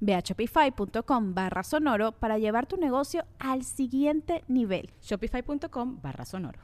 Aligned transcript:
Ve 0.00 0.14
a 0.14 0.20
shopify.com 0.20 1.34
barra 1.34 1.62
sonoro 1.62 2.12
para 2.12 2.38
llevar 2.38 2.66
tu 2.66 2.76
negocio 2.76 3.24
al 3.38 3.64
siguiente 3.64 4.44
nivel. 4.48 4.90
Shopify.com 5.02 6.00
barra 6.02 6.24
sonoro. 6.24 6.60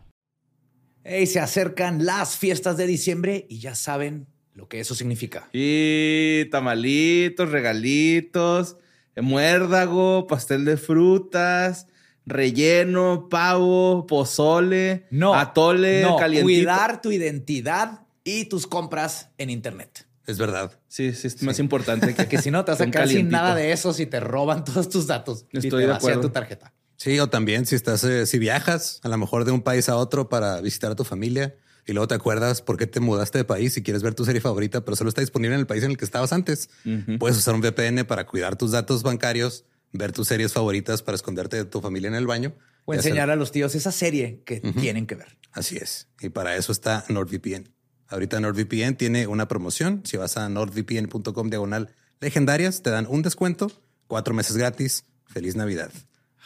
Hey, 1.04 1.26
se 1.26 1.38
acercan 1.40 2.06
las 2.06 2.36
fiestas 2.38 2.76
de 2.76 2.86
diciembre 2.86 3.46
y 3.50 3.58
ya 3.58 3.74
saben 3.74 4.26
lo 4.54 4.68
que 4.68 4.80
eso 4.80 4.94
significa. 4.94 5.48
Y 5.52 6.46
tamalitos, 6.50 7.50
regalitos, 7.50 8.78
muérdago, 9.20 10.26
pastel 10.26 10.64
de 10.64 10.76
frutas, 10.76 11.88
relleno, 12.24 13.28
pavo, 13.28 14.06
pozole, 14.06 15.06
No, 15.10 15.34
atole, 15.34 16.02
no, 16.02 16.16
calientito. 16.16 16.46
cuidar 16.46 17.02
tu 17.02 17.12
identidad 17.12 18.06
y 18.24 18.46
tus 18.46 18.66
compras 18.66 19.30
en 19.36 19.50
internet. 19.50 20.06
Es 20.26 20.38
verdad. 20.38 20.72
Sí, 20.88 21.12
sí, 21.12 21.26
es 21.26 21.42
más 21.42 21.58
importante 21.58 22.14
que, 22.14 22.26
Que 22.28 22.38
si 22.40 22.50
no 22.50 22.64
te 22.64 22.72
vas 22.72 22.80
a 22.80 22.90
quedar 22.90 23.08
sin 23.08 23.28
nada 23.28 23.54
de 23.54 23.72
eso 23.72 23.92
si 23.92 24.06
te 24.06 24.20
roban 24.20 24.64
todos 24.64 24.88
tus 24.88 25.06
datos 25.06 25.46
y 25.52 25.58
Estoy 25.58 25.82
te 25.82 25.86
de 25.88 25.92
acuerdo. 25.94 26.20
tu 26.22 26.30
tarjeta. 26.30 26.72
Sí, 26.96 27.18
o 27.20 27.28
también 27.28 27.66
si 27.66 27.74
estás, 27.74 28.04
eh, 28.04 28.24
si 28.26 28.38
viajas 28.38 29.00
a 29.02 29.08
lo 29.08 29.18
mejor 29.18 29.44
de 29.44 29.50
un 29.52 29.60
país 29.62 29.88
a 29.88 29.96
otro 29.96 30.28
para 30.28 30.60
visitar 30.60 30.92
a 30.92 30.94
tu 30.96 31.04
familia 31.04 31.54
y 31.86 31.92
luego 31.92 32.08
te 32.08 32.14
acuerdas 32.14 32.62
por 32.62 32.78
qué 32.78 32.86
te 32.86 33.00
mudaste 33.00 33.38
de 33.38 33.44
país 33.44 33.76
y 33.76 33.82
quieres 33.82 34.02
ver 34.02 34.14
tu 34.14 34.24
serie 34.24 34.40
favorita, 34.40 34.84
pero 34.84 34.96
solo 34.96 35.08
está 35.08 35.20
disponible 35.20 35.54
en 35.54 35.60
el 35.60 35.66
país 35.66 35.82
en 35.84 35.90
el 35.90 35.98
que 35.98 36.04
estabas 36.06 36.32
antes. 36.32 36.70
Puedes 37.18 37.36
usar 37.36 37.54
un 37.54 37.60
VPN 37.60 38.04
para 38.06 38.26
cuidar 38.26 38.56
tus 38.56 38.70
datos 38.70 39.02
bancarios, 39.02 39.64
ver 39.92 40.12
tus 40.12 40.28
series 40.28 40.52
favoritas 40.54 41.02
para 41.02 41.16
esconderte 41.16 41.56
de 41.56 41.64
tu 41.66 41.82
familia 41.82 42.08
en 42.08 42.14
el 42.14 42.26
baño. 42.26 42.54
O 42.86 42.94
y 42.94 42.98
hacer- 42.98 43.10
enseñar 43.10 43.30
a 43.30 43.36
los 43.36 43.50
tíos 43.52 43.74
esa 43.74 43.92
serie 43.92 44.42
que 44.46 44.60
tienen 44.60 45.06
que 45.06 45.16
ver. 45.16 45.36
Así 45.52 45.76
es. 45.76 46.08
Y 46.20 46.30
para 46.30 46.56
eso 46.56 46.72
está 46.72 47.04
NordVPN. 47.08 47.73
Ahorita 48.14 48.38
NordVPN 48.38 48.94
tiene 48.96 49.26
una 49.26 49.48
promoción. 49.48 50.02
Si 50.04 50.16
vas 50.16 50.36
a 50.36 50.48
nordvpn.com 50.48 51.50
diagonal 51.50 51.92
legendarias, 52.20 52.80
te 52.80 52.90
dan 52.90 53.08
un 53.08 53.22
descuento, 53.22 53.72
cuatro 54.06 54.34
meses 54.34 54.56
gratis. 54.56 55.04
Feliz 55.26 55.56
Navidad. 55.56 55.90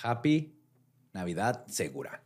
Happy 0.03 0.55
Navidad 1.13 1.67
segura. 1.67 2.23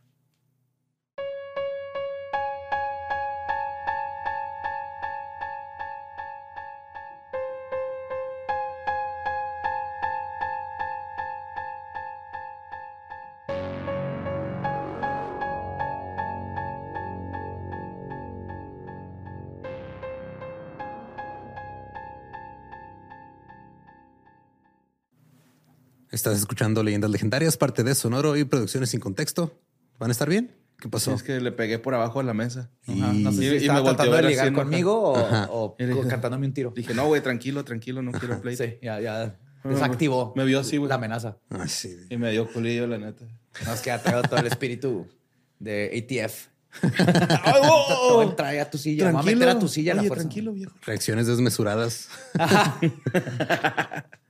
Estás 26.13 26.37
escuchando 26.37 26.83
Leyendas 26.83 27.09
Legendarias, 27.09 27.57
parte 27.57 27.83
de 27.83 27.95
Sonoro 27.95 28.37
y 28.37 28.43
Producciones 28.43 28.91
sin 28.91 28.99
Contexto. 28.99 29.59
¿Van 29.97 30.09
a 30.09 30.13
estar 30.13 30.29
bien? 30.29 30.55
¿Qué 30.79 30.87
pasó? 30.87 31.11
Es 31.13 31.23
que 31.23 31.39
le 31.41 31.51
pegué 31.51 31.79
por 31.79 31.95
abajo 31.95 32.19
de 32.19 32.25
la 32.25 32.35
mesa. 32.35 32.69
Ajá, 32.87 33.13
No 33.13 33.31
sé 33.31 33.37
si 33.39 33.43
Y- 33.45 33.47
y 33.47 33.55
estaba 33.57 33.79
me 33.79 33.83
volteó 33.83 33.95
tratando 34.05 34.17
de 34.17 34.29
ligar 34.29 34.45
así 34.45 34.53
conmigo 34.53 35.01
o, 35.01 35.17
Ajá. 35.17 35.47
o 35.49 35.75
Y 35.79 35.85
dije- 35.85 36.07
cantándome 36.07 36.45
un 36.45 36.53
tiro. 36.53 36.71
Dije, 36.75 36.93
no, 36.93 37.07
güey, 37.07 37.21
tranquilo, 37.23 37.63
tranquilo, 37.65 38.03
no 38.03 38.11
quiero 38.11 38.39
play. 38.41 38.55
Sí, 38.55 38.77
ya, 38.81 38.99
ya 39.01 39.35
desactivó 39.63 40.33
Me 40.35 40.45
vio 40.45 40.59
así, 40.59 40.77
güey. 40.77 40.87
la 40.89 40.95
amenaza. 40.95 41.37
Ah, 41.49 41.67
sí. 41.67 41.95
Y 42.11 42.17
me 42.17 42.31
dio 42.31 42.47
culillo, 42.51 42.85
la 42.85 42.99
neta. 42.99 43.25
No, 43.65 43.73
es 43.73 43.81
que 43.81 43.91
ha 43.91 43.99
traído 44.01 44.21
todo 44.23 44.37
el 44.39 44.45
espíritu 44.47 45.07
de 45.57 45.89
ATF. 45.97 46.47
Todo 48.07 48.33
trae 48.35 48.59
a 48.59 48.69
tu 48.69 48.79
silla. 48.79 49.05
Me 49.05 49.11
va 49.13 49.19
a 49.19 49.23
meter 49.23 49.47
a 49.49 49.59
tu 49.59 49.67
silla 49.67 49.91
a 49.93 49.95
la 49.95 50.01
Oye, 50.01 50.07
fuerza. 50.09 50.23
tranquilo, 50.23 50.53
viejo. 50.53 50.73
Reacciones 50.85 51.27
desmesuradas 51.27 52.09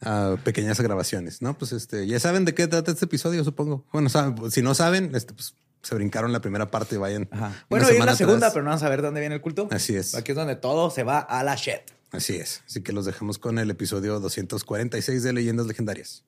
a 0.00 0.36
pequeñas 0.44 0.80
grabaciones, 0.80 1.42
¿no? 1.42 1.56
Pues 1.56 1.72
este, 1.72 2.06
ya 2.06 2.20
saben 2.20 2.44
de 2.44 2.54
qué 2.54 2.66
trata 2.66 2.92
este 2.92 3.04
episodio, 3.04 3.44
supongo. 3.44 3.84
Bueno, 3.92 4.08
saben, 4.08 4.50
si 4.50 4.62
no 4.62 4.74
saben, 4.74 5.14
este, 5.14 5.34
pues 5.34 5.54
se 5.82 5.94
brincaron 5.94 6.32
la 6.32 6.40
primera 6.40 6.70
parte 6.70 6.96
y 6.96 6.98
vayan. 6.98 7.28
Ajá. 7.30 7.64
Bueno, 7.68 7.86
y 7.86 7.92
semana 7.92 8.12
la 8.12 8.16
segunda, 8.16 8.38
atrás. 8.38 8.52
pero 8.52 8.64
no 8.64 8.70
vamos 8.70 8.82
a 8.82 8.88
ver 8.88 9.02
dónde 9.02 9.20
viene 9.20 9.36
el 9.36 9.40
culto. 9.40 9.68
Así 9.70 9.96
es. 9.96 10.14
Aquí 10.14 10.32
es 10.32 10.36
donde 10.36 10.56
todo 10.56 10.90
se 10.90 11.02
va 11.02 11.18
a 11.18 11.42
la 11.44 11.54
shit. 11.54 11.80
Así 12.10 12.36
es. 12.36 12.62
Así 12.66 12.82
que 12.82 12.92
los 12.92 13.04
dejamos 13.04 13.38
con 13.38 13.58
el 13.58 13.70
episodio 13.70 14.18
246 14.20 15.22
de 15.22 15.32
Leyendas 15.32 15.66
Legendarias. 15.66 16.24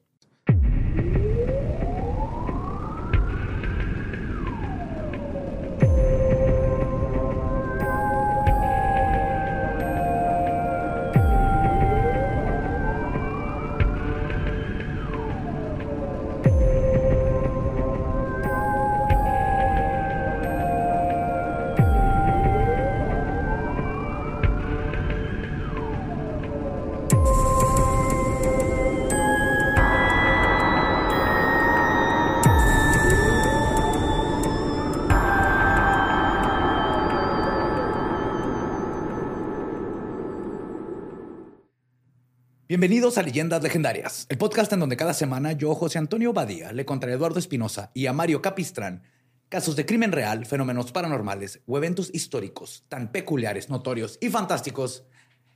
Bienvenidos 42.81 43.19
a 43.19 43.23
Leyendas 43.23 43.63
Legendarias, 43.63 44.25
el 44.31 44.39
podcast 44.39 44.73
en 44.73 44.81
donde 44.81 44.97
cada 44.97 45.13
semana 45.13 45.53
yo, 45.53 45.75
José 45.75 45.99
Antonio 45.99 46.33
Badía, 46.33 46.73
le 46.73 46.87
contra 46.87 47.13
Eduardo 47.13 47.39
Espinosa 47.39 47.91
y 47.93 48.07
a 48.07 48.15
Mario 48.15 48.41
Capistrán 48.41 49.03
casos 49.51 49.77
de 49.77 49.85
crimen 49.85 50.13
real, 50.13 50.47
fenómenos 50.47 50.91
paranormales 50.91 51.61
o 51.67 51.77
eventos 51.77 52.09
históricos 52.15 52.87
tan 52.89 53.13
peculiares, 53.13 53.69
notorios 53.69 54.17
y 54.23 54.31
fantásticos 54.31 55.05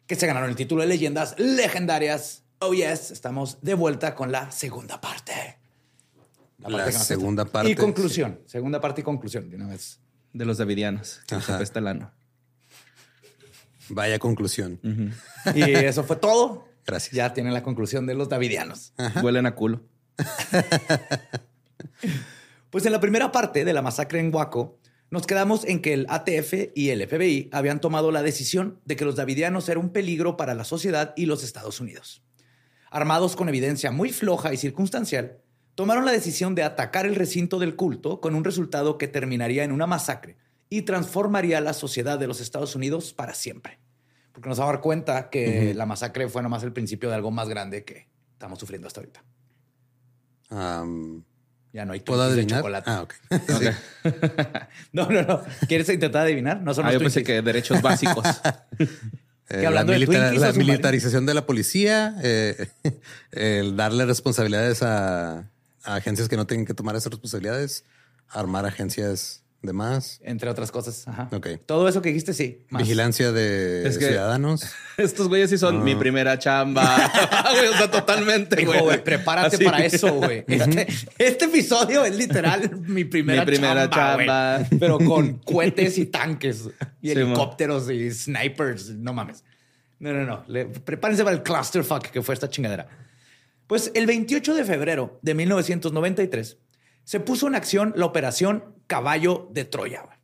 que 0.06 0.16
se 0.16 0.26
ganaron 0.26 0.50
el 0.50 0.54
título 0.54 0.82
de 0.82 0.88
Leyendas 0.88 1.34
Legendarias. 1.38 2.44
Oh 2.58 2.74
yes, 2.74 3.10
estamos 3.10 3.56
de 3.62 3.72
vuelta 3.72 4.14
con 4.14 4.30
la 4.30 4.50
segunda 4.50 5.00
parte. 5.00 5.32
La 6.58 6.68
parte 6.68 6.90
que 6.90 6.98
nos 6.98 7.06
segunda 7.06 7.44
falta. 7.44 7.52
parte, 7.60 7.70
Y 7.70 7.74
conclusión. 7.74 8.40
Segunda 8.44 8.82
parte 8.82 9.00
y 9.00 9.04
conclusión 9.04 9.48
de 9.48 9.56
una 9.56 9.68
vez. 9.68 9.98
De 10.34 10.44
los 10.44 10.58
davidianos. 10.58 11.22
Que 11.26 11.36
ano. 11.88 12.12
Vaya 13.88 14.18
conclusión. 14.18 14.78
Y 15.54 15.62
eso 15.62 16.04
fue 16.04 16.16
todo. 16.16 16.73
Gracias. 16.86 17.14
Ya 17.14 17.32
tienen 17.32 17.54
la 17.54 17.62
conclusión 17.62 18.06
de 18.06 18.14
los 18.14 18.28
davidianos. 18.28 18.92
Huelen 19.22 19.46
a 19.46 19.54
culo. 19.54 19.82
Pues 22.74 22.84
en 22.86 22.90
la 22.90 22.98
primera 22.98 23.30
parte 23.30 23.64
de 23.64 23.72
la 23.72 23.82
masacre 23.82 24.18
en 24.18 24.34
Waco, 24.34 24.80
nos 25.08 25.28
quedamos 25.28 25.64
en 25.64 25.80
que 25.80 25.92
el 25.92 26.06
ATF 26.08 26.72
y 26.74 26.88
el 26.88 27.06
FBI 27.06 27.48
habían 27.52 27.80
tomado 27.80 28.10
la 28.10 28.20
decisión 28.20 28.80
de 28.84 28.96
que 28.96 29.04
los 29.04 29.14
davidianos 29.14 29.68
eran 29.68 29.84
un 29.84 29.90
peligro 29.90 30.36
para 30.36 30.54
la 30.54 30.64
sociedad 30.64 31.14
y 31.16 31.26
los 31.26 31.44
Estados 31.44 31.78
Unidos. 31.78 32.24
Armados 32.90 33.36
con 33.36 33.48
evidencia 33.48 33.92
muy 33.92 34.10
floja 34.10 34.52
y 34.52 34.56
circunstancial, 34.56 35.38
tomaron 35.76 36.04
la 36.04 36.10
decisión 36.10 36.56
de 36.56 36.64
atacar 36.64 37.06
el 37.06 37.14
recinto 37.14 37.60
del 37.60 37.76
culto 37.76 38.20
con 38.20 38.34
un 38.34 38.42
resultado 38.42 38.98
que 38.98 39.06
terminaría 39.06 39.62
en 39.62 39.70
una 39.70 39.86
masacre 39.86 40.36
y 40.68 40.82
transformaría 40.82 41.60
la 41.60 41.74
sociedad 41.74 42.18
de 42.18 42.26
los 42.26 42.40
Estados 42.40 42.74
Unidos 42.74 43.12
para 43.12 43.34
siempre. 43.34 43.78
Porque 44.34 44.48
nos 44.48 44.58
vamos 44.58 44.70
a 44.70 44.72
dar 44.74 44.82
cuenta 44.82 45.30
que 45.30 45.72
la 45.74 45.86
masacre 45.86 46.28
fue 46.28 46.42
nomás 46.42 46.62
el 46.64 46.72
principio 46.72 47.08
de 47.08 47.14
algo 47.14 47.30
más 47.30 47.48
grande 47.48 47.84
que 47.84 48.08
estamos 48.32 48.58
sufriendo 48.58 48.88
hasta 48.88 49.00
ahorita. 49.00 49.24
Am, 50.50 51.22
Ya 51.72 51.84
no 51.84 51.92
hay 51.92 52.00
¿Puedo 52.00 52.28
de 52.28 52.44
chocolate. 52.44 52.90
Ah, 52.90 53.02
ok. 53.02 53.14
No, 54.92 55.08
no, 55.08 55.22
no. 55.22 55.42
¿Quieres 55.68 55.88
intentar 55.88 56.22
adivinar? 56.22 56.60
No 56.60 56.74
son 56.74 56.84
Ah, 56.84 56.88
los 56.88 56.94
yo 56.94 57.04
pensé 57.04 57.22
que 57.22 57.40
derechos 57.42 57.80
básicos. 57.80 58.24
Eh, 59.50 59.56
Que 59.56 59.62
la 59.64 59.68
hablando 59.68 59.92
de 59.92 60.06
Twinkies 60.06 60.38
o 60.42 60.46
la 60.46 60.52
militarización 60.54 61.26
de 61.26 61.34
la 61.34 61.44
policía, 61.44 62.16
eh, 62.22 62.70
el 63.30 63.76
darle 63.76 64.06
responsabilidades 64.06 64.82
a, 64.82 65.50
a 65.82 65.94
agencias 65.96 66.30
que 66.30 66.36
no 66.38 66.46
tienen 66.46 66.64
que 66.64 66.72
tomar 66.72 66.96
esas 66.96 67.10
responsabilidades, 67.12 67.84
armar 68.30 68.64
agencias 68.64 69.43
de 69.64 69.72
más, 69.72 70.20
Entre 70.22 70.48
otras 70.48 70.70
cosas. 70.70 71.06
Ajá. 71.08 71.28
Ok. 71.32 71.48
Todo 71.66 71.88
eso 71.88 72.02
que 72.02 72.10
dijiste, 72.10 72.32
sí. 72.34 72.64
más. 72.70 72.82
vigilancia 72.82 73.32
de 73.32 73.86
Es 73.88 73.98
que- 73.98 74.08
ciudadanos. 74.08 74.64
Estos 74.96 75.28
güeyes 75.28 75.50
sí 75.50 75.58
son 75.58 75.82
mi 75.82 75.94
primera 75.94 76.38
chamba. 76.38 77.10
Güey, 77.54 77.68
o 77.68 77.72
sea, 77.74 77.90
totalmente, 77.90 78.60
Hijo, 78.62 78.72
güey. 78.84 79.02
prepárate 79.02 79.56
Así. 79.56 79.64
para 79.64 79.84
eso, 79.84 80.12
güey. 80.14 80.44
Este, 80.48 80.86
este 81.18 81.44
episodio 81.46 82.04
es 82.04 82.14
literal 82.16 82.70
mi 82.86 83.04
primera, 83.04 83.40
Mi 83.42 83.46
primera 83.46 83.88
chamba, 83.90 84.58
güey. 84.58 84.78
Pero 84.80 84.98
con 84.98 85.38
cohetes 85.38 85.98
y 85.98 86.06
tanques 86.06 86.68
y 87.00 87.08
Sí, 87.08 87.12
helicópteros 87.12 87.90
y 87.90 88.10
snipers. 88.10 88.90
No 88.90 89.12
mames. 89.12 89.44
No, 89.98 90.12
no, 90.12 90.24
no. 90.24 90.44
Le- 90.48 90.66
prepárense 90.66 91.24
para 91.24 91.36
el 91.36 91.42
clusterfuck 91.42 92.06
que 92.08 92.22
fue 92.22 92.34
esta 92.34 92.48
chingadera. 92.48 92.86
Pues 93.66 93.90
el 93.94 94.06
28 94.06 94.54
de 94.54 94.64
febrero 94.64 95.18
de 95.22 95.34
1993 95.34 96.58
se 97.04 97.20
puso 97.20 97.46
en 97.46 97.54
acción 97.54 97.92
la 97.96 98.06
operación 98.06 98.74
Caballo 98.86 99.48
de 99.52 99.64
Troya, 99.64 100.02
güey. 100.02 100.16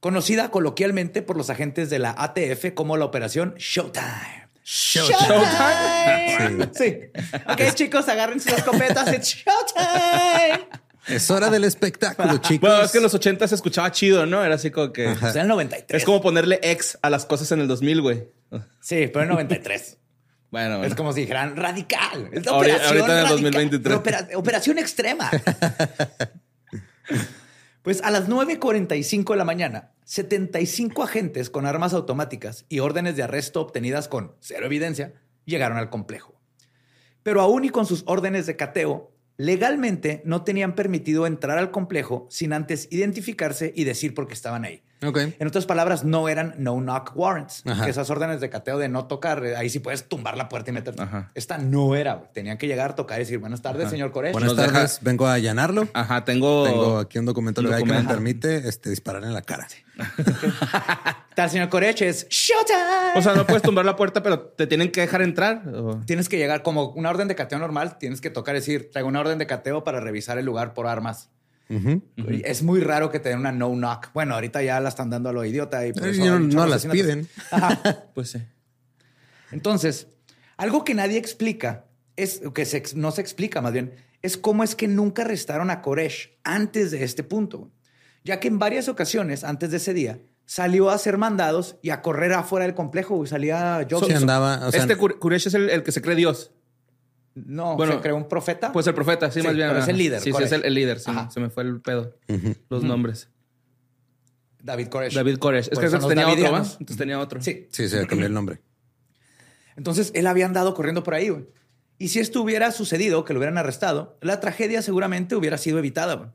conocida 0.00 0.50
coloquialmente 0.50 1.22
por 1.22 1.36
los 1.36 1.50
agentes 1.50 1.90
de 1.90 1.98
la 1.98 2.14
ATF 2.16 2.74
como 2.74 2.96
la 2.96 3.04
operación 3.04 3.54
Showtime. 3.56 4.48
Showtime. 4.64 6.70
Sí. 6.74 6.98
Ok, 7.48 7.74
chicos, 7.74 8.08
agárrense 8.08 8.50
las 8.50 8.60
escopetas. 8.60 9.12
It's 9.12 9.28
Showtime. 9.28 10.68
Es 11.06 11.30
hora 11.30 11.48
del 11.48 11.64
espectáculo, 11.64 12.36
chicos. 12.38 12.68
Bueno, 12.68 12.84
es 12.84 12.92
que 12.92 12.98
en 12.98 13.04
los 13.04 13.14
80 13.14 13.48
se 13.48 13.54
escuchaba 13.54 13.90
chido, 13.90 14.26
¿no? 14.26 14.44
Era 14.44 14.56
así 14.56 14.70
como 14.70 14.92
que. 14.92 15.16
Pues 15.18 15.34
en 15.36 15.42
el 15.42 15.48
93. 15.48 16.02
Es 16.02 16.04
como 16.04 16.20
ponerle 16.20 16.60
ex 16.62 16.98
a 17.00 17.08
las 17.08 17.24
cosas 17.24 17.50
en 17.52 17.60
el 17.60 17.68
2000, 17.68 18.02
güey. 18.02 18.28
Sí, 18.80 19.06
pero 19.06 19.20
en 19.20 19.22
el 19.22 19.28
93. 19.30 19.96
Bueno, 20.50 20.78
bueno. 20.78 20.84
Es 20.84 20.94
como 20.94 21.12
si 21.12 21.22
dijeran 21.22 21.56
radical. 21.56 22.30
Es 22.32 22.46
la 22.46 22.52
operación 22.54 22.86
ahorita 22.88 23.06
en 23.06 23.10
el 23.18 23.24
radical. 23.24 23.42
2023. 23.42 23.96
Opera- 23.96 24.28
operación 24.38 24.78
extrema. 24.78 25.30
pues 27.82 28.02
a 28.02 28.10
las 28.10 28.28
9.45 28.28 29.30
de 29.32 29.36
la 29.36 29.44
mañana, 29.44 29.92
75 30.04 31.02
agentes 31.02 31.50
con 31.50 31.66
armas 31.66 31.92
automáticas 31.94 32.64
y 32.68 32.80
órdenes 32.80 33.16
de 33.16 33.22
arresto 33.22 33.60
obtenidas 33.60 34.08
con 34.08 34.34
cero 34.40 34.66
evidencia 34.66 35.14
llegaron 35.44 35.78
al 35.78 35.90
complejo. 35.90 36.40
Pero 37.22 37.40
aún 37.42 37.64
y 37.64 37.70
con 37.70 37.86
sus 37.86 38.04
órdenes 38.06 38.46
de 38.46 38.56
cateo, 38.56 39.12
legalmente 39.36 40.22
no 40.24 40.44
tenían 40.44 40.74
permitido 40.74 41.26
entrar 41.26 41.58
al 41.58 41.70
complejo 41.70 42.26
sin 42.30 42.52
antes 42.52 42.88
identificarse 42.90 43.72
y 43.74 43.84
decir 43.84 44.14
por 44.14 44.26
qué 44.26 44.34
estaban 44.34 44.64
ahí. 44.64 44.82
Ok. 45.06 45.18
En 45.38 45.46
otras 45.46 45.64
palabras, 45.66 46.02
no 46.04 46.28
eran 46.28 46.54
no 46.58 46.74
knock 46.80 47.12
warrants, 47.14 47.62
Ajá. 47.66 47.84
que 47.84 47.90
esas 47.90 48.10
órdenes 48.10 48.40
de 48.40 48.50
cateo 48.50 48.78
de 48.78 48.88
no 48.88 49.06
tocar, 49.06 49.44
eh, 49.44 49.56
ahí 49.56 49.70
sí 49.70 49.78
puedes 49.78 50.08
tumbar 50.08 50.36
la 50.36 50.48
puerta 50.48 50.70
y 50.70 50.74
meterte. 50.74 51.00
Ajá. 51.02 51.30
Esta 51.34 51.56
no 51.58 51.94
era, 51.94 52.14
güey. 52.14 52.28
tenían 52.32 52.58
que 52.58 52.66
llegar, 52.66 52.96
tocar 52.96 53.18
y 53.18 53.20
decir 53.20 53.38
buenas 53.38 53.62
tardes, 53.62 53.90
señor 53.90 54.10
Koresh. 54.10 54.32
Buenas 54.32 54.56
tardes, 54.56 54.72
deja- 54.72 54.98
vengo 55.02 55.26
a 55.28 55.34
allanarlo. 55.34 55.86
Ajá, 55.94 56.24
tengo. 56.24 56.64
Tengo 56.64 56.98
aquí 56.98 57.18
un 57.18 57.26
documento 57.26 57.62
legal 57.62 57.78
que 57.78 57.84
me 57.84 57.92
documento. 57.94 58.12
permite 58.14 58.68
este, 58.68 58.90
disparar 58.90 59.22
en 59.22 59.32
la 59.34 59.42
cara. 59.42 59.68
Tal 61.34 61.50
señor 61.50 61.68
Koresh 61.68 62.02
es 62.02 62.28
Showtime. 62.28 63.12
O 63.16 63.22
sea, 63.22 63.34
no 63.34 63.46
puedes 63.46 63.62
tumbar 63.62 63.84
la 63.84 63.94
puerta, 63.94 64.22
pero 64.22 64.40
te 64.40 64.66
tienen 64.66 64.90
que 64.90 65.00
dejar 65.00 65.22
entrar. 65.22 65.62
¿o? 65.68 66.00
tienes 66.06 66.28
que 66.28 66.38
llegar 66.38 66.62
como 66.62 66.90
una 66.90 67.10
orden 67.10 67.28
de 67.28 67.34
cateo 67.36 67.58
normal, 67.60 67.98
tienes 67.98 68.20
que 68.20 68.30
tocar 68.30 68.54
decir, 68.56 68.90
traigo 68.90 69.08
una 69.08 69.20
orden 69.20 69.38
de 69.38 69.46
cateo 69.46 69.84
para 69.84 70.00
revisar 70.00 70.38
el 70.38 70.44
lugar 70.44 70.74
por 70.74 70.86
armas. 70.88 71.30
Es 72.44 72.62
muy 72.62 72.80
raro 72.80 73.10
que 73.10 73.20
te 73.20 73.28
den 73.28 73.38
una 73.40 73.52
no 73.52 73.68
knock. 73.70 74.08
Bueno, 74.14 74.34
ahorita 74.34 74.62
ya 74.62 74.80
la 74.80 74.88
están 74.88 75.10
dando 75.10 75.28
a 75.28 75.32
lo 75.32 75.44
idiota 75.44 75.86
y 75.86 75.92
por 75.92 76.06
Eh, 76.06 76.10
eso 76.10 76.38
no- 76.38 76.66
las 76.66 76.86
piden. 76.86 77.28
Ajá. 77.50 77.80
Pues 78.14 78.30
sí. 78.30 78.38
Entonces, 79.50 80.08
algo 80.56 80.84
que 80.84 80.94
nadie 80.94 81.18
explica 81.18 81.84
es 82.16 82.40
que 82.54 82.64
se 82.64 82.82
no 82.94 83.10
se 83.12 83.20
explica 83.20 83.60
más 83.60 83.72
bien 83.72 83.94
es 84.22 84.36
cómo 84.36 84.64
es 84.64 84.74
que 84.74 84.88
nunca 84.88 85.22
arrestaron 85.22 85.70
a 85.70 85.80
Koresh 85.80 86.36
antes 86.42 86.90
de 86.90 87.04
este 87.04 87.22
punto, 87.22 87.70
ya 88.24 88.40
que 88.40 88.48
en 88.48 88.58
varias 88.58 88.88
ocasiones 88.88 89.44
antes 89.44 89.70
de 89.70 89.76
ese 89.76 89.94
día 89.94 90.18
salió 90.44 90.90
a 90.90 90.94
hacer 90.94 91.18
mandados 91.18 91.76
y 91.82 91.90
a 91.90 92.02
correr 92.02 92.32
afuera 92.32 92.66
del 92.66 92.74
complejo 92.74 93.22
y 93.22 93.28
salía 93.28 93.82
yo. 93.82 94.00
Sí, 94.02 94.12
andaba, 94.12 94.66
o 94.66 94.72
sea, 94.72 94.80
este 94.80 94.96
Kuresh 94.96 95.46
es 95.46 95.54
el, 95.54 95.70
el 95.70 95.82
que 95.84 95.92
se 95.92 96.02
cree 96.02 96.16
Dios. 96.16 96.50
No, 97.46 97.76
Bueno, 97.76 97.94
se 97.94 98.00
creó 98.00 98.16
un 98.16 98.28
profeta. 98.28 98.72
Pues 98.72 98.86
el 98.86 98.94
profeta, 98.94 99.30
sí, 99.30 99.40
Sí, 99.40 99.46
más 99.46 99.56
bien. 99.56 99.68
pero 99.68 99.80
es 99.80 99.88
el 99.88 99.96
líder, 99.98 100.20
Sí, 100.20 100.32
sí, 100.36 100.42
es 100.42 100.52
el, 100.52 100.64
el 100.64 100.74
líder. 100.74 100.98
sí, 101.00 101.10
se 101.30 101.40
me 101.40 101.50
fue 101.50 101.62
el 101.64 101.80
pedo. 101.80 102.14
Los 102.68 102.82
nombres. 102.84 103.28
David 104.62 104.88
Koresh. 104.88 105.14
David 105.14 105.38
Koresh. 105.38 105.68
Es 105.70 105.78
que 105.78 105.86
antes 105.86 106.06
tenía 106.06 106.24
otro, 106.26 106.42
davidianos. 106.42 106.72
Entonces 106.80 106.96
tenía 106.96 107.18
otro. 107.20 107.40
Sí. 107.40 107.68
Sí, 107.70 107.88
se 107.88 108.06
cambió 108.06 108.26
el 108.26 108.34
nombre. 108.34 108.60
Entonces 109.76 110.10
él 110.14 110.26
había 110.26 110.46
andado 110.46 110.74
corriendo 110.74 111.02
por 111.04 111.14
ahí. 111.14 111.28
güey. 111.28 111.46
Y 111.98 112.08
si 112.08 112.20
esto 112.20 112.42
hubiera 112.42 112.70
sucedido, 112.72 113.24
que 113.24 113.32
lo 113.32 113.38
hubieran 113.40 113.58
arrestado, 113.58 114.18
la 114.20 114.40
tragedia 114.40 114.82
seguramente 114.82 115.36
hubiera 115.36 115.58
sido 115.58 115.78
evitada. 115.78 116.14
güey. 116.14 116.30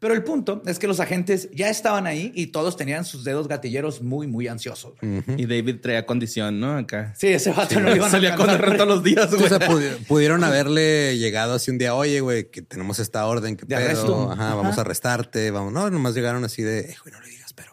Pero 0.00 0.14
el 0.14 0.22
punto 0.22 0.62
es 0.66 0.78
que 0.78 0.86
los 0.86 1.00
agentes 1.00 1.48
ya 1.52 1.68
estaban 1.70 2.06
ahí 2.06 2.30
y 2.34 2.48
todos 2.48 2.76
tenían 2.76 3.04
sus 3.04 3.24
dedos 3.24 3.48
gatilleros 3.48 4.00
muy, 4.00 4.26
muy 4.28 4.46
ansiosos. 4.46 4.92
Y 5.02 5.46
David 5.46 5.80
traía 5.82 6.06
condición, 6.06 6.60
¿no? 6.60 6.76
Acá. 6.76 7.12
Sí, 7.16 7.26
ese 7.28 7.50
vato 7.50 7.80
no 7.80 7.88
lo 7.90 7.96
iban 7.96 8.08
a 8.08 8.12
Salía 8.12 8.36
con 8.36 8.48
el 8.48 8.58
todos 8.76 8.86
los 8.88 9.02
días, 9.02 9.32
O 9.32 9.48
sea, 9.48 9.58
pudi- 9.58 9.96
pudieron 10.06 10.44
haberle 10.44 11.18
llegado 11.18 11.54
así 11.54 11.70
un 11.72 11.78
día, 11.78 11.94
oye, 11.96 12.20
güey, 12.20 12.48
que 12.50 12.62
tenemos 12.62 12.98
esta 13.00 13.26
orden, 13.26 13.56
que 13.56 13.66
pedo? 13.66 13.78
arresto. 13.78 14.30
Ajá, 14.32 14.54
vamos 14.54 14.78
a 14.78 14.82
arrestarte, 14.82 15.50
vamos. 15.50 15.72
No, 15.72 15.90
nomás 15.90 16.14
llegaron 16.14 16.44
así 16.44 16.62
de, 16.62 16.80
eh, 16.80 16.96
güey, 17.02 17.12
no 17.12 17.20
le 17.20 17.28
digas, 17.30 17.52
pero 17.52 17.72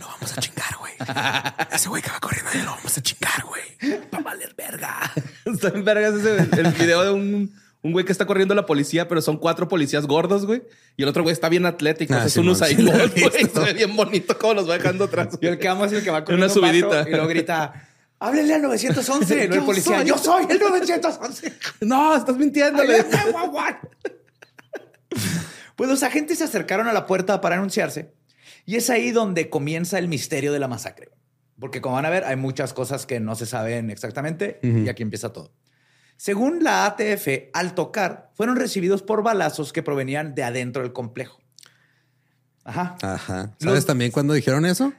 lo 0.00 0.06
vamos 0.06 0.36
a 0.36 0.40
chingar, 0.40 0.76
güey. 0.78 0.92
Ese 1.72 1.88
güey 1.88 2.02
que 2.02 2.10
va 2.10 2.18
corriendo, 2.20 2.50
lo 2.64 2.70
vamos 2.72 2.98
a 2.98 3.00
chingar, 3.02 3.44
güey. 3.46 3.60
Va 4.12 4.18
a 4.18 4.22
valer 4.22 4.54
verga. 4.56 5.12
Está 5.44 5.68
en 5.68 5.84
vergas 5.84 6.14
ese 6.14 6.60
el 6.60 6.72
video 6.72 7.02
de 7.04 7.10
un, 7.12 7.54
un 7.82 7.92
güey 7.92 8.04
que 8.04 8.12
está 8.12 8.26
corriendo 8.26 8.54
la 8.54 8.66
policía, 8.66 9.08
pero 9.08 9.22
son 9.22 9.38
cuatro 9.38 9.68
policías 9.68 10.06
gordos, 10.06 10.44
güey. 10.46 10.62
Y 10.96 11.02
el 11.02 11.08
otro 11.08 11.22
güey 11.22 11.32
está 11.32 11.48
bien 11.48 11.64
atlético. 11.66 12.14
Ah, 12.14 12.26
es 12.26 12.36
un 12.36 12.48
Usain 12.48 12.84
lo 12.84 12.92
Bolt, 12.98 13.18
güey. 13.18 13.44
Se 13.52 13.60
ve 13.60 13.72
bien 13.72 13.96
bonito 13.96 14.36
cómo 14.38 14.54
los 14.54 14.68
va 14.68 14.74
dejando 14.74 15.04
atrás. 15.04 15.38
Y 15.40 15.46
el 15.46 15.58
que 15.58 15.68
amo 15.68 15.84
es 15.86 15.92
el 15.92 16.02
que 16.04 16.10
va 16.10 16.24
con 16.24 16.34
Una 16.34 16.48
subidita. 16.48 17.06
y 17.08 17.10
luego 17.12 17.26
grita, 17.28 17.88
háblele 18.18 18.54
al 18.54 18.62
911. 18.62 19.34
Y 19.34 19.48
luego 19.48 19.54
el 19.54 19.66
policía, 19.66 19.98
soy. 19.98 20.06
yo 20.06 20.18
soy 20.18 20.46
el 20.50 20.58
911. 20.58 21.52
No, 21.80 22.14
estás 22.16 22.36
mintiéndole. 22.36 23.04
Pues 25.76 25.88
los 25.88 26.02
agentes 26.02 26.38
se 26.38 26.44
acercaron 26.44 26.86
a 26.88 26.92
la 26.92 27.06
puerta 27.06 27.40
para 27.40 27.56
anunciarse 27.56 28.12
y 28.66 28.76
es 28.76 28.90
ahí 28.90 29.10
donde 29.10 29.48
comienza 29.48 29.98
el 29.98 30.08
misterio 30.08 30.52
de 30.52 30.58
la 30.58 30.68
masacre. 30.68 31.08
Porque 31.58 31.80
como 31.80 31.94
van 31.96 32.04
a 32.06 32.10
ver, 32.10 32.24
hay 32.24 32.36
muchas 32.36 32.72
cosas 32.72 33.06
que 33.06 33.20
no 33.20 33.34
se 33.34 33.46
saben 33.46 33.90
exactamente 33.90 34.60
y 34.62 34.88
aquí 34.88 35.02
empieza 35.02 35.32
todo. 35.32 35.52
Según 36.20 36.62
la 36.62 36.84
ATF, 36.84 37.48
al 37.54 37.74
tocar, 37.74 38.30
fueron 38.34 38.56
recibidos 38.56 39.00
por 39.02 39.22
balazos 39.22 39.72
que 39.72 39.82
provenían 39.82 40.34
de 40.34 40.42
adentro 40.42 40.82
del 40.82 40.92
complejo. 40.92 41.40
Ajá. 42.62 42.98
Ajá. 43.00 43.54
Los- 43.60 43.70
¿Sabes 43.70 43.86
también 43.86 44.10
cuándo 44.10 44.34
dijeron 44.34 44.66
eso? 44.66 44.92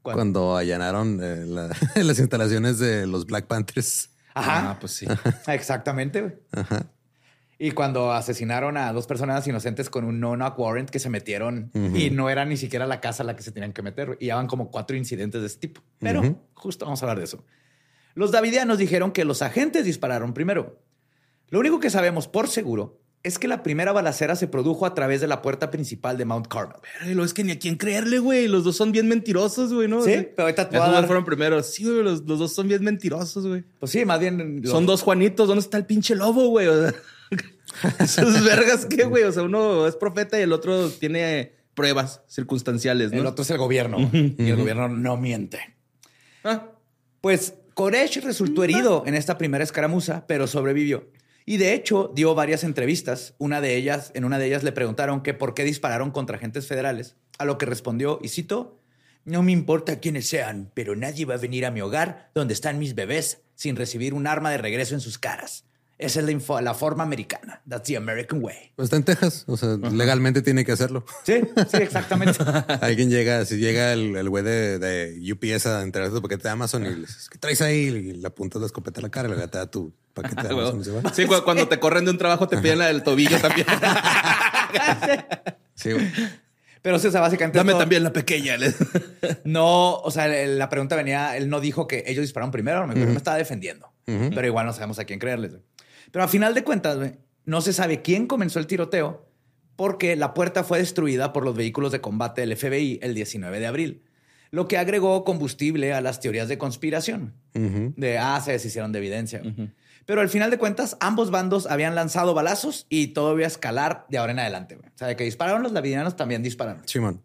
¿Cuándo? 0.00 0.16
Cuando 0.16 0.56
allanaron 0.56 1.20
eh, 1.22 1.44
la- 1.46 1.68
las 2.02 2.18
instalaciones 2.18 2.78
de 2.78 3.06
los 3.06 3.26
Black 3.26 3.46
Panthers. 3.46 4.08
Ajá. 4.32 4.70
Ah, 4.70 4.78
pues 4.80 4.92
sí. 4.92 5.06
Exactamente. 5.48 6.40
Ajá. 6.52 6.86
Y 7.58 7.72
cuando 7.72 8.12
asesinaron 8.14 8.78
a 8.78 8.90
dos 8.94 9.06
personas 9.06 9.46
inocentes 9.46 9.90
con 9.90 10.04
un 10.06 10.18
no-knock 10.18 10.58
warrant 10.58 10.88
que 10.88 10.98
se 10.98 11.10
metieron 11.10 11.70
y 11.94 12.08
no 12.08 12.30
era 12.30 12.46
ni 12.46 12.56
siquiera 12.56 12.86
la 12.86 13.02
casa 13.02 13.22
a 13.22 13.26
la 13.26 13.36
que 13.36 13.42
se 13.42 13.52
tenían 13.52 13.74
que 13.74 13.82
meter. 13.82 14.16
Y 14.18 14.28
ya 14.28 14.36
van 14.36 14.46
como 14.46 14.70
cuatro 14.70 14.96
incidentes 14.96 15.42
de 15.42 15.46
ese 15.46 15.58
tipo. 15.58 15.82
Pero 15.98 16.40
justo 16.54 16.86
vamos 16.86 17.02
a 17.02 17.04
hablar 17.04 17.18
de 17.18 17.24
eso. 17.24 17.44
Los 18.14 18.30
davidianos 18.32 18.78
dijeron 18.78 19.12
que 19.12 19.24
los 19.24 19.42
agentes 19.42 19.84
dispararon 19.84 20.34
primero. 20.34 20.80
Lo 21.50 21.58
único 21.60 21.80
que 21.80 21.90
sabemos 21.90 22.28
por 22.28 22.48
seguro 22.48 23.00
es 23.22 23.38
que 23.38 23.48
la 23.48 23.62
primera 23.62 23.92
balacera 23.92 24.36
se 24.36 24.46
produjo 24.48 24.84
a 24.86 24.94
través 24.94 25.20
de 25.22 25.26
la 25.26 25.40
puerta 25.40 25.70
principal 25.70 26.18
de 26.18 26.24
Mount 26.26 26.46
Carmel. 26.46 26.76
Pero 27.00 27.14
lo 27.14 27.24
es 27.24 27.32
que 27.32 27.42
ni 27.42 27.52
a 27.52 27.58
quién 27.58 27.76
creerle, 27.76 28.18
güey. 28.18 28.48
Los 28.48 28.64
dos 28.64 28.76
son 28.76 28.92
bien 28.92 29.08
mentirosos, 29.08 29.72
güey, 29.72 29.88
¿no? 29.88 30.02
Sí, 30.02 30.28
pero 30.36 30.42
ahorita 30.48 30.62
Esos 30.62 30.72
dar- 30.74 30.92
dos 30.92 31.06
fueron 31.06 31.24
primero. 31.24 31.62
Sí, 31.62 31.84
güey, 31.84 32.02
los, 32.02 32.22
los 32.24 32.38
dos 32.38 32.52
son 32.54 32.68
bien 32.68 32.84
mentirosos, 32.84 33.46
güey. 33.46 33.64
Pues 33.80 33.92
sí, 33.92 34.04
más 34.04 34.20
bien... 34.20 34.60
los- 34.62 34.70
Son 34.70 34.84
dos 34.84 35.00
Juanitos. 35.02 35.48
¿Dónde 35.48 35.60
está 35.62 35.78
el 35.78 35.86
pinche 35.86 36.14
lobo, 36.14 36.48
güey? 36.48 36.66
O 36.66 36.82
sea, 36.82 36.94
Esos 37.98 38.44
vergas, 38.44 38.86
¿qué, 38.86 39.04
güey? 39.04 39.24
O 39.24 39.32
sea, 39.32 39.42
uno 39.42 39.86
es 39.86 39.96
profeta 39.96 40.38
y 40.38 40.42
el 40.42 40.52
otro 40.52 40.88
tiene 40.90 41.52
pruebas 41.74 42.20
circunstanciales, 42.28 43.10
¿no? 43.10 43.18
El 43.20 43.26
otro 43.26 43.42
es 43.42 43.50
el 43.50 43.58
gobierno. 43.58 43.98
y 44.12 44.50
el 44.50 44.56
gobierno 44.56 44.88
no 44.88 45.16
miente. 45.16 45.58
Ah, 46.44 46.68
Pues 47.20 47.54
Koresh 47.74 48.22
resultó 48.22 48.62
herido 48.62 49.02
en 49.04 49.14
esta 49.14 49.36
primera 49.36 49.64
escaramuza, 49.64 50.26
pero 50.28 50.46
sobrevivió. 50.46 51.10
Y 51.44 51.56
de 51.56 51.74
hecho 51.74 52.12
dio 52.14 52.34
varias 52.34 52.62
entrevistas. 52.62 53.34
Una 53.38 53.60
de 53.60 53.76
ellas, 53.76 54.12
en 54.14 54.24
una 54.24 54.38
de 54.38 54.46
ellas 54.46 54.62
le 54.62 54.72
preguntaron 54.72 55.22
que 55.22 55.34
por 55.34 55.54
qué 55.54 55.64
dispararon 55.64 56.12
contra 56.12 56.36
agentes 56.36 56.68
federales, 56.68 57.16
a 57.36 57.44
lo 57.44 57.58
que 57.58 57.66
respondió, 57.66 58.20
y 58.22 58.28
cito, 58.28 58.78
no 59.24 59.42
me 59.42 59.52
importa 59.52 59.98
quiénes 59.98 60.28
sean, 60.28 60.70
pero 60.74 60.94
nadie 60.94 61.24
va 61.24 61.34
a 61.34 61.38
venir 61.38 61.66
a 61.66 61.70
mi 61.70 61.80
hogar 61.80 62.30
donde 62.34 62.54
están 62.54 62.78
mis 62.78 62.94
bebés 62.94 63.42
sin 63.56 63.74
recibir 63.74 64.14
un 64.14 64.26
arma 64.26 64.50
de 64.50 64.58
regreso 64.58 64.94
en 64.94 65.00
sus 65.00 65.18
caras. 65.18 65.64
Esa 65.96 66.18
es 66.20 66.26
la, 66.26 66.32
info- 66.32 66.60
la 66.60 66.74
forma 66.74 67.04
americana. 67.04 67.62
That's 67.68 67.86
the 67.88 67.96
American 67.96 68.42
way. 68.42 68.72
Pues 68.74 68.86
está 68.86 68.96
en 68.96 69.04
Texas. 69.04 69.44
O 69.46 69.56
sea, 69.56 69.76
legalmente 69.76 70.42
tiene 70.42 70.64
que 70.64 70.72
hacerlo. 70.72 71.04
Sí, 71.24 71.40
sí, 71.70 71.76
exactamente. 71.76 72.38
Alguien 72.80 73.10
llega, 73.10 73.44
si 73.44 73.58
llega 73.58 73.92
el 73.92 74.16
el 74.16 74.28
güey 74.28 74.42
de, 74.42 74.78
de 74.80 75.32
UPS 75.32 75.66
a 75.66 75.82
entregar 75.82 76.10
tu 76.10 76.20
paquete 76.20 76.42
de 76.42 76.48
Amazon 76.50 76.84
y 76.84 76.90
le 76.90 76.96
dices, 77.02 77.28
¿qué 77.30 77.38
traes 77.38 77.60
ahí? 77.62 77.76
Y 77.86 78.12
le 78.14 78.26
apuntas 78.26 78.60
la 78.60 78.66
escopeta 78.66 78.98
a 79.00 79.02
la 79.02 79.08
cara 79.10 79.28
y 79.28 79.32
le 79.38 79.46
te 79.48 79.58
da 79.58 79.70
tu 79.70 79.92
paquete 80.14 80.42
de 80.42 80.48
Amazon 80.52 80.80
y 80.80 80.84
se 80.84 80.90
va. 80.90 81.14
Sí, 81.14 81.26
cu- 81.26 81.42
cuando 81.44 81.68
te 81.68 81.78
corren 81.78 82.04
de 82.04 82.10
un 82.10 82.18
trabajo 82.18 82.48
te 82.48 82.58
piden 82.58 82.78
la 82.80 82.86
del 82.88 83.02
tobillo 83.04 83.38
también. 83.40 83.66
Sí, 85.74 85.92
güey. 85.92 86.08
Pero 86.82 86.98
sí, 86.98 87.06
o 87.06 87.10
sea, 87.10 87.20
básicamente. 87.20 87.56
Dame 87.58 87.72
todo- 87.72 87.80
también 87.80 88.02
la 88.04 88.12
pequeña. 88.12 88.56
No, 89.44 89.94
o 89.96 90.10
sea, 90.10 90.26
la 90.28 90.68
pregunta 90.68 90.96
venía, 90.96 91.36
él 91.36 91.48
no 91.48 91.60
dijo 91.60 91.86
que 91.88 92.04
ellos 92.06 92.22
dispararon 92.22 92.50
primero, 92.50 92.86
mejor 92.86 93.06
me 93.08 93.16
estaba 93.16 93.36
defendiendo. 93.36 93.90
Pero 94.04 94.46
igual 94.46 94.66
no 94.66 94.72
sabemos 94.72 94.98
a 94.98 95.04
quién 95.04 95.18
creerles. 95.18 95.52
Pero 96.14 96.26
a 96.26 96.28
final 96.28 96.54
de 96.54 96.62
cuentas, 96.62 96.96
güey, 96.96 97.16
no 97.44 97.60
se 97.60 97.72
sabe 97.72 98.00
quién 98.00 98.28
comenzó 98.28 98.60
el 98.60 98.68
tiroteo 98.68 99.26
porque 99.74 100.14
la 100.14 100.32
puerta 100.32 100.62
fue 100.62 100.78
destruida 100.78 101.32
por 101.32 101.44
los 101.44 101.56
vehículos 101.56 101.90
de 101.90 102.00
combate 102.00 102.42
del 102.42 102.56
FBI 102.56 103.00
el 103.02 103.16
19 103.16 103.58
de 103.58 103.66
abril, 103.66 104.04
lo 104.52 104.68
que 104.68 104.78
agregó 104.78 105.24
combustible 105.24 105.92
a 105.92 106.00
las 106.00 106.20
teorías 106.20 106.46
de 106.46 106.56
conspiración. 106.56 107.34
De, 107.52 108.16
ah, 108.16 108.40
se 108.40 108.52
deshicieron 108.52 108.92
de 108.92 109.00
evidencia. 109.00 109.42
Pero 110.06 110.20
al 110.20 110.28
final 110.28 110.52
de 110.52 110.58
cuentas, 110.58 110.96
ambos 111.00 111.32
bandos 111.32 111.66
habían 111.66 111.96
lanzado 111.96 112.32
balazos 112.32 112.86
y 112.88 113.08
todo 113.08 113.34
iba 113.34 113.42
a 113.42 113.48
escalar 113.48 114.06
de 114.08 114.18
ahora 114.18 114.30
en 114.34 114.38
adelante. 114.38 114.76
güey. 114.76 114.90
O 114.90 114.96
sea, 114.96 115.08
de 115.08 115.16
que 115.16 115.24
dispararon 115.24 115.64
los 115.64 115.72
davidianos, 115.72 116.14
también 116.14 116.44
dispararon. 116.44 116.86
Simón. 116.86 117.24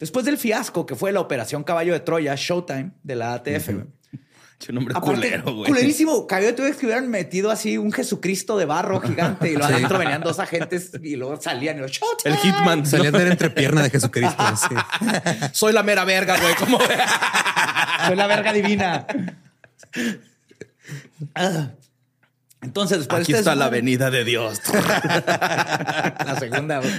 Después 0.00 0.26
del 0.26 0.38
fiasco 0.38 0.86
que 0.86 0.96
fue 0.96 1.12
la 1.12 1.20
operación 1.20 1.62
Caballo 1.62 1.92
de 1.92 2.00
Troya, 2.00 2.34
Showtime, 2.34 2.90
de 3.04 3.14
la 3.14 3.34
ATF, 3.34 3.70
nombre 4.72 4.94
Aparte, 4.96 5.14
culero, 5.14 5.54
güey. 5.54 5.70
Culerísimo. 5.70 6.26
Troya 6.26 6.48
es 6.50 6.76
que 6.76 6.86
hubieran 6.86 7.08
metido 7.08 7.50
así 7.50 7.78
un 7.78 7.92
Jesucristo 7.92 8.56
de 8.58 8.64
barro 8.64 9.00
gigante 9.02 9.50
y 9.52 9.56
lo 9.56 9.64
adentro 9.64 9.98
venían 9.98 10.20
dos 10.20 10.38
agentes 10.38 10.90
y 11.02 11.16
luego 11.16 11.40
salían 11.40 11.78
y 11.78 11.80
lo 11.80 11.88
Showtime. 11.88 12.34
El 12.34 12.40
Hitman. 12.40 12.84
Salía 12.86 13.10
de 13.10 13.24
la 13.24 13.30
entrepierna 13.32 13.82
de 13.82 13.90
Jesucristo. 13.90 14.42
sí. 14.68 14.74
Soy 15.52 15.72
la 15.72 15.82
mera 15.82 16.04
verga, 16.04 16.38
güey. 16.40 16.54
¿Cómo? 16.56 16.78
Soy 18.06 18.16
la 18.16 18.26
verga 18.26 18.52
divina. 18.52 19.06
Entonces, 22.60 22.98
después 22.98 23.22
Aquí 23.22 23.32
de 23.32 23.38
este 23.38 23.50
está 23.50 23.54
la 23.54 23.66
desmadre- 23.66 23.70
venida 23.70 24.10
de 24.10 24.24
Dios. 24.24 24.60
la 24.74 26.36
segunda. 26.38 26.80
güey. 26.80 26.92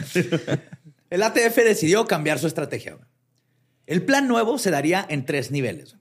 El 1.10 1.24
ATF 1.24 1.56
decidió 1.58 2.08
cambiar 2.08 2.40
su 2.40 2.48
estrategia. 2.48 2.94
güey. 2.94 3.06
El 3.88 4.04
plan 4.04 4.28
nuevo 4.28 4.58
se 4.58 4.72
daría 4.72 5.06
en 5.10 5.26
tres 5.26 5.52
niveles. 5.52 5.96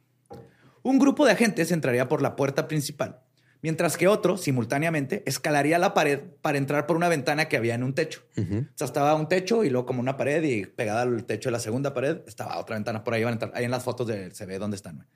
Un 0.82 0.98
grupo 0.98 1.24
de 1.26 1.32
agentes 1.32 1.70
entraría 1.72 2.08
por 2.08 2.22
la 2.22 2.36
puerta 2.36 2.68
principal, 2.68 3.20
mientras 3.62 3.96
que 3.96 4.08
otro, 4.08 4.36
simultáneamente, 4.36 5.22
escalaría 5.26 5.78
la 5.78 5.92
pared 5.94 6.20
para 6.40 6.58
entrar 6.58 6.86
por 6.86 6.96
una 6.96 7.08
ventana 7.08 7.46
que 7.48 7.56
había 7.56 7.74
en 7.74 7.82
un 7.82 7.94
techo. 7.94 8.22
O 8.36 8.42
sea, 8.76 8.86
estaba 8.86 9.14
un 9.14 9.28
techo 9.28 9.64
y 9.64 9.70
luego 9.70 9.86
como 9.86 10.00
una 10.00 10.16
pared 10.16 10.42
y 10.42 10.66
pegada 10.66 11.02
al 11.02 11.24
techo 11.24 11.48
de 11.48 11.52
la 11.52 11.60
segunda 11.60 11.92
pared 11.94 12.18
estaba 12.26 12.58
otra 12.58 12.76
ventana. 12.76 13.04
Por 13.04 13.14
ahí 13.14 13.24
van 13.24 13.32
a 13.32 13.34
entrar. 13.34 13.52
Ahí 13.54 13.64
en 13.64 13.70
las 13.70 13.82
fotos 13.84 14.06
de- 14.06 14.30
se 14.34 14.46
ve 14.46 14.58
dónde 14.58 14.76
están. 14.76 15.06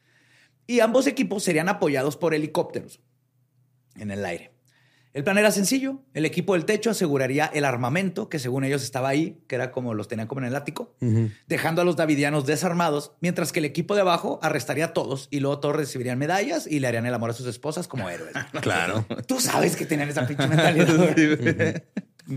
Y 0.67 0.81
ambos 0.81 1.07
equipos 1.07 1.43
serían 1.43 1.69
apoyados 1.69 2.17
por 2.17 2.35
helicópteros 2.35 3.01
en 3.97 4.11
el 4.11 4.25
aire. 4.25 4.53
El 5.15 5.25
plan 5.25 5.37
era 5.37 5.51
sencillo. 5.51 6.01
El 6.15 6.25
equipo 6.25 6.55
del 6.55 6.65
techo 6.65 6.91
aseguraría 6.91 7.47
el 7.47 7.65
armamento 7.65 8.29
que 8.29 8.39
según 8.39 8.65
ellos 8.65 8.83
estaba 8.83 9.11
ahí, 9.11 9.43
que 9.47 9.57
era 9.57 9.71
como 9.71 9.93
los 9.93 10.09
tenían 10.09 10.27
como 10.27 10.41
en 10.41 10.47
el 10.47 10.57
ático, 10.57 10.95
dejando 11.47 11.83
a 11.83 11.85
los 11.85 11.97
davidianos 11.97 12.47
desarmados, 12.47 13.13
mientras 13.21 13.53
que 13.53 13.59
el 13.59 13.67
equipo 13.67 13.95
de 13.95 14.01
abajo 14.01 14.39
arrestaría 14.43 14.87
a 14.87 14.93
todos 14.95 15.29
y 15.31 15.41
luego 15.41 15.59
todos 15.59 15.77
recibirían 15.77 16.19
medallas 16.19 16.67
y 16.67 16.81
le 16.81 16.89
harían 16.89 17.05
el 17.05 17.13
amor 17.15 17.31
a 17.31 17.35
sus 17.35 17.47
esposas 17.47 17.89
como 17.89 18.09
héroes. 18.09 18.33
Claro. 18.63 19.05
Tú 19.27 19.41
sabes 19.41 19.77
que 19.77 19.87
tenían 19.87 20.09
esa 20.09 20.27
pinche 20.27 20.47
mentalidad. 20.47 20.87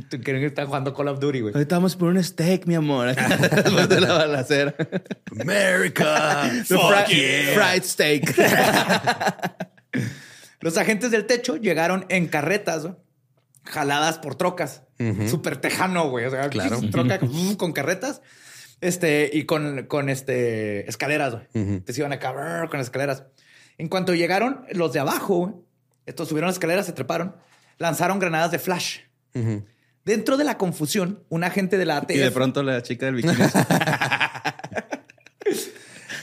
Tú 0.10 0.20
Creen 0.22 0.42
que 0.42 0.48
están 0.48 0.66
jugando 0.66 0.94
Call 0.94 1.10
of 1.10 1.20
Duty, 1.20 1.42
güey. 1.42 1.54
Ahorita 1.54 1.76
vamos 1.76 1.96
por 1.96 2.10
un 2.10 2.22
steak, 2.22 2.66
mi 2.66 2.74
amor. 2.74 3.16
Después 3.16 3.88
de 3.88 4.02
la 4.02 4.14
balacera. 4.14 4.76
America. 5.40 6.50
Fried 6.66 7.84
steak. 7.84 8.36
Los 10.60 10.78
agentes 10.78 11.12
del 11.12 11.26
techo 11.26 11.58
llegaron 11.58 12.06
en 12.10 12.28
carretas, 12.28 12.88
jaladas 13.64 14.20
por 14.20 14.36
trocas. 14.36 14.84
Súper 15.28 15.58
tejano, 15.58 16.10
güey. 16.10 16.26
O 16.26 16.32
sea, 16.32 16.50
Claro. 16.50 16.80
troca 16.92 17.20
con, 17.20 17.56
con 17.58 17.74
carretas. 17.74 18.22
Este, 18.82 19.30
y 19.34 19.46
con, 19.46 19.86
con 19.88 20.10
este 20.10 20.88
escaleras, 20.90 21.34
güey. 21.34 21.46
Entonces 21.54 21.98
iban 21.98 22.14
acá 22.14 22.32
brr, 22.32 22.70
con 22.70 22.80
escaleras. 22.80 23.24
En 23.78 23.90
cuanto 23.90 24.14
llegaron 24.14 24.66
los 24.72 24.94
de 24.94 25.00
abajo, 25.00 25.36
güey, 25.38 25.54
estos 26.06 26.28
subieron 26.30 26.48
las 26.48 26.56
escaleras, 26.56 26.86
se 26.86 26.94
treparon, 26.94 27.36
lanzaron 27.78 28.20
granadas 28.20 28.52
de 28.52 28.60
flash. 28.60 29.00
Dentro 30.06 30.38
de 30.38 30.44
la 30.44 30.58
confusión, 30.58 31.24
un 31.30 31.44
agente 31.44 31.78
de 31.78 31.86
la 31.86 31.98
ATF. 31.98 32.12
Y 32.12 32.18
de 32.20 32.32
pronto 32.32 32.62
la 32.64 32.82
chica 32.84 33.08
del 33.08 33.16
bikini. 33.16 33.34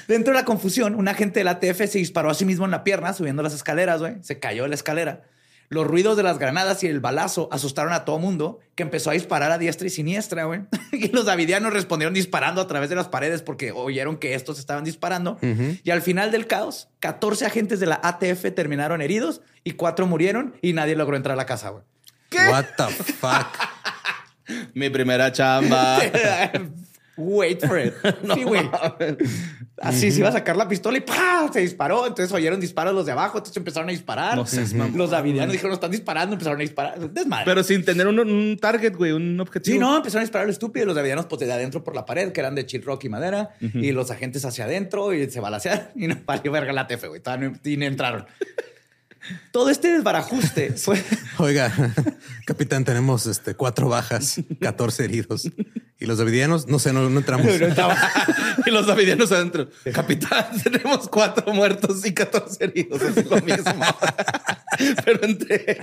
Dentro 0.08 0.32
de 0.32 0.40
la 0.40 0.44
confusión, 0.44 0.94
un 0.94 1.08
agente 1.08 1.40
del 1.40 1.48
ATF 1.48 1.88
se 1.88 1.98
disparó 1.98 2.30
a 2.30 2.34
sí 2.34 2.44
mismo 2.44 2.64
en 2.64 2.70
la 2.70 2.84
pierna 2.84 3.12
subiendo 3.12 3.42
las 3.42 3.54
escaleras, 3.54 4.00
güey. 4.00 4.16
Se 4.22 4.38
cayó 4.38 4.64
de 4.64 4.68
la 4.70 4.74
escalera. 4.74 5.22
Los 5.68 5.86
ruidos 5.86 6.18
de 6.18 6.22
las 6.22 6.38
granadas 6.38 6.84
y 6.84 6.86
el 6.86 7.00
balazo 7.00 7.48
asustaron 7.50 7.94
a 7.94 8.04
todo 8.04 8.18
mundo, 8.18 8.60
que 8.74 8.82
empezó 8.82 9.08
a 9.08 9.14
disparar 9.14 9.52
a 9.52 9.56
diestra 9.56 9.86
y 9.86 9.90
siniestra, 9.90 10.44
güey. 10.44 10.60
Y 10.92 11.08
los 11.08 11.24
davidianos 11.24 11.72
respondieron 11.72 12.12
disparando 12.12 12.60
a 12.60 12.66
través 12.66 12.90
de 12.90 12.96
las 12.96 13.08
paredes 13.08 13.40
porque 13.40 13.72
oyeron 13.72 14.18
que 14.18 14.34
estos 14.34 14.58
estaban 14.58 14.84
disparando. 14.84 15.38
Y 15.82 15.90
al 15.90 16.02
final 16.02 16.30
del 16.30 16.46
caos, 16.46 16.90
14 17.00 17.46
agentes 17.46 17.80
de 17.80 17.86
la 17.86 17.98
ATF 18.02 18.54
terminaron 18.54 19.00
heridos 19.00 19.40
y 19.64 19.72
cuatro 19.72 20.06
murieron 20.06 20.54
y 20.60 20.74
nadie 20.74 20.94
logró 20.94 21.16
entrar 21.16 21.32
a 21.32 21.36
la 21.36 21.46
casa, 21.46 21.70
güey. 21.70 21.84
What 22.50 22.66
the 22.76 22.84
fuck? 22.88 23.46
Mi 24.74 24.90
primera 24.90 25.32
chamba. 25.32 25.98
Wait 27.16 27.60
for 27.66 27.78
it. 27.78 27.92
Sí, 28.34 28.42
güey. 28.44 28.68
Así 29.80 30.10
se 30.12 30.20
iba 30.20 30.28
a 30.28 30.32
sacar 30.32 30.56
la 30.56 30.68
pistola 30.68 30.98
y 30.98 31.00
¡pah! 31.00 31.50
se 31.52 31.60
disparó. 31.60 32.06
Entonces 32.06 32.32
oyeron 32.32 32.60
disparos 32.60 32.94
los 32.94 33.04
de 33.06 33.12
abajo, 33.12 33.38
entonces 33.38 33.56
empezaron 33.56 33.88
a 33.88 33.92
disparar. 33.92 34.36
No 34.36 34.46
seas 34.46 34.72
los 34.72 35.10
davidianos 35.10 35.52
dijeron, 35.52 35.72
están 35.72 35.90
disparando, 35.90 36.34
empezaron 36.34 36.58
a 36.58 36.62
disparar. 36.62 37.10
Desmadre. 37.10 37.44
Pero 37.44 37.62
sin 37.64 37.84
tener 37.84 38.06
un, 38.06 38.18
un 38.20 38.56
target, 38.60 38.94
güey, 38.96 39.12
un 39.12 39.38
objetivo. 39.40 39.74
Sí, 39.74 39.78
no, 39.78 39.96
empezaron 39.96 40.20
a 40.20 40.24
disparar 40.24 40.46
lo 40.46 40.52
estúpido. 40.52 40.86
Los 40.86 40.94
davidianos, 40.94 41.26
pues, 41.26 41.40
de 41.40 41.52
adentro 41.52 41.82
por 41.82 41.94
la 41.94 42.06
pared, 42.06 42.32
que 42.32 42.40
eran 42.40 42.54
de 42.54 42.64
chill 42.66 42.82
rock 42.82 43.04
y 43.04 43.08
madera, 43.08 43.50
y 43.60 43.90
los 43.92 44.10
agentes 44.10 44.44
hacia 44.44 44.64
adentro 44.64 45.12
y 45.12 45.28
se 45.30 45.40
balacearon 45.40 45.86
y 45.96 46.06
no 46.06 46.16
valió 46.24 46.52
verga 46.52 46.72
la 46.72 46.86
TF, 46.86 47.08
güey. 47.08 47.20
Todavía 47.20 47.48
no- 47.50 47.58
Y 47.70 47.76
no 47.76 47.84
entraron. 47.86 48.26
Todo 49.50 49.70
este 49.70 49.92
desbarajuste 49.92 50.72
fue. 50.76 51.02
Oiga, 51.38 51.72
capitán, 52.46 52.84
tenemos 52.84 53.26
este, 53.26 53.54
cuatro 53.54 53.88
bajas, 53.88 54.40
14 54.60 55.04
heridos. 55.04 55.50
Y 55.98 56.06
los 56.06 56.18
davidianos, 56.18 56.66
no 56.66 56.80
sé, 56.80 56.92
no, 56.92 57.08
no 57.08 57.18
entramos. 57.20 57.46
y 58.66 58.70
los 58.70 58.86
davidianos 58.86 59.30
adentro. 59.30 59.68
Capitán, 59.92 60.46
tenemos 60.62 61.08
cuatro 61.08 61.52
muertos 61.52 62.04
y 62.04 62.12
14 62.12 62.64
heridos. 62.64 63.00
Es 63.02 63.24
lo 63.30 63.40
mismo. 63.40 63.84
Pero 65.04 65.24
entre 65.24 65.80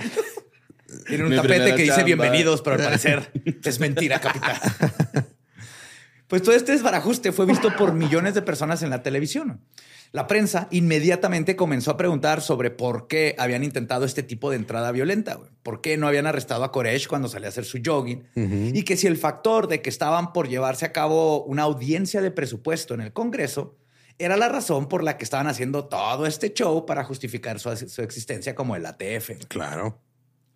Tiene 1.06 1.24
un 1.24 1.30
Mi 1.30 1.36
tapete 1.36 1.74
que 1.74 1.82
dice 1.82 1.88
chamba. 1.88 2.04
bienvenidos, 2.04 2.60
pero 2.60 2.76
al 2.76 2.82
parecer 2.82 3.32
es 3.64 3.80
mentira, 3.80 4.20
capitán. 4.20 4.58
Pues 6.28 6.42
todo 6.42 6.54
este 6.54 6.72
desbarajuste 6.72 7.32
fue 7.32 7.46
visto 7.46 7.74
por 7.76 7.92
millones 7.94 8.34
de 8.34 8.42
personas 8.42 8.82
en 8.82 8.90
la 8.90 9.02
televisión. 9.02 9.60
La 10.12 10.26
prensa 10.26 10.66
inmediatamente 10.72 11.54
comenzó 11.54 11.92
a 11.92 11.96
preguntar 11.96 12.40
sobre 12.40 12.70
por 12.70 13.06
qué 13.06 13.36
habían 13.38 13.62
intentado 13.62 14.04
este 14.04 14.24
tipo 14.24 14.50
de 14.50 14.56
entrada 14.56 14.90
violenta, 14.90 15.34
güey. 15.34 15.50
por 15.62 15.80
qué 15.80 15.96
no 15.96 16.08
habían 16.08 16.26
arrestado 16.26 16.64
a 16.64 16.72
Koresh 16.72 17.06
cuando 17.06 17.28
salía 17.28 17.46
a 17.46 17.50
hacer 17.50 17.64
su 17.64 17.78
jogging 17.84 18.24
y 18.34 18.82
que 18.82 18.96
si 18.96 19.06
el 19.06 19.16
factor 19.16 19.68
de 19.68 19.82
que 19.82 19.88
estaban 19.88 20.32
por 20.32 20.48
llevarse 20.48 20.84
a 20.84 20.92
cabo 20.92 21.44
una 21.44 21.62
audiencia 21.62 22.20
de 22.22 22.32
presupuesto 22.32 22.94
en 22.94 23.02
el 23.02 23.12
Congreso 23.12 23.76
era 24.18 24.36
la 24.36 24.48
razón 24.48 24.88
por 24.88 25.04
la 25.04 25.16
que 25.16 25.22
estaban 25.24 25.46
haciendo 25.46 25.86
todo 25.86 26.26
este 26.26 26.52
show 26.52 26.84
para 26.86 27.04
justificar 27.04 27.60
su, 27.60 27.74
su 27.76 28.02
existencia 28.02 28.54
como 28.56 28.74
el 28.74 28.86
ATF. 28.86 29.46
Claro. 29.48 30.00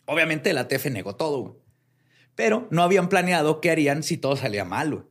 Obviamente 0.07 0.51
el 0.51 0.59
ATF 0.59 0.87
negó 0.87 1.15
todo, 1.15 1.39
güey. 1.39 1.55
pero 2.35 2.67
no 2.71 2.83
habían 2.83 3.09
planeado 3.09 3.61
qué 3.61 3.71
harían 3.71 4.03
si 4.03 4.17
todo 4.17 4.37
salía 4.37 4.65
mal. 4.65 5.07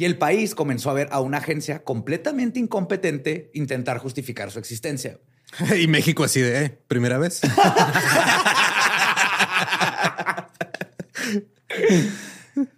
Y 0.00 0.06
el 0.06 0.16
país 0.16 0.54
comenzó 0.54 0.88
a 0.88 0.94
ver 0.94 1.08
a 1.10 1.20
una 1.20 1.36
agencia 1.36 1.84
completamente 1.84 2.58
incompetente 2.58 3.50
intentar 3.52 3.98
justificar 3.98 4.50
su 4.50 4.58
existencia. 4.58 5.18
Y 5.78 5.88
México 5.88 6.24
así 6.24 6.40
de, 6.40 6.64
eh, 6.64 6.78
primera 6.88 7.18
vez. 7.18 7.42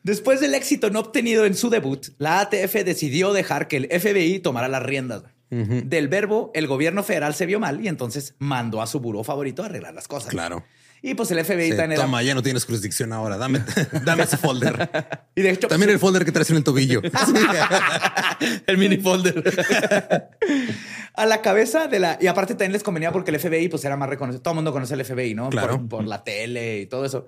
Después 0.03 0.41
del 0.41 0.55
éxito 0.55 0.91
no 0.91 0.99
obtenido 0.99 1.45
en 1.45 1.55
su 1.55 1.71
debut, 1.71 2.09
la 2.19 2.41
ATF 2.41 2.83
decidió 2.85 3.33
dejar 3.33 3.69
que 3.69 3.77
el 3.77 3.87
FBI 4.01 4.41
tomara 4.41 4.67
las 4.67 4.83
riendas. 4.83 5.23
Del 5.49 6.09
verbo, 6.09 6.51
el 6.55 6.67
gobierno 6.67 7.05
federal 7.05 7.35
se 7.35 7.47
vio 7.47 7.61
mal 7.61 7.85
y 7.85 7.89
entonces 7.89 8.35
mandó 8.39 8.83
a 8.83 8.89
su 8.89 8.99
buró 8.99 9.23
favorito 9.23 9.63
a 9.63 9.67
arreglar 9.67 9.95
las 9.95 10.09
cosas. 10.09 10.31
Claro. 10.31 10.65
Y 11.05 11.15
pues 11.15 11.31
el 11.33 11.45
FBI 11.45 11.65
Sí, 11.65 11.71
también 11.71 11.93
era- 11.93 12.03
toma, 12.03 12.23
ya 12.23 12.33
no 12.35 12.43
tienes 12.45 12.65
jurisdicción 12.65 13.13
ahora. 13.13 13.37
Dame, 13.37 13.61
dame 14.05 14.23
ese 14.23 14.37
folder. 14.37 14.89
Y 15.35 15.43
de 15.43 15.51
hecho, 15.51 15.67
También 15.67 15.91
el 15.91 15.99
folder 15.99 16.25
que 16.25 16.31
traes 16.33 16.49
en 16.51 16.57
el 16.59 16.65
tobillo. 16.65 17.03
el 18.67 18.79
mini 18.79 18.99
folder. 18.99 19.43
a 21.15 21.27
la 21.27 21.43
cabeza 21.43 21.89
de 21.89 21.99
la. 21.99 22.19
Y 22.21 22.29
aparte 22.29 22.55
también 22.55 22.73
les 22.73 22.83
convenía 22.85 23.11
porque 23.11 23.33
el 23.33 23.41
FBI 23.41 23.69
pues 23.69 23.85
era 23.85 23.97
más 23.97 24.09
reconocido. 24.09 24.43
Todo 24.43 24.53
el 24.53 24.57
mundo 24.57 24.73
conoce 24.73 24.95
el 24.95 25.05
FBI, 25.05 25.35
¿no? 25.35 25.51
Claro. 25.51 25.79
Por, 25.79 25.89
por 25.89 26.05
la 26.07 26.23
tele 26.23 26.81
y 26.83 26.87
todo 26.87 27.05
eso. 27.05 27.27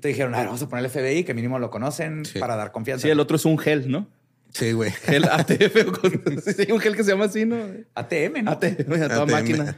Te 0.00 0.08
dijeron, 0.08 0.32
a 0.34 0.38
ver, 0.38 0.46
vamos 0.46 0.62
a 0.62 0.68
poner 0.68 0.84
el 0.84 0.90
FBI, 0.90 1.24
que 1.24 1.34
mínimo 1.34 1.58
lo 1.58 1.68
conocen 1.70 2.24
Sí. 2.24 2.38
para 2.38 2.54
dar 2.54 2.70
confianza. 2.70 3.02
Sí, 3.02 3.10
el 3.10 3.18
otro 3.18 3.36
es 3.36 3.44
un 3.44 3.58
gel, 3.58 3.90
¿no? 3.90 4.08
Sí, 4.52 4.70
güey. 4.72 4.90
Gel 4.92 5.24
ATF. 5.24 5.84
con- 6.00 6.42
Sí, 6.42 6.70
un 6.70 6.78
gel 6.78 6.94
que 6.96 7.02
se 7.04 7.10
llama 7.10 7.24
así, 7.24 7.44
¿no? 7.44 7.56
ATM, 7.94 8.44
¿no? 8.44 8.52
ATF, 8.52 8.80
a 9.02 9.08
toda 9.08 9.22
ATM. 9.24 9.30
máquina. 9.32 9.76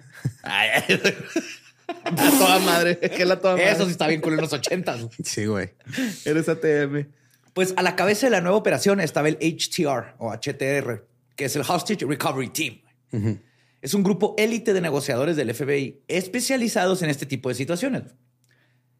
A 2.16 2.30
toda 2.30 2.58
madre. 2.60 2.98
Gel 3.16 3.30
a 3.30 3.40
toda 3.40 3.54
madre. 3.54 3.70
Eso 3.70 3.84
sí 3.84 3.92
está 3.92 4.06
bien 4.06 4.20
cool 4.20 4.34
en 4.34 4.40
los 4.40 4.52
ochentas. 4.52 5.06
Sí, 5.22 5.46
güey. 5.46 5.70
Eres 6.24 6.48
ATM. 6.48 7.06
Pues 7.52 7.74
a 7.76 7.82
la 7.82 7.96
cabeza 7.96 8.26
de 8.26 8.30
la 8.30 8.40
nueva 8.40 8.56
operación 8.56 9.00
estaba 9.00 9.28
el 9.28 9.36
HTR 9.36 10.14
o 10.18 10.32
HTR, 10.32 11.06
que 11.34 11.44
es 11.46 11.56
el 11.56 11.62
Hostage 11.62 12.06
Recovery 12.06 12.48
Team. 12.50 12.80
Es 13.80 13.94
un 13.94 14.02
grupo 14.02 14.34
élite 14.38 14.72
de 14.72 14.80
negociadores 14.80 15.36
del 15.36 15.54
FBI 15.54 16.02
especializados 16.08 17.02
en 17.02 17.10
este 17.10 17.26
tipo 17.26 17.48
de 17.48 17.54
situaciones. 17.54 18.02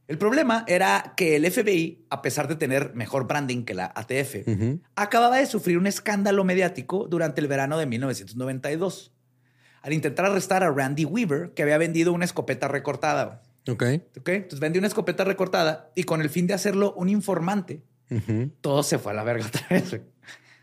El 0.09 0.17
problema 0.17 0.65
era 0.67 1.13
que 1.17 1.37
el 1.37 1.51
FBI, 1.51 2.07
a 2.09 2.23
pesar 2.23 2.49
de 2.49 2.57
tener 2.57 2.95
mejor 2.95 3.27
branding 3.27 3.65
que 3.65 3.75
la 3.75 3.93
ATF, 3.95 4.49
acababa 4.97 5.37
de 5.37 5.47
sufrir 5.47 5.77
un 5.77 5.87
escándalo 5.87 6.45
mediático 6.45 7.07
durante 7.09 7.41
el 7.41 7.47
verano 7.47 7.79
de 7.79 7.87
1992 7.87 9.13
al 9.89 9.95
intentar 9.95 10.27
arrestar 10.27 10.63
a 10.63 10.71
Randy 10.71 11.07
Weaver, 11.07 11.55
que 11.55 11.63
había 11.63 11.79
vendido 11.79 12.13
una 12.13 12.27
escopeta 12.27 12.69
recortada. 12.69 13.41
Ok. 13.67 13.85
¿Ok? 14.19 14.29
Entonces 14.29 14.61
vendió 14.61 14.81
una 14.81 14.87
escopeta 14.87 15.25
recortada 15.25 15.91
y 15.95 16.05
con 16.05 16.21
el 16.21 16.29
fin 16.29 16.47
de 16.47 16.53
hacerlo 16.53 16.93
un 16.93 17.09
informante, 17.09 17.81
todo 18.61 18.83
se 18.83 18.99
fue 18.99 19.13
a 19.13 19.15
la 19.15 19.25
verga 19.25 19.47
otra 19.47 19.67
vez. 19.71 19.99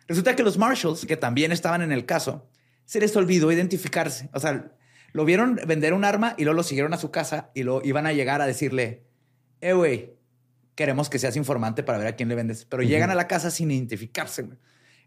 Resulta 0.07 0.35
que 0.35 0.43
los 0.43 0.59
Marshalls, 0.59 1.07
que 1.07 1.17
también 1.17 1.51
estaban 1.51 1.81
en 1.81 1.91
el 1.91 2.05
caso, 2.05 2.47
se 2.85 2.99
les 2.99 3.15
olvidó 3.15 3.51
identificarse. 3.51 4.29
O 4.31 4.39
sea, 4.39 4.71
lo 5.11 5.25
vieron 5.25 5.59
vender 5.65 5.95
un 5.95 6.05
arma 6.05 6.35
y 6.37 6.43
luego 6.43 6.57
lo 6.57 6.63
siguieron 6.63 6.93
a 6.93 6.97
su 6.97 7.09
casa 7.09 7.49
y 7.55 7.63
lo 7.63 7.83
iban 7.83 8.05
a 8.05 8.13
llegar 8.13 8.43
a 8.43 8.45
decirle, 8.45 9.07
eh, 9.59 9.73
güey, 9.73 10.13
queremos 10.75 11.09
que 11.09 11.17
seas 11.17 11.35
informante 11.35 11.81
para 11.81 11.97
ver 11.97 12.07
a 12.09 12.15
quién 12.15 12.29
le 12.29 12.35
vendes. 12.35 12.65
Pero 12.65 12.83
llegan 12.83 13.09
a 13.09 13.15
la 13.15 13.27
casa 13.27 13.49
sin 13.49 13.71
identificarse. 13.71 14.47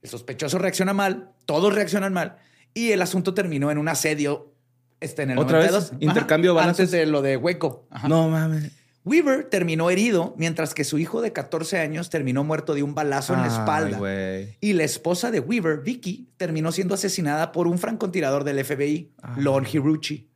El 0.02 0.10
sospechoso 0.10 0.58
reacciona 0.58 0.92
mal, 0.92 1.30
todos 1.46 1.72
reaccionan 1.72 2.12
mal 2.12 2.38
y 2.74 2.92
el 2.92 3.02
asunto 3.02 3.34
terminó 3.34 3.70
en 3.70 3.78
un 3.78 3.88
asedio 3.88 4.52
este, 5.00 5.22
en 5.22 5.30
el 5.32 5.38
¿Otra 5.38 5.58
vez? 5.58 5.72
92. 5.72 6.02
¿Intercambio 6.02 6.50
de 6.52 6.56
balazos? 6.56 6.80
Antes 6.80 6.90
de 6.90 7.06
lo 7.06 7.22
de 7.22 7.36
Hueco. 7.36 7.86
Ajá. 7.90 8.08
No 8.08 8.28
mames. 8.28 8.72
Weaver 9.04 9.44
terminó 9.44 9.90
herido, 9.90 10.34
mientras 10.36 10.74
que 10.74 10.84
su 10.84 10.98
hijo 10.98 11.22
de 11.22 11.32
14 11.32 11.78
años 11.78 12.10
terminó 12.10 12.44
muerto 12.44 12.74
de 12.74 12.82
un 12.82 12.94
balazo 12.94 13.32
en 13.32 13.40
la 13.40 13.46
Ay, 13.46 13.52
espalda. 13.52 13.98
güey. 13.98 14.56
Y 14.60 14.74
la 14.74 14.84
esposa 14.84 15.30
de 15.30 15.40
Weaver, 15.40 15.78
Vicky, 15.80 16.28
terminó 16.36 16.72
siendo 16.72 16.94
asesinada 16.94 17.52
por 17.52 17.68
un 17.68 17.78
francotirador 17.78 18.44
del 18.44 18.62
FBI, 18.62 19.12
Lon 19.38 19.66
Hiruchi. 19.70 20.28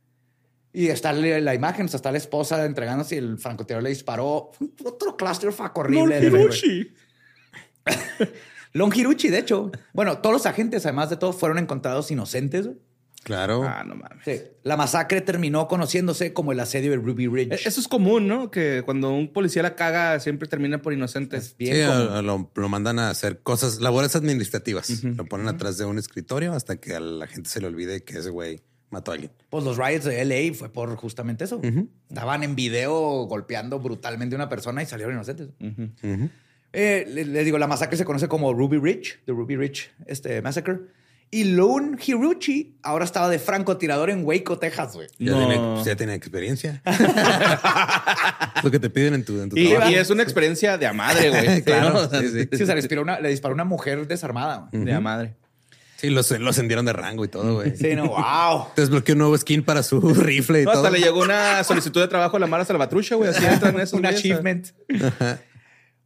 Y 0.71 0.87
está 0.87 1.13
la 1.13 1.53
imagen, 1.53 1.87
sea, 1.87 1.97
está 1.97 2.11
la 2.11 2.17
esposa 2.17 2.65
entregándose 2.65 3.13
y 3.13 3.19
el 3.19 3.37
francotirador 3.37 3.83
le 3.83 3.89
disparó. 3.89 4.49
Otro 4.83 5.15
clusterfuck 5.17 5.77
horrible. 5.77 6.19
Lon 6.19 6.41
Hiruchi, 6.41 6.91
de 8.73 9.37
hecho. 9.39 9.71
Bueno, 9.93 10.17
todos 10.19 10.33
los 10.33 10.45
agentes, 10.45 10.85
además 10.85 11.09
de 11.09 11.17
todo, 11.17 11.33
fueron 11.33 11.57
encontrados 11.59 12.09
inocentes. 12.11 12.69
Claro. 13.23 13.63
Ah, 13.63 13.85
no 13.85 13.95
mames. 13.95 14.25
Sí. 14.25 14.41
La 14.63 14.75
masacre 14.75 15.21
terminó 15.21 15.69
conociéndose 15.69 16.33
como 16.33 16.51
el 16.51 16.59
asedio 16.59 16.91
de 16.91 16.97
Ruby 16.97 17.27
Ridge. 17.27 17.53
E- 17.53 17.69
Eso 17.69 17.79
es 17.79 17.87
común, 17.87 18.27
¿no? 18.27 18.51
Que 18.51 18.81
cuando 18.83 19.13
un 19.13 19.31
policía 19.31 19.63
la 19.63 19.75
caga, 19.75 20.19
siempre 20.19 20.49
termina 20.49 20.81
por 20.81 20.91
inocente. 20.91 21.37
Es 21.37 21.55
bien 21.55 21.77
sí, 21.77 21.81
común. 21.87 22.25
lo, 22.25 22.51
lo 22.53 22.67
mandan 22.69 22.99
a 22.99 23.09
hacer 23.09 23.39
cosas, 23.41 23.79
labores 23.79 24.17
administrativas. 24.17 25.03
Lo 25.05 25.23
ponen 25.23 25.47
atrás 25.47 25.77
de 25.77 25.85
un 25.85 25.97
escritorio 25.99 26.51
hasta 26.51 26.75
que 26.81 26.95
a 26.95 26.99
la 26.99 27.27
gente 27.27 27.49
se 27.49 27.61
le 27.61 27.67
olvide 27.67 28.03
que 28.03 28.17
ese 28.19 28.29
güey 28.29 28.61
mató 28.89 29.11
a 29.11 29.13
alguien. 29.13 29.31
Pues 29.49 29.63
los 29.63 29.77
riots 29.77 30.03
de 30.03 30.25
LA 30.25 30.53
fue 30.53 30.67
por 30.73 30.93
justamente 30.97 31.45
eso. 31.45 31.61
Estaban 32.09 32.43
en 32.43 32.55
video 32.55 33.23
golpeando 33.27 33.79
brutalmente 33.79 34.35
a 34.35 34.37
una 34.37 34.49
persona 34.49 34.83
y 34.83 34.85
salieron 34.85 35.13
inocentes. 35.15 35.47
Eh, 36.73 37.05
le- 37.07 37.25
les 37.25 37.45
digo, 37.45 37.57
la 37.59 37.67
masacre 37.67 37.95
se 37.97 38.03
conoce 38.05 38.27
como 38.27 38.51
Ruby 38.53 38.77
Ridge, 38.79 39.19
The 39.25 39.31
Ruby 39.31 39.55
Ridge 39.55 39.91
este, 40.07 40.41
Massacre. 40.41 40.79
Y 41.29 41.45
Lone 41.45 41.97
Hiruchi 42.05 42.75
ahora 42.83 43.05
estaba 43.05 43.27
de 43.27 43.39
francotirador 43.39 44.11
en 44.11 44.23
Waco, 44.23 44.59
Texas, 44.59 44.93
güey. 44.93 45.07
Ya, 45.17 45.31
No. 45.31 45.47
tiene, 45.83 45.95
pues, 46.05 46.15
experiencia. 46.15 46.81
lo 48.63 48.69
que 48.71 48.79
te 48.79 48.89
piden 48.89 49.15
en 49.15 49.25
tu, 49.25 49.41
en 49.41 49.49
tu 49.49 49.57
Y, 49.57 49.69
trabajo. 49.69 49.91
y 49.91 49.95
es 49.95 50.09
una 50.11 50.21
experiencia 50.23 50.77
de 50.77 50.85
a 50.85 50.93
madre, 50.93 51.29
güey. 51.29 51.61
Claro, 51.63 52.07
sí, 52.09 52.27
sí. 52.29 52.49
Sí, 52.51 52.63
o 52.63 52.65
sea, 52.65 52.75
le 52.75 52.81
disparó 52.81 53.01
una, 53.01 53.19
le 53.19 53.29
disparó 53.29 53.53
una 53.55 53.63
mujer 53.65 54.07
desarmada. 54.07 54.69
De 54.71 54.93
a 54.93 54.99
madre. 54.99 55.33
Sí, 55.97 56.09
lo, 56.09 56.21
lo 56.39 56.49
ascendieron 56.49 56.85
de 56.85 56.93
rango 56.93 57.23
y 57.25 57.29
todo, 57.29 57.55
güey. 57.55 57.75
Sí, 57.77 57.95
no, 57.95 58.09
wow. 58.09 58.67
Desbloqueó 58.75 59.13
un 59.13 59.19
nuevo 59.19 59.37
skin 59.37 59.63
para 59.63 59.81
su 59.83 60.01
rifle 60.13 60.61
y 60.61 60.65
No, 60.65 60.71
todo. 60.73 60.83
hasta 60.85 60.95
le 60.97 61.03
llegó 61.03 61.21
una 61.21 61.63
solicitud 61.63 62.01
de 62.01 62.07
trabajo 62.09 62.37
a 62.37 62.39
la 62.41 62.47
Mara 62.47 62.65
Salvatrucha, 62.65 63.15
güey. 63.15 63.29
Así 63.29 63.43
entran 63.45 63.79
esos 63.79 63.97
un 63.99 64.05
achievement. 64.05 64.67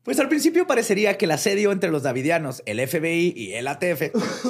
Pues 0.08 0.22
al 0.22 0.30
principio 0.30 0.66
parecería 0.66 1.18
que 1.18 1.26
el 1.26 1.32
asedio 1.32 1.70
entre 1.74 1.92
los 1.92 2.04
davidianos, 2.04 2.64
el 2.66 2.80
FBI 2.80 3.34
y 3.36 3.56
el 3.56 3.68
ATF 3.68 4.04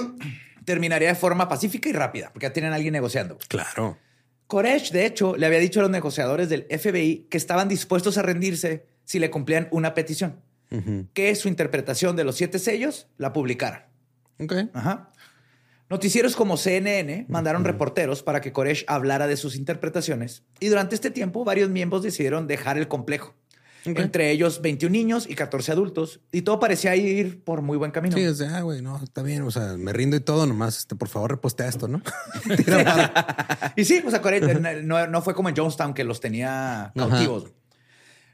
terminaría 0.65 1.07
de 1.07 1.15
forma 1.15 1.49
pacífica 1.49 1.89
y 1.89 1.93
rápida, 1.93 2.29
porque 2.31 2.45
ya 2.45 2.53
tienen 2.53 2.73
a 2.73 2.75
alguien 2.75 2.91
negociando. 2.93 3.39
Claro. 3.47 3.97
Koresh, 4.45 4.91
de 4.91 5.07
hecho, 5.07 5.35
le 5.35 5.47
había 5.47 5.57
dicho 5.57 5.79
a 5.79 5.81
los 5.81 5.89
negociadores 5.89 6.49
del 6.49 6.67
FBI 6.69 7.25
que 7.31 7.37
estaban 7.37 7.67
dispuestos 7.67 8.19
a 8.19 8.21
rendirse 8.21 8.85
si 9.03 9.17
le 9.17 9.31
cumplían 9.31 9.67
una 9.71 9.95
petición, 9.95 10.43
que 11.15 11.33
su 11.33 11.47
interpretación 11.47 12.15
de 12.15 12.23
los 12.23 12.35
siete 12.35 12.59
sellos 12.59 13.07
la 13.17 13.33
publicaran. 13.33 13.87
Ok. 14.39 14.53
Ajá. 14.73 15.09
Noticieros 15.89 16.35
como 16.35 16.57
CNN 16.57 17.25
mandaron 17.29 17.63
reporteros 17.63 18.21
para 18.21 18.41
que 18.41 18.51
Koresh 18.51 18.85
hablara 18.87 19.25
de 19.25 19.37
sus 19.37 19.55
interpretaciones 19.55 20.43
y 20.59 20.67
durante 20.67 20.93
este 20.93 21.09
tiempo 21.09 21.43
varios 21.43 21.71
miembros 21.71 22.03
decidieron 22.03 22.45
dejar 22.45 22.77
el 22.77 22.87
complejo. 22.87 23.33
Entre 23.95 24.32
ellos 24.32 24.62
21 24.62 24.91
niños 24.91 25.28
y 25.30 25.36
14 25.36 25.71
adultos 25.71 26.19
y 26.32 26.41
todo 26.41 26.60
parecía 26.60 26.95
ir 26.95 27.43
por 27.43 27.62
muy 27.62 27.78
buen 27.78 27.91
camino. 27.91 28.15
Sí, 28.15 28.26
o 28.26 28.34
sea, 28.34 28.58
ah, 28.58 28.62
güey, 28.62 28.82
no, 28.82 29.02
está 29.02 29.21
bien. 29.21 29.43
O 29.43 29.52
sea, 29.52 29.76
me 29.78 29.93
rindo 29.93 30.15
y 30.17 30.19
todo, 30.19 30.45
nomás, 30.45 30.80
este, 30.80 30.95
por 30.95 31.08
favor, 31.08 31.32
repostea 31.32 31.67
esto, 31.67 31.88
¿no? 31.88 32.02
Y 33.76 33.86
sí, 33.86 34.04
o 34.06 34.10
sea, 34.10 34.21
no, 34.84 35.08
no 35.08 35.21
fue 35.21 35.34
como 35.34 35.50
en 35.50 35.56
Jonestown 35.56 35.93
que 35.93 36.04
los 36.04 36.19
tenía 36.19 36.91
cautivos. 36.95 37.47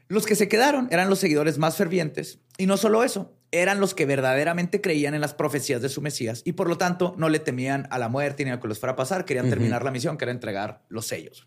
Los 0.08 0.26
que 0.26 0.34
se 0.34 0.48
quedaron 0.48 0.88
eran 0.90 1.08
los 1.08 1.18
seguidores 1.18 1.58
más 1.58 1.76
fervientes 1.76 2.38
y 2.58 2.66
no 2.66 2.76
solo 2.76 3.04
eso, 3.04 3.34
eran 3.52 3.80
los 3.80 3.94
que 3.94 4.04
verdaderamente 4.04 4.80
creían 4.80 5.14
en 5.14 5.20
las 5.20 5.32
profecías 5.32 5.80
de 5.80 5.88
su 5.88 6.02
Mesías 6.02 6.42
y 6.44 6.52
por 6.52 6.68
lo 6.68 6.76
tanto 6.76 7.14
no 7.16 7.28
le 7.28 7.38
temían 7.38 7.86
a 7.90 7.98
la 7.98 8.08
muerte 8.08 8.44
ni 8.44 8.50
a 8.50 8.54
lo 8.54 8.60
que 8.60 8.68
les 8.68 8.78
fuera 8.78 8.92
a 8.92 8.96
pasar, 8.96 9.24
querían 9.24 9.48
terminar 9.48 9.84
la 9.84 9.90
misión, 9.90 10.18
que 10.18 10.24
era 10.24 10.32
entregar 10.32 10.82
los 10.88 11.06
sellos. 11.06 11.46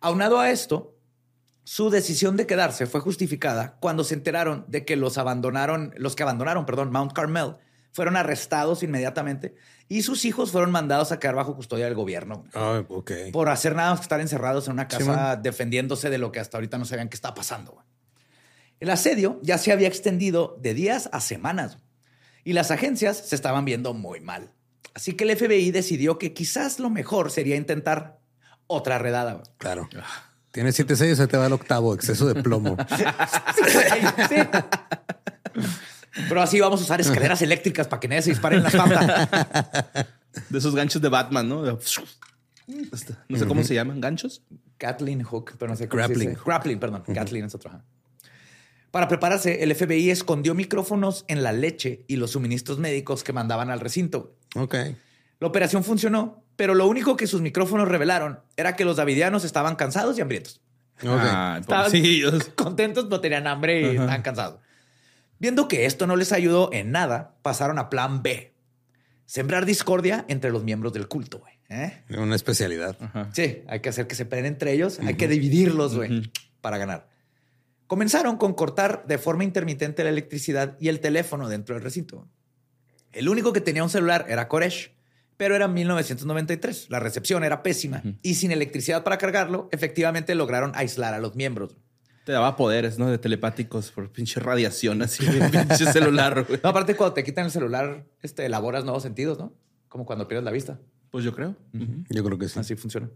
Aunado 0.00 0.38
a 0.38 0.50
esto, 0.50 0.96
su 1.64 1.90
decisión 1.90 2.36
de 2.36 2.46
quedarse 2.46 2.86
fue 2.86 3.00
justificada 3.00 3.76
cuando 3.80 4.04
se 4.04 4.14
enteraron 4.14 4.64
de 4.68 4.84
que 4.84 4.96
los 4.96 5.16
abandonaron, 5.18 5.94
los 5.96 6.16
que 6.16 6.22
abandonaron, 6.22 6.66
perdón, 6.66 6.90
Mount 6.90 7.12
Carmel, 7.12 7.56
fueron 7.92 8.16
arrestados 8.16 8.82
inmediatamente 8.82 9.54
y 9.88 10.02
sus 10.02 10.24
hijos 10.24 10.50
fueron 10.50 10.70
mandados 10.70 11.12
a 11.12 11.18
quedar 11.20 11.34
bajo 11.34 11.54
custodia 11.54 11.84
del 11.84 11.94
gobierno 11.94 12.44
Ah, 12.54 12.82
ok. 12.88 13.12
por 13.32 13.48
hacer 13.50 13.74
nada 13.76 13.90
más 13.90 14.00
que 14.00 14.04
estar 14.04 14.20
encerrados 14.20 14.66
en 14.66 14.72
una 14.72 14.88
casa 14.88 15.36
defendiéndose 15.36 16.08
de 16.10 16.18
lo 16.18 16.32
que 16.32 16.40
hasta 16.40 16.56
ahorita 16.56 16.78
no 16.78 16.84
sabían 16.86 17.08
qué 17.10 17.16
está 17.16 17.34
pasando. 17.34 17.72
güey. 17.72 17.84
El 18.80 18.90
asedio 18.90 19.38
ya 19.42 19.58
se 19.58 19.70
había 19.72 19.88
extendido 19.88 20.56
de 20.60 20.74
días 20.74 21.08
a 21.12 21.20
semanas 21.20 21.78
y 22.44 22.54
las 22.54 22.70
agencias 22.72 23.18
se 23.18 23.36
estaban 23.36 23.64
viendo 23.64 23.92
muy 23.94 24.20
mal. 24.20 24.50
Así 24.94 25.12
que 25.12 25.24
el 25.24 25.36
FBI 25.36 25.70
decidió 25.70 26.18
que 26.18 26.32
quizás 26.34 26.80
lo 26.80 26.90
mejor 26.90 27.30
sería 27.30 27.54
intentar 27.56 28.18
otra 28.66 28.98
redada. 28.98 29.34
güey. 29.34 29.44
Claro. 29.58 29.88
Tienes 30.52 30.76
siete 30.76 30.96
sellos, 30.96 31.18
se 31.18 31.26
te 31.26 31.36
va 31.36 31.46
el 31.46 31.52
octavo, 31.52 31.94
exceso 31.94 32.26
de 32.32 32.42
plomo. 32.42 32.76
Sí. 34.28 34.36
Pero 36.28 36.42
así 36.42 36.60
vamos 36.60 36.80
a 36.80 36.84
usar 36.84 37.00
escaleras 37.00 37.40
eléctricas 37.40 37.88
para 37.88 38.00
que 38.00 38.08
nadie 38.08 38.22
se 38.22 38.30
dispare 38.30 38.56
en 38.56 38.62
la 38.62 38.68
espalda. 38.68 39.28
De 40.50 40.58
esos 40.58 40.74
ganchos 40.74 41.00
de 41.00 41.08
Batman, 41.08 41.48
¿no? 41.48 41.62
No 41.62 41.78
sé 41.80 43.46
cómo 43.46 43.64
se 43.64 43.74
llaman, 43.74 44.00
ganchos. 44.00 44.42
Gatling 44.78 45.22
Hook, 45.22 45.52
pero 45.58 45.70
no 45.70 45.76
sé 45.76 45.88
cómo 45.88 46.02
se 46.02 46.08
Grappling. 46.08 46.30
dice. 46.30 46.40
Grappling, 46.44 46.78
perdón. 46.78 47.04
Gatling 47.06 47.44
es 47.44 47.54
otro. 47.54 47.70
Para 48.90 49.08
prepararse, 49.08 49.62
el 49.62 49.74
FBI 49.74 50.10
escondió 50.10 50.54
micrófonos 50.54 51.24
en 51.28 51.42
la 51.42 51.52
leche 51.52 52.04
y 52.08 52.16
los 52.16 52.32
suministros 52.32 52.78
médicos 52.78 53.24
que 53.24 53.32
mandaban 53.32 53.70
al 53.70 53.80
recinto. 53.80 54.36
Ok. 54.54 54.74
La 55.40 55.46
operación 55.46 55.82
funcionó, 55.82 56.41
pero 56.62 56.76
lo 56.76 56.86
único 56.86 57.16
que 57.16 57.26
sus 57.26 57.40
micrófonos 57.40 57.88
revelaron 57.88 58.38
era 58.56 58.76
que 58.76 58.84
los 58.84 58.96
davidianos 58.96 59.42
estaban 59.42 59.74
cansados 59.74 60.16
y 60.16 60.20
hambrientos. 60.20 60.60
Ok. 61.02 61.08
Ay, 61.08 61.60
Estaban 61.60 61.86
pobrecillos. 61.86 62.44
contentos, 62.54 63.08
no 63.08 63.20
tenían 63.20 63.48
hambre 63.48 63.80
y 63.80 63.84
estaban 63.96 64.22
cansados. 64.22 64.60
Viendo 65.40 65.66
que 65.66 65.86
esto 65.86 66.06
no 66.06 66.14
les 66.14 66.30
ayudó 66.30 66.72
en 66.72 66.92
nada, 66.92 67.34
pasaron 67.42 67.80
a 67.80 67.90
plan 67.90 68.22
B. 68.22 68.54
Sembrar 69.26 69.66
discordia 69.66 70.24
entre 70.28 70.52
los 70.52 70.62
miembros 70.62 70.92
del 70.92 71.08
culto. 71.08 71.40
güey. 71.40 71.54
¿Eh? 71.68 72.04
Una 72.16 72.36
especialidad. 72.36 72.96
Sí, 73.32 73.64
hay 73.66 73.80
que 73.80 73.88
hacer 73.88 74.06
que 74.06 74.14
se 74.14 74.24
peleen 74.24 74.46
entre 74.46 74.70
ellos, 74.70 75.00
hay 75.00 75.14
que 75.14 75.26
dividirlos, 75.26 75.96
güey, 75.96 76.30
para 76.60 76.78
ganar. 76.78 77.08
Comenzaron 77.88 78.36
con 78.36 78.54
cortar 78.54 79.04
de 79.08 79.18
forma 79.18 79.42
intermitente 79.42 80.04
la 80.04 80.10
electricidad 80.10 80.76
y 80.78 80.90
el 80.90 81.00
teléfono 81.00 81.48
dentro 81.48 81.74
del 81.74 81.82
recinto. 81.82 82.28
El 83.10 83.28
único 83.28 83.52
que 83.52 83.60
tenía 83.60 83.82
un 83.82 83.90
celular 83.90 84.26
era 84.28 84.46
Koresh, 84.46 84.92
Pero 85.42 85.56
era 85.56 85.66
1993, 85.66 86.86
la 86.88 87.00
recepción 87.00 87.42
era 87.42 87.64
pésima 87.64 88.00
y 88.22 88.34
sin 88.36 88.52
electricidad 88.52 89.02
para 89.02 89.18
cargarlo, 89.18 89.68
efectivamente 89.72 90.36
lograron 90.36 90.70
aislar 90.76 91.14
a 91.14 91.18
los 91.18 91.34
miembros. 91.34 91.76
Te 92.24 92.30
daba 92.30 92.54
poderes, 92.54 92.96
¿no? 93.00 93.10
De 93.10 93.18
telepáticos 93.18 93.90
por 93.90 94.12
pinche 94.12 94.38
radiación 94.38 95.02
así 95.02 95.26
de 95.26 95.40
pinche 95.50 95.92
celular, 95.92 96.44
güey. 96.46 96.60
No, 96.62 96.68
aparte 96.70 96.94
cuando 96.94 97.14
te 97.14 97.24
quitan 97.24 97.46
el 97.46 97.50
celular, 97.50 98.06
este, 98.22 98.46
elaboras 98.46 98.84
nuevos 98.84 99.02
sentidos, 99.02 99.36
¿no? 99.40 99.52
Como 99.88 100.06
cuando 100.06 100.28
pierdes 100.28 100.44
la 100.44 100.52
vista. 100.52 100.78
Pues 101.10 101.24
yo 101.24 101.34
creo. 101.34 101.56
Yo 102.08 102.22
creo 102.22 102.38
que 102.38 102.48
sí. 102.48 102.60
Así 102.60 102.76
funciona. 102.76 103.10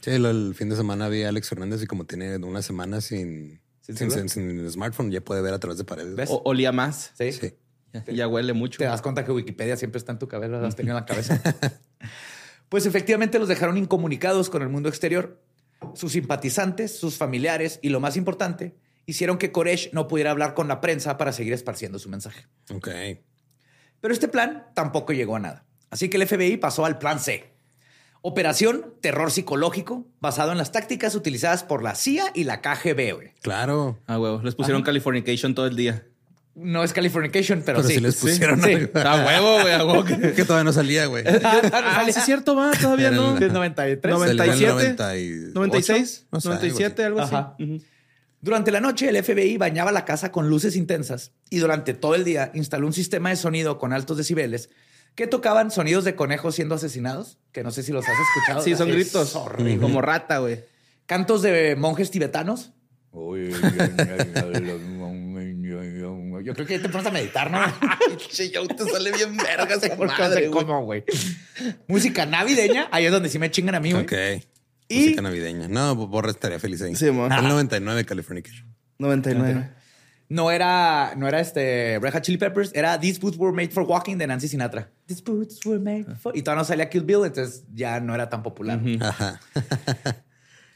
Sí, 0.00 0.16
lo- 0.16 0.30
el 0.30 0.54
fin 0.54 0.70
de 0.70 0.76
semana 0.76 1.08
vi 1.08 1.24
a 1.24 1.28
Alex 1.28 1.50
Fernández 1.50 1.82
y 1.82 1.86
como 1.86 2.06
tiene 2.06 2.36
una 2.38 2.62
semana 2.62 3.02
sin, 3.02 3.60
¿Sin 3.82 3.96
sin- 4.10 4.28
sin 4.30 4.70
smartphone, 4.70 5.10
ya 5.10 5.20
puede 5.20 5.42
ver 5.42 5.52
a 5.52 5.60
través 5.60 5.76
de 5.76 5.84
paredes. 5.84 6.16
¿Ves? 6.16 6.30
O- 6.30 6.40
olía 6.46 6.72
más. 6.72 7.12
Sí. 7.18 7.32
Sí. 7.32 7.52
Ya, 8.06 8.12
ya 8.12 8.28
huele 8.28 8.52
mucho. 8.52 8.78
Te 8.78 8.84
das 8.84 9.02
cuenta 9.02 9.24
que 9.24 9.32
Wikipedia 9.32 9.76
siempre 9.76 9.98
está 9.98 10.12
en 10.12 10.18
tu 10.18 10.28
cabeza, 10.28 10.58
lo 10.58 10.66
has 10.66 10.76
tenido 10.76 10.96
en 10.96 11.02
la 11.02 11.06
cabeza. 11.06 11.40
pues 12.68 12.86
efectivamente 12.86 13.38
los 13.38 13.48
dejaron 13.48 13.76
incomunicados 13.76 14.50
con 14.50 14.62
el 14.62 14.68
mundo 14.68 14.88
exterior. 14.88 15.40
Sus 15.94 16.12
simpatizantes, 16.12 16.98
sus 16.98 17.16
familiares 17.16 17.78
y 17.82 17.90
lo 17.90 18.00
más 18.00 18.16
importante, 18.16 18.76
hicieron 19.06 19.38
que 19.38 19.52
Koresh 19.52 19.92
no 19.92 20.08
pudiera 20.08 20.30
hablar 20.30 20.54
con 20.54 20.68
la 20.68 20.80
prensa 20.80 21.16
para 21.16 21.32
seguir 21.32 21.52
esparciendo 21.52 21.98
su 21.98 22.08
mensaje. 22.08 22.46
Ok. 22.70 22.88
Pero 24.00 24.12
este 24.12 24.28
plan 24.28 24.66
tampoco 24.74 25.12
llegó 25.12 25.36
a 25.36 25.40
nada. 25.40 25.64
Así 25.90 26.08
que 26.08 26.16
el 26.16 26.26
FBI 26.26 26.56
pasó 26.58 26.84
al 26.84 26.98
plan 26.98 27.20
C. 27.20 27.56
Operación 28.22 28.94
Terror 29.00 29.30
Psicológico, 29.30 30.04
basado 30.20 30.50
en 30.50 30.58
las 30.58 30.72
tácticas 30.72 31.14
utilizadas 31.14 31.62
por 31.62 31.82
la 31.84 31.94
CIA 31.94 32.32
y 32.34 32.44
la 32.44 32.60
KGB. 32.60 33.14
güey. 33.14 33.34
Claro. 33.40 34.00
Ah, 34.06 34.18
huevo. 34.18 34.42
Les 34.42 34.56
pusieron 34.56 34.82
Californication 34.82 35.54
todo 35.54 35.66
el 35.66 35.76
día. 35.76 36.06
No 36.58 36.82
es 36.82 36.94
Californication, 36.94 37.62
pero, 37.64 37.78
Pero 37.78 37.88
sí. 37.88 37.96
sí 37.96 38.00
les 38.00 38.16
pusieron 38.16 38.62
Sí. 38.62 38.72
algo. 38.72 38.98
A 38.98 39.26
huevo, 39.26 39.60
güey, 39.60 39.74
a 39.74 39.84
huevo. 39.84 40.04
que- 40.04 40.32
que 40.32 40.44
todavía 40.44 40.64
no 40.64 40.72
salía, 40.72 41.04
güey. 41.06 41.22
Ah, 41.44 42.02
sí 42.06 42.10
es 42.18 42.24
cierto, 42.24 42.56
va, 42.56 42.70
todavía 42.72 43.10
no. 43.10 43.36
el- 43.36 43.42
Es 43.42 43.52
93. 43.52 44.14
Noven- 44.14 44.28
Salió 44.28 44.42
en 44.44 44.50
el 44.52 44.66
97, 44.66 45.52
98, 45.52 45.52
96, 45.54 46.26
no 46.32 46.40
sé, 46.40 46.48
97, 46.48 47.04
algo 47.04 47.20
así. 47.20 47.34
Ajá. 47.34 47.56
Ujú. 47.60 47.82
Durante 48.40 48.70
la 48.70 48.80
noche, 48.80 49.08
el 49.08 49.16
FBI 49.16 49.58
bañaba 49.58 49.92
la 49.92 50.04
casa 50.06 50.32
con 50.32 50.48
luces 50.48 50.76
intensas 50.76 51.32
y 51.50 51.58
durante 51.58 51.92
todo 51.94 52.14
el 52.14 52.24
día 52.24 52.50
instaló 52.54 52.86
un 52.86 52.92
sistema 52.94 53.28
de 53.30 53.36
sonido 53.36 53.78
con 53.78 53.92
altos 53.92 54.16
decibeles 54.16 54.70
que 55.14 55.26
tocaban 55.26 55.70
sonidos 55.70 56.04
de 56.04 56.14
conejos 56.14 56.54
siendo 56.54 56.74
asesinados, 56.76 57.38
que 57.52 57.62
no 57.64 57.70
sé 57.70 57.82
si 57.82 57.92
los 57.92 58.04
has 58.06 58.14
escuchado. 58.18 58.62
Sí, 58.62 58.74
son 58.76 58.88
Es 58.88 58.94
gritos. 58.94 59.34
horrible. 59.36 59.78
Como 59.78 60.00
rata, 60.00 60.38
güey. 60.38 60.60
Cantos 61.06 61.42
de 61.42 61.76
monjes 61.76 62.10
tibetanos. 62.10 62.72
Yo 66.46 66.54
creo 66.54 66.64
que 66.64 66.76
ya 66.76 66.82
te 66.82 66.88
pones 66.88 67.04
a 67.08 67.10
meditar, 67.10 67.50
¿no? 67.50 67.58
Che, 68.30 68.50
ya 68.50 68.64
te 68.64 68.88
sale 68.88 69.10
bien 69.10 69.36
vergas 69.36 69.82
esa 69.82 69.96
Porque 69.96 70.14
madre, 70.16 70.48
cómo, 70.48 70.84
güey. 70.84 71.02
Música 71.88 72.24
navideña. 72.24 72.86
Ahí 72.92 73.04
es 73.04 73.10
donde 73.10 73.28
sí 73.28 73.40
me 73.40 73.50
chingan 73.50 73.74
a 73.74 73.80
mí, 73.80 73.90
güey. 73.90 74.04
Ok. 74.04 74.12
Y- 74.86 75.00
Música 75.00 75.22
navideña. 75.22 75.66
No, 75.66 75.96
Borra 75.96 76.30
estaría 76.30 76.60
feliz 76.60 76.82
ahí. 76.82 76.94
Sí, 76.94 77.10
mo. 77.10 77.26
El 77.26 77.48
99 77.48 78.04
Californication. 78.04 78.72
99. 79.00 79.70
No 80.28 80.52
era, 80.52 81.14
no 81.16 81.26
era 81.26 81.40
este 81.40 81.98
Red 82.00 82.12
Hot 82.12 82.22
Chili 82.22 82.38
Peppers, 82.38 82.70
era 82.74 83.00
These 83.00 83.18
Boots 83.18 83.36
Were 83.36 83.52
Made 83.52 83.70
for 83.70 83.82
Walking 83.82 84.16
de 84.16 84.28
Nancy 84.28 84.46
Sinatra. 84.46 84.88
These 85.06 85.22
Boots 85.26 85.66
Were 85.66 85.80
Made 85.80 86.14
for... 86.14 86.36
Y 86.36 86.42
todavía 86.42 86.60
no 86.62 86.64
salía 86.64 86.88
Kill 86.88 87.02
Bill, 87.02 87.24
entonces 87.24 87.64
ya 87.74 87.98
no 87.98 88.14
era 88.14 88.28
tan 88.28 88.44
popular. 88.44 88.80
Ajá. 89.00 89.40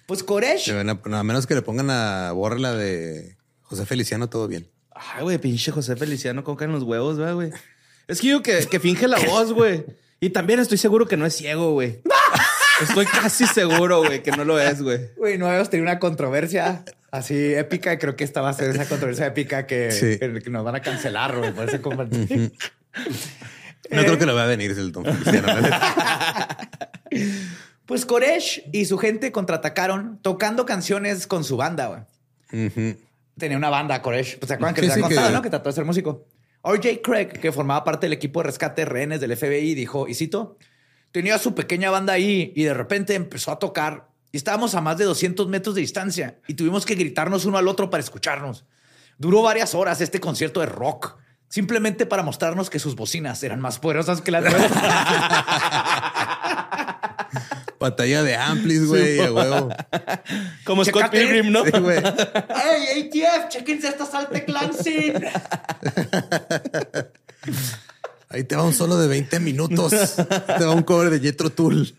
Pues 0.06 0.24
Koresh... 0.24 0.68
A, 0.70 0.82
no, 0.82 1.00
a 1.16 1.22
menos 1.22 1.46
que 1.46 1.54
le 1.54 1.62
pongan 1.62 1.90
a 1.90 2.32
Borra 2.32 2.58
la 2.58 2.74
de 2.74 3.36
José 3.62 3.86
Feliciano, 3.86 4.28
todo 4.28 4.48
bien. 4.48 4.68
Ay, 4.94 5.22
güey, 5.22 5.38
pinche 5.38 5.70
José 5.72 5.96
Feliciano, 5.96 6.44
cómo 6.44 6.56
caen 6.56 6.72
los 6.72 6.82
huevos, 6.82 7.16
¿verdad, 7.18 7.34
güey. 7.34 7.50
Es 8.08 8.20
que 8.20 8.28
yo 8.28 8.42
que, 8.42 8.66
que 8.66 8.80
finge 8.80 9.06
la 9.08 9.18
voz, 9.20 9.52
güey. 9.52 9.84
Y 10.20 10.30
también 10.30 10.58
estoy 10.60 10.78
seguro 10.78 11.06
que 11.06 11.16
no 11.16 11.24
es 11.26 11.34
ciego, 11.34 11.72
güey. 11.72 12.00
Estoy 12.82 13.04
casi 13.06 13.46
seguro, 13.46 14.02
güey, 14.02 14.22
que 14.22 14.30
no 14.32 14.44
lo 14.44 14.58
es, 14.58 14.80
güey. 14.82 15.10
Güey, 15.16 15.36
no 15.38 15.46
habíamos 15.46 15.68
tenido 15.68 15.84
una 15.90 15.98
controversia 15.98 16.82
así 17.10 17.52
épica. 17.54 17.98
Creo 17.98 18.16
que 18.16 18.24
esta 18.24 18.40
va 18.40 18.48
a 18.48 18.52
ser 18.54 18.70
esa 18.70 18.86
controversia 18.88 19.26
épica 19.26 19.66
que, 19.66 19.90
Sí. 19.92 20.18
que- 20.18 20.50
nos 20.50 20.64
van 20.64 20.76
a 20.76 20.80
cancelar, 20.80 21.36
güey, 21.36 21.52
por 21.52 21.68
ese 21.68 21.80
comentario. 21.82 22.50
No 23.90 24.02
creo 24.02 24.18
que 24.18 24.24
lo 24.26 24.34
va 24.34 24.44
a 24.44 24.46
venir 24.46 24.70
el 24.70 24.92
Don 24.92 25.04
Feliciano. 25.04 25.46
la 25.48 25.60
neta. 25.60 26.56
Pues 27.86 28.06
Koresh 28.06 28.62
y 28.72 28.84
su 28.84 28.98
gente 28.98 29.32
contraatacaron 29.32 30.20
tocando 30.22 30.64
canciones 30.64 31.26
con 31.26 31.42
su 31.42 31.56
banda, 31.56 31.86
güey. 32.52 32.66
Ujú. 32.66 32.96
Tenía 33.40 33.56
una 33.56 33.70
banda, 33.70 34.00
Koresh. 34.00 34.38
Se 34.46 34.54
acuerdan 34.54 34.74
que 34.74 34.82
Sí, 34.82 34.86
les 34.86 34.92
había 34.94 35.06
contado, 35.06 35.28
que- 35.28 35.34
¿no? 35.34 35.42
Que 35.42 35.50
trató 35.50 35.68
de 35.70 35.74
ser 35.74 35.84
músico. 35.84 36.26
RJ 36.62 37.00
Craig, 37.02 37.26
que 37.28 37.50
formaba 37.50 37.82
parte 37.82 38.06
del 38.06 38.12
equipo 38.12 38.40
de 38.40 38.46
rescate 38.46 38.82
de 38.82 38.84
rehenes 38.84 39.20
del 39.20 39.32
FBI, 39.36 39.74
dijo, 39.74 40.06
y 40.06 40.14
cito, 40.14 40.56
tenía 41.10 41.38
su 41.38 41.54
pequeña 41.54 41.90
banda 41.90 42.12
ahí 42.12 42.52
y 42.54 42.62
de 42.64 42.74
repente 42.74 43.14
empezó 43.14 43.50
a 43.50 43.58
tocar 43.58 44.08
y 44.30 44.36
estábamos 44.36 44.74
a 44.76 44.80
más 44.80 44.96
de 44.98 45.04
200 45.06 45.48
metros 45.48 45.74
de 45.74 45.80
distancia 45.80 46.38
y 46.46 46.54
tuvimos 46.54 46.84
que 46.86 46.94
gritarnos 46.94 47.46
uno 47.46 47.58
al 47.58 47.66
otro 47.66 47.90
para 47.90 48.02
escucharnos. 48.02 48.66
Duró 49.18 49.42
varias 49.42 49.74
horas 49.74 50.00
este 50.02 50.20
concierto 50.20 50.60
de 50.60 50.66
rock, 50.66 51.16
simplemente 51.48 52.06
para 52.06 52.22
mostrarnos 52.22 52.70
que 52.70 52.78
sus 52.78 52.94
bocinas 52.94 53.42
eran 53.42 53.60
más 53.60 53.78
poderosas 53.78 54.20
que 54.20 54.30
las 54.30 54.44
nuestras. 54.44 54.70
Batalla 57.80 58.22
de 58.22 58.36
amplis, 58.36 58.86
güey, 58.86 59.18
a 59.20 59.32
huevo. 59.32 59.70
Como 60.64 60.84
Scott 60.84 61.04
Chécate. 61.04 61.18
Pilgrim, 61.18 61.50
¿no? 61.50 61.64
Sí, 61.64 61.70
güey. 61.70 61.98
¡Hey, 62.54 63.10
ATF! 63.10 63.48
¡Chéquense 63.48 63.88
esta 63.88 64.04
salte 64.04 64.44
Clancy! 64.44 65.14
Ahí 68.28 68.44
te 68.44 68.54
va 68.54 68.64
un 68.64 68.74
solo 68.74 68.98
de 68.98 69.08
20 69.08 69.40
minutos. 69.40 69.90
Te 70.58 70.64
va 70.64 70.72
un 70.74 70.82
cover 70.82 71.08
de 71.08 71.20
Jetro 71.20 71.48
Tool. 71.50 71.92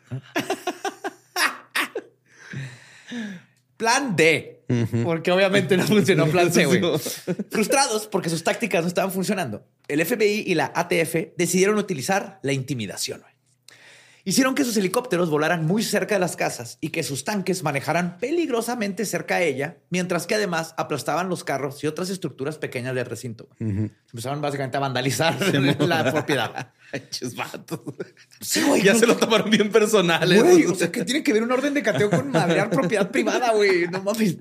Plan 3.76 4.16
D. 4.16 4.64
Porque 5.04 5.32
obviamente 5.32 5.76
no 5.76 5.86
funcionó 5.86 6.28
plan 6.28 6.54
C, 6.54 6.66
güey. 6.66 6.80
Frustrados 7.50 8.08
porque 8.08 8.30
sus 8.30 8.44
tácticas 8.44 8.84
no 8.84 8.88
estaban 8.88 9.12
funcionando, 9.12 9.66
el 9.90 10.06
FBI 10.06 10.44
y 10.48 10.56
la 10.56 10.72
ATF 10.74 11.36
decidieron 11.36 11.78
utilizar 11.78 12.40
la 12.44 12.54
intimidación. 12.54 13.22
Hicieron 14.24 14.54
que 14.54 14.64
sus 14.64 14.78
helicópteros 14.78 15.30
volaran 15.30 15.66
muy 15.66 15.82
cerca 15.84 16.16
de 16.16 16.20
las 16.20 16.36
casas 16.36 16.78
y 16.80 16.90
que 16.90 17.02
sus 17.04 17.24
tanques 17.24 17.64
manejaran 17.64 18.18
peligrosamente 18.20 19.06
cerca 19.06 19.38
de 19.38 19.48
ella, 19.48 19.78
mientras 19.90 20.28
que 20.28 20.36
además 20.36 20.74
aplastaban 20.78 21.28
los 21.30 21.44
carros 21.44 21.84
y 21.84 21.88
otras 21.88 22.10
estructuras 22.10 22.58
pequeñas 22.58 22.94
del 22.94 23.06
recinto. 23.06 23.50
güey. 23.60 23.90
Empezaron 24.12 24.40
básicamente 24.42 24.78
a 24.78 24.80
vandalizar 24.80 25.38
la 25.80 26.12
propiedad. 26.12 26.72
Sí, 28.42 28.62
güey, 28.64 28.82
Ya 28.84 28.94
no- 28.94 29.00
se 29.00 29.08
lo 29.08 29.16
tomaron 29.18 29.50
bien 29.50 29.72
personales. 29.72 30.42
Güey, 30.44 30.66
o 30.66 30.76
sea, 30.76 30.92
que 30.92 31.04
tiene 31.06 31.24
que 31.24 31.34
ver 31.34 31.44
un 31.44 31.52
orden 31.52 31.74
de 31.74 31.82
cateo 31.84 32.10
con 32.10 32.30
madrear 32.32 32.70
propiedad 32.70 33.10
privada, 33.10 33.54
güey. 33.54 33.88
No 33.88 34.02
mames. 34.04 34.38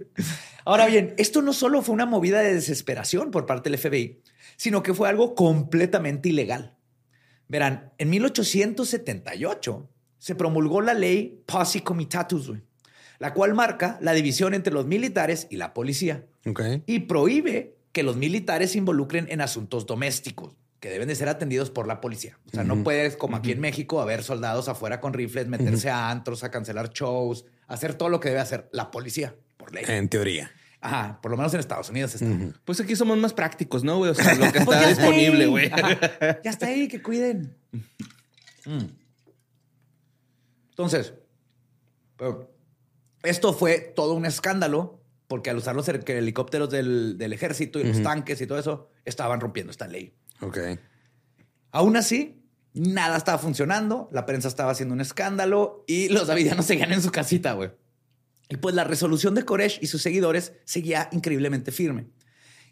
Ahora 0.65 0.87
bien, 0.87 1.15
esto 1.17 1.43
no 1.43 1.53
solo 1.53 1.81
fue 1.83 1.95
una 1.95 2.07
movida 2.07 2.41
de 2.41 2.55
desesperación 2.55 3.31
por 3.31 3.47
parte 3.47 3.71
del 3.71 3.79
FBI, 3.79 4.21
sino 4.57 4.83
que 4.83 4.95
fue 4.95 5.09
algo 5.09 5.35
completamente 5.35 6.29
ilegal. 6.29 6.77
Verán, 7.51 7.93
en 7.99 8.11
1878 8.11 9.89
se 10.19 10.35
promulgó 10.35 10.81
la 10.83 10.95
ley 10.95 11.43
Posse 11.47 11.83
Comitatus, 11.83 12.49
güey, 12.49 12.63
la 13.19 13.35
cual 13.35 13.55
marca 13.55 13.99
la 14.01 14.13
división 14.13 14.55
entre 14.55 14.73
los 14.73 14.87
militares 14.87 15.47
y 15.51 15.57
la 15.57 15.75
policía 15.75 16.25
Ok. 16.47 16.63
y 16.87 17.01
prohíbe 17.01 17.75
que 17.93 18.05
los 18.05 18.17
militares 18.17 18.71
se 18.73 18.79
involucren 18.79 19.27
en 19.31 19.41
asuntos 19.41 19.85
domésticos 19.87 20.55
que 20.79 20.91
deben 20.91 21.09
de 21.09 21.17
ser 21.17 21.29
atendidos 21.29 21.71
por 21.71 21.87
la 21.89 22.01
policía. 22.01 22.39
O 22.47 22.51
sea, 22.51 22.65
no 22.65 22.83
puedes, 22.85 23.17
como 23.17 23.37
aquí 23.37 23.51
en 23.53 23.61
México, 23.61 24.01
haber 24.01 24.23
soldados 24.23 24.69
afuera 24.69 25.01
con 25.01 25.13
rifles, 25.13 25.49
meterse 25.49 25.91
a 25.91 26.09
antros, 26.09 26.45
a 26.45 26.51
cancelar 26.51 26.91
shows, 26.91 27.45
hacer 27.67 27.95
todo 27.95 28.09
lo 28.09 28.21
que 28.21 28.29
debe 28.29 28.41
hacer 28.41 28.69
la 28.73 28.91
policía 28.91 29.35
por 29.59 29.75
ley. 29.75 29.85
En 29.89 30.09
teoría. 30.09 30.51
Ajá, 30.81 31.21
por 31.21 31.31
lo 31.31 31.37
menos 31.37 31.53
en 31.53 31.61
Estados 31.61 31.91
Unidos 31.91 32.15
está. 32.15 32.27
Pues 32.65 32.81
aquí 32.81 32.97
somos 32.97 33.19
más 33.19 33.35
prácticos, 33.35 33.85
¿no, 33.85 33.99
güey? 33.99 34.11
O 34.11 34.15
sea, 34.15 34.35
lo 34.35 34.51
que 34.51 34.59
está 34.61 34.89
disponible, 34.89 35.47
güey. 35.47 35.71
Ya 36.43 36.51
está 36.51 36.67
ahí, 36.67 36.89
que 36.89 37.03
cuiden. 37.03 37.57
Mm. 38.65 38.87
Entonces, 40.71 41.13
pero 42.17 42.51
esto 43.23 43.53
fue 43.53 43.93
todo 43.95 44.15
un 44.15 44.25
escándalo 44.25 45.01
porque 45.31 45.49
al 45.49 45.59
usar 45.59 45.77
los 45.77 45.89
helicópteros 45.89 46.71
del, 46.71 47.17
del 47.17 47.33
ejército 47.33 47.79
y 47.79 47.85
los 47.85 48.03
tanques 48.03 48.41
y 48.41 48.49
todo 48.49 48.59
eso, 48.59 48.89
estaban 49.05 49.41
rompiendo 49.41 49.71
esta 49.71 49.87
ley. 49.87 50.13
Ok. 50.41 50.59
Aún 51.71 51.97
así, 51.97 52.43
nada 52.75 53.17
estaba 53.17 53.39
funcionando, 53.39 54.09
la 54.11 54.27
prensa 54.27 54.49
estaba 54.49 54.73
haciendo 54.73 54.93
un 54.93 55.01
escándalo 55.01 55.85
y 55.87 56.09
los 56.09 56.27
davidianos 56.27 56.67
seguían 56.67 56.93
en 56.93 57.01
su 57.01 57.13
casita, 57.13 57.53
güey. 57.53 57.71
Y 58.51 58.57
pues 58.57 58.75
la 58.75 58.85
resolución 58.85 59.35
de 59.35 59.45
Koresh 59.45 59.79
y 59.81 59.87
sus 59.87 60.03
seguidores 60.03 60.53
seguía 60.65 61.09
increíblemente 61.13 61.71
firme. 61.71 62.09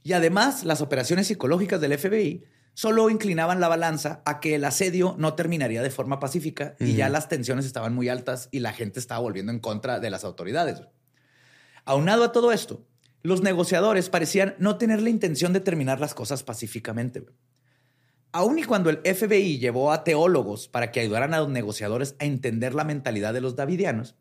Y 0.02 0.12
además, 0.12 0.64
las 0.64 0.80
operaciones 0.80 1.28
psicológicas 1.28 1.80
del 1.80 1.96
FBI 1.96 2.44
solo 2.74 3.10
inclinaban 3.10 3.60
la 3.60 3.68
balanza 3.68 4.22
a 4.24 4.40
que 4.40 4.56
el 4.56 4.64
asedio 4.64 5.14
no 5.18 5.34
terminaría 5.34 5.82
de 5.82 5.90
forma 5.90 6.20
pacífica 6.20 6.76
y 6.78 6.94
ya 6.94 7.08
las 7.08 7.28
tensiones 7.28 7.64
estaban 7.64 7.94
muy 7.94 8.08
altas 8.08 8.48
y 8.52 8.60
la 8.60 8.72
gente 8.72 9.00
estaba 9.00 9.20
volviendo 9.20 9.52
en 9.52 9.60
contra 9.60 10.00
de 10.00 10.10
las 10.10 10.24
autoridades. 10.24 10.82
Aunado 11.84 12.24
a 12.24 12.32
todo 12.32 12.52
esto, 12.52 12.84
los 13.22 13.42
negociadores 13.42 14.10
parecían 14.10 14.54
no 14.58 14.78
tener 14.78 15.02
la 15.02 15.10
intención 15.10 15.52
de 15.52 15.60
terminar 15.60 16.00
las 16.00 16.14
cosas 16.14 16.42
pacíficamente. 16.42 17.24
Aun 18.32 18.58
y 18.58 18.64
cuando 18.64 18.90
el 18.90 18.98
FBI 18.98 19.58
llevó 19.58 19.90
a 19.90 20.04
teólogos 20.04 20.68
para 20.68 20.92
que 20.92 21.00
ayudaran 21.00 21.34
a 21.34 21.40
los 21.40 21.48
negociadores 21.48 22.14
a 22.18 22.26
entender 22.26 22.74
la 22.74 22.84
mentalidad 22.84 23.32
de 23.32 23.40
los 23.40 23.56
davidianos, 23.56 24.16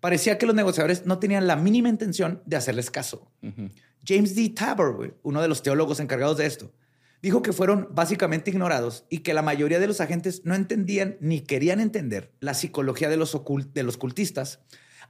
parecía 0.00 0.38
que 0.38 0.46
los 0.46 0.54
negociadores 0.54 1.06
no 1.06 1.18
tenían 1.18 1.46
la 1.46 1.56
mínima 1.56 1.88
intención 1.88 2.42
de 2.46 2.56
hacerles 2.56 2.90
caso. 2.90 3.30
James 4.06 4.34
D. 4.34 4.50
Tabor, 4.50 5.18
uno 5.22 5.42
de 5.42 5.48
los 5.48 5.62
teólogos 5.62 6.00
encargados 6.00 6.36
de 6.36 6.46
esto, 6.46 6.72
dijo 7.22 7.42
que 7.42 7.52
fueron 7.52 7.88
básicamente 7.92 8.50
ignorados 8.50 9.04
y 9.10 9.18
que 9.18 9.34
la 9.34 9.42
mayoría 9.42 9.80
de 9.80 9.86
los 9.86 10.00
agentes 10.00 10.42
no 10.44 10.54
entendían 10.54 11.16
ni 11.20 11.40
querían 11.40 11.80
entender 11.80 12.32
la 12.40 12.54
psicología 12.54 13.08
de 13.08 13.16
los, 13.16 13.36
de 13.74 13.82
los 13.82 13.96
cultistas, 13.96 14.60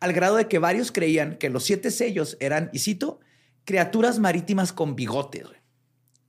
al 0.00 0.12
grado 0.12 0.36
de 0.36 0.48
que 0.48 0.58
varios 0.58 0.92
creían 0.92 1.36
que 1.36 1.50
los 1.50 1.64
siete 1.64 1.90
sellos 1.90 2.36
eran, 2.40 2.70
y 2.72 2.78
cito, 2.78 3.20
criaturas 3.64 4.18
marítimas 4.18 4.72
con 4.72 4.96
bigotes. 4.96 5.46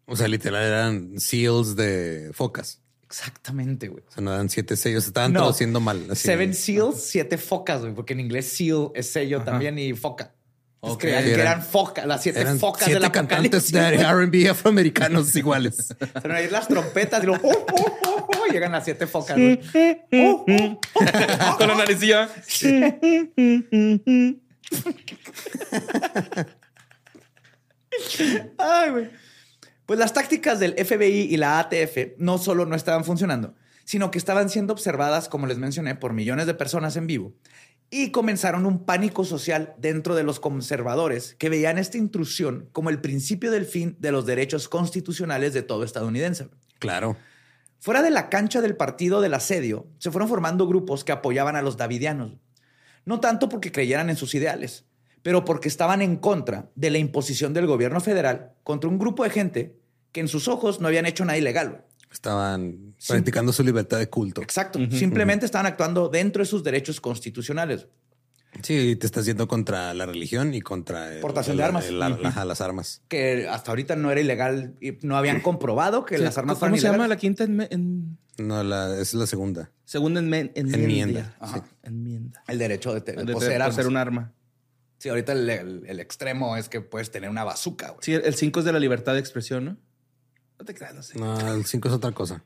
O 0.06 0.16
sea, 0.16 0.28
literal 0.28 0.66
eran 0.66 1.20
seals 1.20 1.76
de 1.76 2.32
focas. 2.34 2.82
Exactamente, 3.10 3.88
güey. 3.88 4.04
O 4.08 4.12
sea, 4.12 4.24
no 4.24 4.32
eran 4.32 4.50
siete 4.50 4.78
sellos, 4.78 5.08
estaban 5.08 5.34
no. 5.34 5.40
traduciendo 5.40 5.80
mal. 5.80 6.16
Seven 6.16 6.54
seals, 6.54 7.02
siete 7.02 7.40
focas, 7.40 7.82
güey, 7.82 7.96
porque 7.96 8.14
en 8.14 8.20
inglés 8.20 8.54
seal 8.54 8.92
es 8.94 9.12
sello 9.12 9.42
también 9.42 9.80
y 9.80 9.94
foca. 9.94 10.36
Okay. 10.82 11.12
que 11.12 11.34
eran, 11.34 11.62
focas, 11.62 12.06
las 12.06 12.24
siete 12.24 12.46
focas 12.56 12.86
siete 12.86 12.94
de 12.94 13.00
la 13.02 13.12
cantantes 13.12 13.70
de 13.70 13.96
R&B 13.96 14.48
afroamericanos 14.48 15.36
iguales. 15.36 15.94
Pero 16.22 16.34
ahí 16.34 16.50
las 16.50 16.70
trompetas 16.70 17.22
y 17.22 17.26
luego 17.26 17.50
oh, 17.50 17.66
oh, 17.74 18.30
oh, 18.30 18.46
llegan 18.50 18.72
las 18.72 18.86
siete 18.86 19.06
focas. 19.06 19.36
Con 21.58 21.68
la 21.68 21.76
naricilla. 21.76 22.30
Ay, 28.58 28.92
güey. 28.92 29.10
Pues 29.90 29.98
las 29.98 30.14
tácticas 30.14 30.60
del 30.60 30.76
FBI 30.76 31.34
y 31.34 31.38
la 31.38 31.58
ATF 31.58 32.20
no 32.20 32.38
solo 32.38 32.68
no 32.68 32.76
estaban 32.76 33.04
funcionando, 33.04 33.56
sino 33.86 34.12
que 34.12 34.20
estaban 34.20 34.48
siendo 34.52 34.72
observadas, 34.72 35.28
como 35.28 35.48
les 35.48 35.58
mencioné, 35.58 35.96
por 35.96 36.14
millones 36.14 36.46
de 36.46 36.54
personas 36.54 36.96
en 36.96 37.08
vivo. 37.08 37.34
Y 37.90 38.12
comenzaron 38.12 38.68
un 38.68 38.86
pánico 38.86 39.26
social 39.26 39.74
dentro 39.80 40.14
de 40.14 40.22
los 40.22 40.40
conservadores 40.40 41.34
que 41.40 41.50
veían 41.50 41.80
esta 41.80 41.98
intrusión 41.98 42.70
como 42.72 42.92
el 42.92 43.02
principio 43.02 43.50
del 43.50 43.66
fin 43.66 43.98
de 44.00 44.12
los 44.12 44.28
derechos 44.28 44.70
constitucionales 44.70 45.56
de 45.56 45.64
todo 45.64 45.84
estadounidense. 45.84 46.50
Claro. 46.78 47.18
Fuera 47.80 48.04
de 48.04 48.12
la 48.12 48.30
cancha 48.30 48.62
del 48.62 48.76
partido 48.76 49.22
del 49.22 49.34
asedio, 49.34 49.88
se 49.98 50.12
fueron 50.12 50.30
formando 50.30 50.68
grupos 50.68 51.04
que 51.04 51.14
apoyaban 51.14 51.56
a 51.56 51.64
los 51.64 51.78
davidianos. 51.78 52.38
No 53.06 53.20
tanto 53.22 53.50
porque 53.50 53.72
creyeran 53.72 54.12
en 54.12 54.18
sus 54.18 54.36
ideales, 54.36 54.86
pero 55.30 55.46
porque 55.46 55.68
estaban 55.68 56.02
en 56.02 56.16
contra 56.16 56.72
de 56.74 56.90
la 56.90 56.98
imposición 56.98 57.54
del 57.54 57.68
gobierno 57.68 58.02
federal 58.02 58.54
contra 58.64 58.90
un 58.90 58.98
grupo 58.98 59.24
de 59.24 59.30
gente 59.30 59.76
que 60.12 60.22
en 60.22 60.28
sus 60.28 60.48
ojos 60.48 60.82
no 60.82 60.88
habían 60.88 61.06
hecho 61.06 61.24
nada 61.24 61.38
ilegal. 61.38 61.86
Estaban 62.12 62.96
practicando 63.08 63.54
su 63.54 63.64
libertad 63.64 64.00
de 64.00 64.10
culto. 64.10 64.42
Exacto. 64.42 64.80
Simplemente 64.90 65.46
estaban 65.46 65.68
actuando 65.68 66.10
dentro 66.10 66.42
de 66.42 66.48
sus 66.48 66.64
derechos 66.64 67.00
constitucionales. 67.00 67.86
Sí, 68.64 68.96
te 68.96 69.06
estás 69.06 69.28
yendo 69.28 69.48
contra 69.48 69.94
la 69.94 70.08
religión 70.08 70.56
y 70.56 70.62
contra 70.62 71.12
portación 71.22 71.58
de 71.58 71.64
armas. 71.64 71.92
las 71.92 72.62
armas. 72.62 73.04
Que 73.08 73.48
hasta 73.48 73.70
ahorita 73.70 73.96
no 73.96 74.10
era 74.10 74.22
ilegal 74.22 74.78
y 74.82 74.98
no 75.04 75.16
habían 75.16 75.42
comprobado 75.42 76.06
que 76.06 76.18
las 76.18 76.40
armas 76.40 76.58
¿Cómo 76.58 76.76
se 76.76 76.82
llama 76.82 77.08
la 77.08 77.18
quinta 77.18 77.44
en, 77.44 78.18
No, 78.40 78.64
la, 78.64 79.00
es 79.00 79.14
la 79.14 79.28
segunda. 79.28 79.70
Segunda 79.86 80.22
en, 80.22 80.52
enmienda. 80.56 81.38
Enmienda. 81.84 82.44
El 82.48 82.58
derecho 82.58 82.96
de, 82.96 83.02
de, 83.02 83.32
poseer, 83.32 83.62
un 83.86 83.96
arma. 83.96 84.34
Sí, 85.00 85.10
ahorita 85.10 85.32
el, 85.32 86.00
extremo 86.00 86.58
es 86.58 86.70
que 86.70 86.82
puedes 86.82 87.10
tener 87.10 87.30
una 87.30 87.46
bazooka. 87.46 87.96
Sí, 88.02 88.14
el 88.14 88.36
5 88.36 88.60
es 88.60 88.66
de 88.66 88.74
la 88.74 88.80
libertad 88.80 89.14
de 89.14 89.20
expresión, 89.20 89.66
¿no? 89.66 89.78
No 90.60 90.66
te 90.66 90.74
creas, 90.74 90.94
no 90.94 91.02
sé. 91.02 91.18
No, 91.18 91.54
el 91.56 91.66
5 91.66 91.88
es 91.88 91.94
otra 91.94 92.12
cosa. 92.12 92.44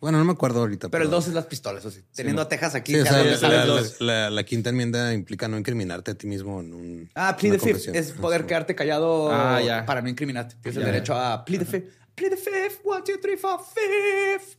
Bueno, 0.00 0.18
no 0.18 0.24
me 0.24 0.32
acuerdo 0.32 0.60
ahorita. 0.60 0.88
Pero, 0.88 1.04
el 1.04 1.10
2 1.10 1.28
es 1.28 1.34
las 1.34 1.44
pistolas, 1.44 1.84
así. 1.84 2.02
Teniendo 2.14 2.40
a 2.40 2.48
Texas 2.48 2.74
aquí. 2.74 2.94
la, 2.94 4.44
quinta 4.44 4.70
enmienda 4.70 5.12
implica 5.12 5.46
no 5.46 5.58
incriminarte 5.58 6.10
a 6.12 6.14
ti 6.14 6.26
mismo 6.26 6.60
en 6.60 6.74
un. 6.74 7.10
Ah, 7.14 7.36
plead 7.38 7.52
the 7.52 7.58
fifth. 7.58 7.94
Es 7.94 8.12
poder 8.12 8.46
quedarte 8.46 8.74
callado 8.74 9.30
ah, 9.30 9.84
para 9.86 10.00
no 10.00 10.08
incriminarte. 10.08 10.56
Tienes 10.62 10.78
el 10.78 10.84
derecho 10.84 11.14
a 11.14 11.44
plead 11.44 11.60
the 11.60 11.66
fifth. 11.66 11.92
Plead 12.14 12.30
the 12.30 12.36
fifth. 12.36 12.80
One, 12.84 13.02
two, 13.02 13.18
three, 13.20 13.36
four, 13.36 13.58
fifth. 13.60 14.58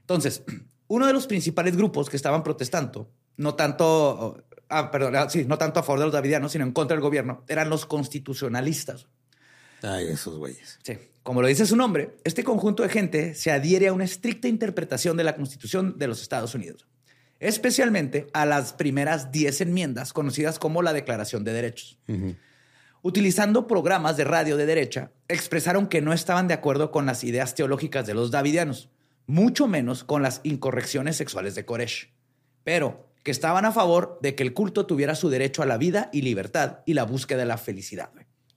Entonces, 0.00 0.42
uno 0.88 1.06
de 1.06 1.12
los 1.12 1.26
principales 1.26 1.76
grupos 1.76 2.10
que 2.10 2.16
estaban 2.16 2.42
protestando, 2.42 3.10
no 3.36 3.54
tanto. 3.54 4.44
Ah, 4.74 4.90
perdón, 4.90 5.28
sí, 5.28 5.44
no 5.44 5.58
tanto 5.58 5.80
a 5.80 5.82
favor 5.82 5.98
de 5.98 6.06
los 6.06 6.14
davidianos, 6.14 6.52
sino 6.52 6.64
en 6.64 6.72
contra 6.72 6.96
del 6.96 7.02
gobierno, 7.02 7.44
eran 7.46 7.68
los 7.68 7.84
constitucionalistas. 7.84 9.06
Ay, 9.82 10.06
esos 10.06 10.38
güeyes. 10.38 10.78
Sí. 10.82 10.96
Como 11.22 11.42
lo 11.42 11.48
dice 11.48 11.66
su 11.66 11.76
nombre, 11.76 12.16
este 12.24 12.42
conjunto 12.42 12.82
de 12.82 12.88
gente 12.88 13.34
se 13.34 13.50
adhiere 13.52 13.88
a 13.88 13.92
una 13.92 14.04
estricta 14.04 14.48
interpretación 14.48 15.16
de 15.16 15.24
la 15.24 15.36
Constitución 15.36 15.98
de 15.98 16.08
los 16.08 16.22
Estados 16.22 16.54
Unidos, 16.54 16.88
especialmente 17.38 18.26
a 18.32 18.46
las 18.46 18.72
primeras 18.72 19.30
10 19.30 19.60
enmiendas 19.60 20.12
conocidas 20.12 20.58
como 20.58 20.82
la 20.82 20.92
Declaración 20.92 21.44
de 21.44 21.52
Derechos. 21.52 21.98
Utilizando 23.02 23.66
programas 23.66 24.16
de 24.16 24.24
radio 24.24 24.56
de 24.56 24.66
derecha, 24.66 25.12
expresaron 25.28 25.86
que 25.86 26.00
no 26.00 26.12
estaban 26.12 26.48
de 26.48 26.54
acuerdo 26.54 26.90
con 26.90 27.04
las 27.04 27.24
ideas 27.24 27.54
teológicas 27.54 28.06
de 28.06 28.14
los 28.14 28.30
davidianos, 28.30 28.88
mucho 29.26 29.68
menos 29.68 30.02
con 30.02 30.22
las 30.22 30.40
incorrecciones 30.44 31.16
sexuales 31.16 31.54
de 31.54 31.64
Koresh, 31.64 32.12
pero 32.64 33.11
que 33.22 33.30
estaban 33.30 33.64
a 33.64 33.72
favor 33.72 34.18
de 34.22 34.34
que 34.34 34.42
el 34.42 34.52
culto 34.54 34.86
tuviera 34.86 35.14
su 35.14 35.30
derecho 35.30 35.62
a 35.62 35.66
la 35.66 35.78
vida 35.78 36.10
y 36.12 36.22
libertad 36.22 36.80
y 36.86 36.94
la 36.94 37.04
búsqueda 37.04 37.40
de 37.40 37.46
la 37.46 37.58
felicidad 37.58 38.10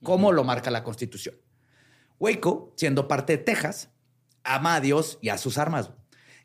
como 0.06 0.30
lo 0.30 0.44
marca 0.44 0.70
la 0.70 0.84
Constitución. 0.84 1.34
Waco, 2.20 2.72
siendo 2.76 3.08
parte 3.08 3.36
de 3.36 3.42
Texas, 3.42 3.90
ama 4.44 4.76
a 4.76 4.80
Dios 4.80 5.18
y 5.20 5.30
a 5.30 5.36
sus 5.36 5.58
armas. 5.58 5.90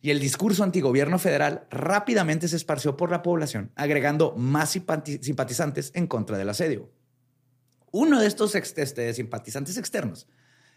Y 0.01 0.10
el 0.10 0.19
discurso 0.19 0.63
antigobierno 0.63 1.19
federal 1.19 1.67
rápidamente 1.69 2.47
se 2.47 2.55
esparció 2.55 2.97
por 2.97 3.12
la 3.12 3.21
población, 3.21 3.71
agregando 3.75 4.34
más 4.36 4.71
simpatizantes 4.71 5.91
en 5.93 6.07
contra 6.07 6.39
del 6.39 6.49
asedio. 6.49 6.91
Uno 7.91 8.19
de 8.19 8.25
estos 8.25 8.55
este, 8.55 9.13
simpatizantes 9.13 9.77
externos, 9.77 10.27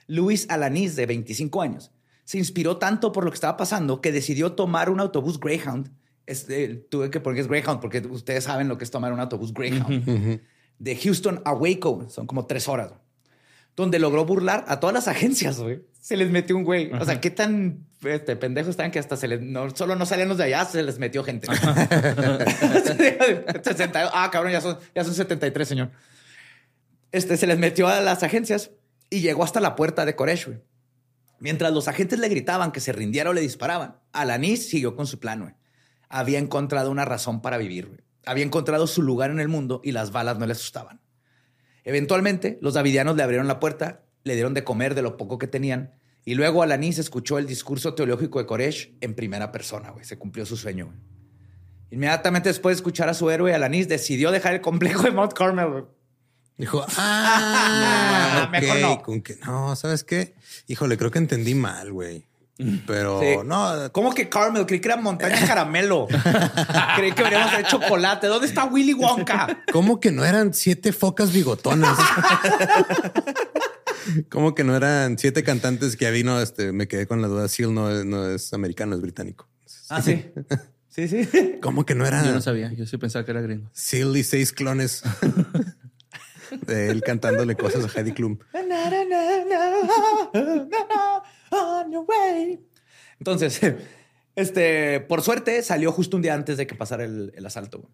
Luis 0.07 0.47
Alanis, 0.51 0.95
de 0.95 1.07
25 1.07 1.63
años, 1.63 1.91
se 2.25 2.37
inspiró 2.37 2.77
tanto 2.77 3.13
por 3.13 3.25
lo 3.25 3.31
que 3.31 3.37
estaba 3.37 3.57
pasando 3.57 4.03
que 4.03 4.13
decidió 4.13 4.53
tomar 4.53 4.91
un 4.91 5.01
autobús 5.01 5.41
Greyhound. 5.41 5.91
Este, 6.27 6.69
tuve 6.75 7.11
que 7.11 7.21
poner 7.21 7.41
es 7.41 7.49
Greyhound 7.49 7.81
porque 7.81 7.99
ustedes 7.99 8.45
saben 8.45 8.69
lo 8.69 8.79
que 8.79 8.85
es 8.85 8.91
tomar 8.91 9.13
un 9.13 9.21
autobús 9.21 9.53
Greyhound 9.53 10.41
de 10.79 10.97
Houston 10.97 11.43
a 11.45 11.53
Waco, 11.53 12.09
son 12.09 12.27
como 12.27 12.47
tres 12.47 12.69
horas, 12.69 12.93
donde 13.77 13.99
logró 13.99 14.25
burlar 14.25 14.65
a 14.69 14.81
todas 14.81 14.95
las 14.95 15.09
agencias, 15.09 15.59
güey. 15.61 15.83
Se 16.01 16.17
les 16.17 16.31
metió 16.31 16.57
un 16.57 16.65
güey. 16.65 16.93
O 16.93 17.05
sea, 17.05 17.21
qué 17.21 17.31
tan 17.31 17.87
este, 18.03 18.37
pendejos 18.37 18.71
están 18.71 18.91
que 18.91 18.99
hasta 18.99 19.17
se 19.17 19.29
les, 19.29 19.41
no, 19.41 19.71
solo 19.71 19.97
no 19.97 20.07
salían 20.07 20.29
los 20.29 20.39
de 20.39 20.45
allá, 20.45 20.65
se 20.67 20.83
les 20.83 20.99
metió 20.99 21.25
gente. 21.25 21.49
ah, 24.13 24.29
cabrón, 24.31 24.53
ya 24.53 24.61
son, 24.61 24.79
ya 24.95 25.03
son 25.05 25.15
73, 25.15 25.67
señor. 25.67 25.91
Este, 27.11 27.37
se 27.37 27.47
les 27.47 27.59
metió 27.59 27.89
a 27.89 28.01
las 28.01 28.23
agencias 28.23 28.71
y 29.09 29.21
llegó 29.21 29.45
hasta 29.45 29.61
la 29.61 29.77
puerta 29.77 30.05
de 30.05 30.15
Koresh, 30.17 30.47
güey. 30.47 30.59
Mientras 31.39 31.73
los 31.73 31.89
agentes 31.89 32.19
le 32.19 32.29
gritaban 32.29 32.73
que 32.73 32.81
se 32.81 32.93
rindiera 32.93 33.31
o 33.31 33.33
le 33.33 33.41
disparaban, 33.41 33.97
Alanis 34.13 34.69
siguió 34.69 34.95
con 34.97 35.07
su 35.07 35.19
plan, 35.19 35.41
güey. 35.41 35.55
Había 36.17 36.39
encontrado 36.39 36.93
una 36.93 37.05
razón 37.05 37.43
para 37.43 37.59
vivir, 37.59 38.05
había 38.25 38.45
encontrado 38.45 38.87
su 38.87 39.03
lugar 39.03 39.33
en 39.33 39.41
el 39.41 39.49
mundo 39.49 39.81
y 39.83 39.91
las 39.91 40.13
balas 40.13 40.39
no 40.39 40.47
le 40.47 40.53
asustaban. 40.53 41.01
Eventualmente, 41.83 42.57
los 42.63 42.75
davidianos 42.75 43.17
le 43.17 43.25
abrieron 43.25 43.49
la 43.49 43.59
puerta, 43.59 44.05
le 44.23 44.35
dieron 44.35 44.55
de 44.55 44.63
comer 44.63 44.95
de 44.95 45.03
lo 45.03 45.17
poco 45.17 45.39
que 45.39 45.49
tenían, 45.49 45.99
y 46.25 46.37
luego 46.37 46.63
Alanis 46.63 46.99
escuchó 46.99 47.37
el 47.39 47.49
discurso 47.49 47.95
teológico 47.95 48.39
de 48.39 48.47
Koresh 48.47 48.97
en 49.01 49.15
primera 49.15 49.51
persona, 49.51 49.91
güey. 49.91 50.05
Se 50.05 50.17
cumplió 50.17 50.47
su 50.47 50.57
sueño, 50.57 50.95
Inmediatamente 51.91 52.49
después 52.49 52.77
de 52.77 52.79
escuchar 52.79 53.09
a 53.09 53.15
su 53.15 53.29
héroe, 53.29 53.53
Alanis 53.53 53.89
decidió 53.89 54.31
dejar 54.31 54.55
el 54.55 54.61
complejo 54.61 55.03
de 55.03 55.11
Mount 55.11 55.33
Carmel, 55.33 55.87
Dijo, 56.57 56.87
ah, 56.97 58.49
mejor 58.53 58.81
no. 58.81 59.03
Con 59.03 59.21
que, 59.21 59.37
no, 59.45 59.75
¿sabes 59.75 60.05
qué? 60.05 60.37
Híjole, 60.69 60.97
creo 60.97 61.11
que 61.11 61.19
entendí 61.19 61.57
mal, 61.57 61.93
güey. 61.93 62.29
Pero 62.87 63.43
no. 63.45 63.91
¿Cómo 63.93 64.15
que 64.15 64.29
caramel? 64.29 64.67
Creí 64.67 64.81
que 64.81 64.89
era 64.89 64.97
montaña 64.97 65.45
caramelo. 65.47 66.07
Creí 66.97 67.13
que 67.13 67.23
deberíamos 67.23 67.53
hacer 67.53 67.67
chocolate. 67.67 68.29
¿Dónde 68.29 68.47
está 68.47 68.65
Willy 68.65 68.95
Wonka? 68.95 69.65
¿Cómo 69.73 69.99
que 69.99 70.13
no 70.13 70.25
eran 70.25 70.55
siete 70.55 70.93
focas 70.93 71.33
bigotonas? 71.33 71.99
¿Cómo 74.29 74.55
que 74.55 74.65
no 74.65 74.77
eran 74.77 75.19
siete 75.19 75.43
cantantes 75.43 75.97
que 75.97 76.11
vino? 76.11 76.41
Este, 76.41 76.73
me 76.73 76.87
quedé 76.87 77.07
con 77.07 77.23
la 77.23 77.29
duda. 77.29 77.49
Seal 77.49 77.75
no 77.75 77.91
es, 77.91 78.05
no 78.05 78.29
es 78.29 78.53
americano, 78.53 78.95
es 78.95 79.01
británico. 79.01 79.49
Ah, 79.89 80.03
sí. 80.03 80.31
Sí, 80.95 81.09
sí. 81.09 81.59
¿Cómo 81.61 81.85
que 81.85 81.97
no 81.97 82.07
era? 82.07 82.25
Yo 82.25 82.31
no 82.31 82.41
sabía. 82.41 82.73
Yo 82.73 82.87
sí 82.87 82.99
pensaba 82.99 83.25
que 83.25 83.33
era 83.33 83.41
gringo. 83.41 83.69
Seal 83.73 84.17
y 84.17 84.23
seis 84.23 84.53
clones 84.53 85.03
de 86.69 86.89
él 86.89 87.03
cantándole 87.03 87.57
cosas 87.57 87.85
a 87.85 87.99
Heidi 87.99 88.13
Klum. 88.13 88.39
Entonces, 93.19 93.61
este, 94.37 95.01
por 95.01 95.23
suerte 95.23 95.63
salió 95.63 95.93
justo 95.93 96.17
un 96.17 96.23
día 96.23 96.35
antes 96.35 96.57
de 96.57 96.67
que 96.67 96.75
pasara 96.75 97.05
el, 97.05 97.47
asalto. 97.47 97.89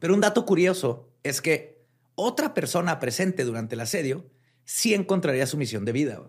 Pero 0.00 0.14
un 0.14 0.20
dato 0.20 0.44
curioso 0.44 1.08
es 1.22 1.40
que 1.40 1.84
otra 2.14 2.54
persona 2.54 2.98
presente 2.98 3.44
durante 3.44 3.74
el 3.74 3.80
asedio 3.80 4.30
sí 4.64 4.94
encontraría 4.94 5.46
su 5.46 5.56
misión 5.56 5.84
de 5.84 5.92
vida. 5.92 6.20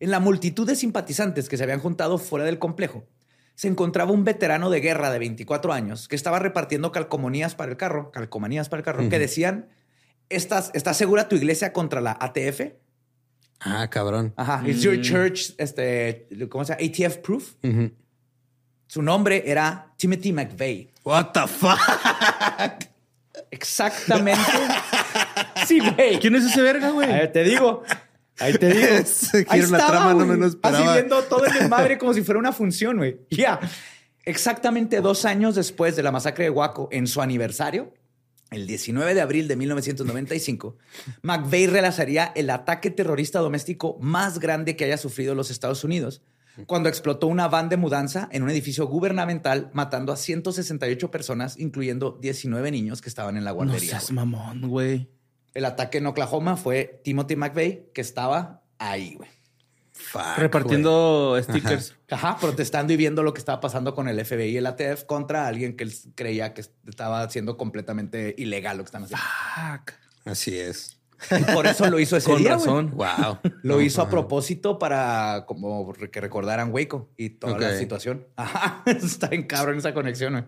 En 0.00 0.10
la 0.10 0.20
multitud 0.20 0.66
de 0.66 0.74
simpatizantes 0.74 1.48
que 1.48 1.56
se 1.56 1.62
habían 1.62 1.80
juntado 1.80 2.18
fuera 2.18 2.44
del 2.44 2.58
complejo, 2.58 3.06
se 3.54 3.68
encontraba 3.68 4.10
un 4.10 4.24
veterano 4.24 4.70
de 4.70 4.80
guerra 4.80 5.10
de 5.10 5.18
24 5.20 5.72
años 5.72 6.08
que 6.08 6.16
estaba 6.16 6.38
repartiendo 6.38 6.90
calcomanías 6.90 7.54
para 7.54 7.70
el 7.70 7.76
carro, 7.76 8.10
calcomanías 8.10 8.68
para 8.68 8.80
el 8.80 8.84
carro, 8.84 9.08
que 9.08 9.18
decían, 9.18 9.68
¿Estás, 10.32 10.70
¿estás 10.72 10.96
segura 10.96 11.28
tu 11.28 11.36
iglesia 11.36 11.74
contra 11.74 12.00
la 12.00 12.16
ATF? 12.18 12.72
Ah, 13.64 13.88
cabrón. 13.88 14.32
Ajá. 14.36 14.62
Is 14.66 14.82
your 14.82 15.00
church, 15.00 15.54
este, 15.58 16.26
¿cómo 16.48 16.64
se 16.64 16.74
llama? 16.74 16.84
ATF 16.84 17.18
proof. 17.18 17.54
Su 18.86 19.02
nombre 19.02 19.42
era 19.46 19.92
Timothy 19.96 20.32
McVeigh. 20.32 20.90
What 21.04 21.32
the 21.32 21.46
fuck? 21.46 21.78
Exactamente. 23.50 24.40
sí, 25.66 25.80
güey. 25.80 26.18
¿Quién 26.18 26.34
es 26.34 26.44
ese 26.44 26.60
verga, 26.60 26.90
güey? 26.90 27.10
A 27.10 27.16
ver, 27.16 27.32
te 27.32 27.44
digo. 27.44 27.82
Ahí 28.38 28.54
te 28.54 28.68
digo. 28.68 28.86
Ahí 29.48 29.60
en 29.60 29.70
la 29.70 29.78
estaba, 29.78 29.98
trama 29.98 30.14
no 30.14 30.26
me 30.26 30.36
lo 30.36 30.46
esperaba. 30.46 30.84
Así 30.84 30.94
viendo 30.94 31.22
todo 31.22 31.44
el 31.44 31.52
desmadre 31.52 31.98
como 31.98 32.12
si 32.12 32.22
fuera 32.22 32.38
una 32.38 32.52
función, 32.52 32.98
güey. 32.98 33.20
Ya. 33.30 33.60
Exactamente 34.24 35.00
dos 35.00 35.24
años 35.24 35.54
después 35.54 35.96
de 35.96 36.02
la 36.02 36.12
masacre 36.12 36.44
de 36.44 36.50
Waco, 36.50 36.88
en 36.92 37.06
su 37.06 37.22
aniversario, 37.22 37.92
el 38.52 38.66
19 38.66 39.14
de 39.14 39.20
abril 39.20 39.48
de 39.48 39.56
1995, 39.56 40.76
McVeigh 41.22 41.66
realizaría 41.68 42.32
el 42.36 42.50
ataque 42.50 42.90
terrorista 42.90 43.40
doméstico 43.40 43.98
más 44.00 44.38
grande 44.38 44.76
que 44.76 44.84
haya 44.84 44.98
sufrido 44.98 45.34
los 45.34 45.50
Estados 45.50 45.84
Unidos, 45.84 46.22
cuando 46.66 46.88
explotó 46.90 47.28
una 47.28 47.48
van 47.48 47.70
de 47.70 47.78
mudanza 47.78 48.28
en 48.30 48.42
un 48.42 48.50
edificio 48.50 48.86
gubernamental, 48.86 49.70
matando 49.72 50.12
a 50.12 50.16
168 50.16 51.10
personas, 51.10 51.58
incluyendo 51.58 52.18
19 52.20 52.70
niños 52.70 53.00
que 53.00 53.08
estaban 53.08 53.36
en 53.38 53.44
la 53.44 53.50
No 53.52 53.56
guardería. 53.56 53.88
seas 53.90 54.04
güey. 54.06 54.14
mamón, 54.16 54.68
güey. 54.68 55.08
El 55.54 55.64
ataque 55.64 55.98
en 55.98 56.06
Oklahoma 56.06 56.56
fue 56.56 57.00
Timothy 57.04 57.36
McVeigh, 57.36 57.90
que 57.94 58.00
estaba 58.02 58.62
ahí, 58.78 59.14
güey. 59.14 59.30
Fuck, 60.12 60.36
Repartiendo 60.36 61.38
stickers. 61.42 61.96
Ajá, 62.10 62.36
protestando 62.38 62.92
y 62.92 62.96
viendo 62.96 63.22
lo 63.22 63.32
que 63.32 63.38
estaba 63.38 63.60
pasando 63.60 63.94
con 63.94 64.08
el 64.08 64.22
FBI 64.22 64.50
y 64.50 64.56
el 64.58 64.66
ATF 64.66 65.04
contra 65.04 65.46
alguien 65.46 65.74
que 65.74 65.84
él 65.84 65.92
creía 66.14 66.52
que 66.52 66.60
estaba 66.86 67.22
haciendo 67.22 67.56
completamente 67.56 68.34
ilegal 68.36 68.76
lo 68.76 68.82
que 68.84 68.88
están 68.88 69.04
haciendo. 69.04 69.24
Fuck. 69.54 69.92
Así 70.26 70.58
es. 70.58 70.98
Y 71.30 71.54
por 71.54 71.66
eso 71.66 71.88
lo 71.88 71.98
hizo 71.98 72.16
ese 72.18 72.30
Con 72.30 72.42
día, 72.42 72.52
razón. 72.52 72.90
Wow. 72.90 73.38
Lo 73.62 73.80
hizo 73.80 74.02
a 74.02 74.10
propósito 74.10 74.78
para 74.78 75.44
como 75.46 75.90
que 75.94 76.20
recordaran 76.20 76.72
Waco 76.72 77.10
y 77.16 77.30
toda 77.30 77.58
la 77.58 77.78
situación. 77.78 78.26
Ajá, 78.36 78.82
está 78.84 79.28
en 79.30 79.44
cabrón 79.44 79.78
esa 79.78 79.94
conexión, 79.94 80.32
güey. 80.34 80.44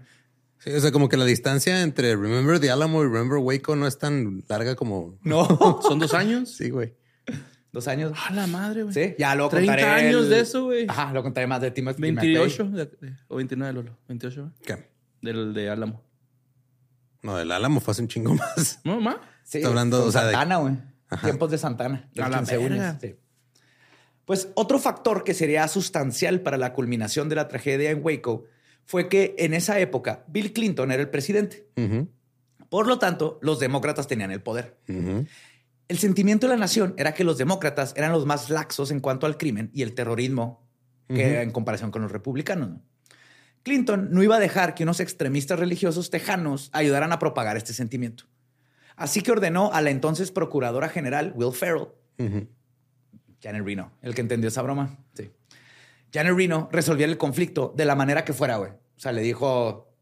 Sí, 0.59 0.71
o 0.73 0.81
sea, 0.81 0.93
como 0.93 1.09
que 1.09 1.17
la 1.17 1.25
distancia 1.25 1.83
entre 1.83 2.17
Remember 2.17 2.61
the 2.61 2.71
Alamo 2.71 3.03
y 3.03 3.07
Remember 3.07 3.39
Waco 3.39 3.77
no 3.77 3.87
es 3.87 3.99
tan 3.99 4.45
larga 4.49 4.75
como. 4.75 5.17
No, 5.23 5.81
¿Son 5.83 5.99
dos 5.99 6.13
años? 6.13 6.55
Sí, 6.55 6.71
güey. 6.71 6.95
Dos 7.75 7.89
años. 7.89 8.13
A 8.27 8.33
la 8.33 8.47
madre, 8.47 8.85
güey. 8.85 8.95
Sí, 8.95 9.15
ya 9.19 9.35
lo 9.35 9.49
30 9.51 9.73
contaré. 9.77 10.07
años 10.07 10.23
el- 10.25 10.31
de 10.31 10.41
eso, 10.41 10.65
güey. 10.65 10.87
Ajá, 10.89 11.13
lo 11.13 11.23
contaré 11.23 11.47
más 11.47 11.61
de 11.61 11.71
Timothy 11.71 12.01
28 12.01 12.65
McVeigh. 12.65 12.89
de- 13.01 13.07
de- 13.09 13.17
o 13.29 13.37
29, 13.37 13.73
Lolo. 13.75 13.99
28, 14.09 14.41
güey. 14.43 14.53
¿Qué? 14.65 14.89
Del 15.21 15.53
de 15.53 15.69
Álamo. 15.69 16.03
No, 17.23 17.39
el 17.39 17.51
Álamo 17.53 17.81
fue 17.81 17.93
hace 17.93 18.03
un 18.03 18.09
chingo 18.09 18.35
más. 18.35 18.81
¿No, 18.85 19.01
ma? 19.01 19.21
Sí, 19.43 19.59
Está 19.59 19.69
hablando, 19.69 20.05
o 20.05 20.11
sea, 20.13 20.25
de- 20.25 20.33
Santana, 20.33 20.57
güey. 20.57 20.75
Tiempos 21.23 21.51
de 21.51 21.59
Santana. 21.59 22.09
del 22.15 22.25
A 22.25 22.29
la 22.29 22.39
15 22.39 22.59
uñas, 22.59 22.71
verga. 22.71 22.99
sí. 23.01 23.17
Pues 24.25 24.49
otro 24.55 24.79
factor 24.79 25.23
que 25.23 25.35
sería 25.35 25.69
sustancial 25.69 26.41
para 26.41 26.57
la 26.57 26.73
culminación 26.73 27.29
de 27.29 27.37
la 27.37 27.47
tragedia 27.47 27.91
en 27.91 28.01
Waco 28.03 28.45
fue 28.87 29.09
que 29.09 29.35
en 29.39 29.53
esa 29.55 29.79
época 29.81 30.25
Bill 30.29 30.53
Clinton 30.53 30.91
era 30.93 31.03
el 31.03 31.11
presidente. 31.11 31.69
Ujú, 31.77 32.09
Por 32.71 32.87
lo 32.87 32.99
tanto, 32.99 33.39
los 33.43 33.61
demócratas 33.61 34.07
tenían 34.09 34.31
el 34.31 34.41
poder. 34.43 34.77
ujú. 34.89 35.27
El 35.89 35.99
sentimiento 35.99 36.47
de 36.47 36.55
la 36.55 36.59
nación 36.59 36.95
era 36.97 37.13
que 37.13 37.25
los 37.25 37.37
demócratas 37.39 37.93
eran 37.97 38.13
los 38.13 38.25
más 38.27 38.49
laxos 38.51 38.91
en 38.91 39.01
cuanto 39.01 39.27
al 39.27 39.37
crimen 39.37 39.71
y 39.75 39.83
el 39.83 39.95
terrorismo 39.95 40.63
que 41.09 41.43
en 41.43 41.51
comparación 41.51 41.91
con 41.91 42.01
los 42.03 42.11
republicanos. 42.11 42.71
¿no? 42.71 42.83
Clinton 43.63 44.09
no 44.11 44.23
iba 44.23 44.37
a 44.37 44.41
dejar 44.41 44.75
que 44.75 44.85
unos 44.85 45.01
extremistas 45.01 45.59
religiosos 45.59 46.11
tejanos 46.11 46.71
ayudaran 46.73 47.13
a 47.13 47.19
propagar 47.19 47.57
este 47.57 47.73
sentimiento. 47.75 48.25
Así 48.97 49.23
que 49.23 49.33
ordenó 49.33 49.73
a 49.73 49.81
la 49.83 49.91
entonces 49.91 50.31
procuradora 50.31 50.89
general, 50.89 51.33
Will 51.35 51.53
Ferrell, 51.53 51.89
Ujú. 52.19 52.49
Janet 53.43 53.65
Reno, 53.65 53.93
el 54.03 54.15
que 54.15 54.21
entendió 54.21 54.49
esa 54.49 54.63
broma. 54.63 54.97
Sí. 55.15 55.31
Janet 56.13 56.35
Reno 56.37 56.69
resolviera 56.73 57.11
el 57.11 57.19
conflicto 57.19 57.75
de 57.77 57.85
la 57.85 57.95
manera 57.95 58.25
que 58.25 58.33
fuera, 58.33 58.57
güey. 58.57 58.71
O 58.71 59.01
sea, 59.01 59.13
le 59.13 59.21
dijo, 59.21 59.93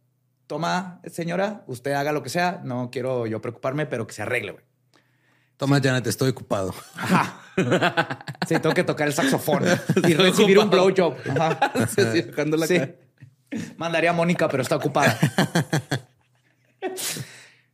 toma, 0.47 1.01
señora, 1.11 1.64
usted 1.66 1.92
haga 1.92 2.12
lo 2.12 2.23
que 2.23 2.29
sea, 2.29 2.61
no 2.64 2.90
quiero 2.90 3.27
yo 3.27 3.40
preocuparme, 3.40 3.87
pero 3.87 4.07
que 4.07 4.12
se 4.12 4.23
arregle, 4.23 4.53
güey. 4.53 4.64
Toma, 5.62 5.81
Janet, 5.81 6.05
estoy 6.09 6.31
ocupado. 6.31 6.75
Sí, 8.48 8.55
tengo 8.61 8.75
que 8.75 8.83
tocar 8.83 9.07
el 9.07 9.14
saxofón 9.14 9.62
y 10.09 10.14
recibir 10.14 10.59
un 10.59 10.68
blowjob. 10.68 11.14
Ajá. 11.31 11.72
Sí, 11.87 12.03
sí, 12.14 12.22
sacando 12.22 12.57
la 12.57 12.66
Sí. 12.66 12.79
cara. 12.81 12.94
Mandaría 13.77 14.11
a 14.11 14.12
Mónica, 14.12 14.48
pero 14.48 14.64
está 14.64 14.75
ocupada. 14.75 15.16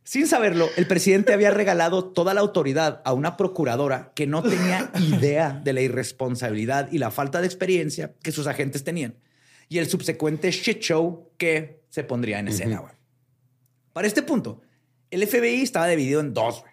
Sin 0.03 0.27
saberlo, 0.27 0.69
el 0.77 0.85
presidente 0.85 1.33
había 1.33 1.49
regalado 1.49 2.05
toda 2.05 2.35
la 2.35 2.41
autoridad 2.41 3.01
a 3.05 3.13
una 3.13 3.37
procuradora 3.37 4.11
que 4.13 4.27
no 4.27 4.43
tenía 4.43 4.91
idea 4.99 5.59
de 5.63 5.73
la 5.73 5.81
irresponsabilidad 5.81 6.91
y 6.91 6.99
la 6.99 7.09
falta 7.09 7.41
de 7.41 7.47
experiencia 7.47 8.13
que 8.21 8.31
sus 8.31 8.45
agentes 8.45 8.83
tenían 8.83 9.15
y 9.67 9.79
el 9.79 9.89
subsecuente 9.89 10.51
shit 10.51 10.79
show 10.79 11.31
que 11.39 11.81
se 11.89 12.03
pondría 12.03 12.37
en 12.37 12.49
escena. 12.49 12.83
Para 13.93 14.05
este 14.05 14.21
punto, 14.21 14.61
el 15.09 15.25
FBI 15.25 15.63
estaba 15.63 15.87
dividido 15.87 16.19
en 16.19 16.35
dos. 16.35 16.63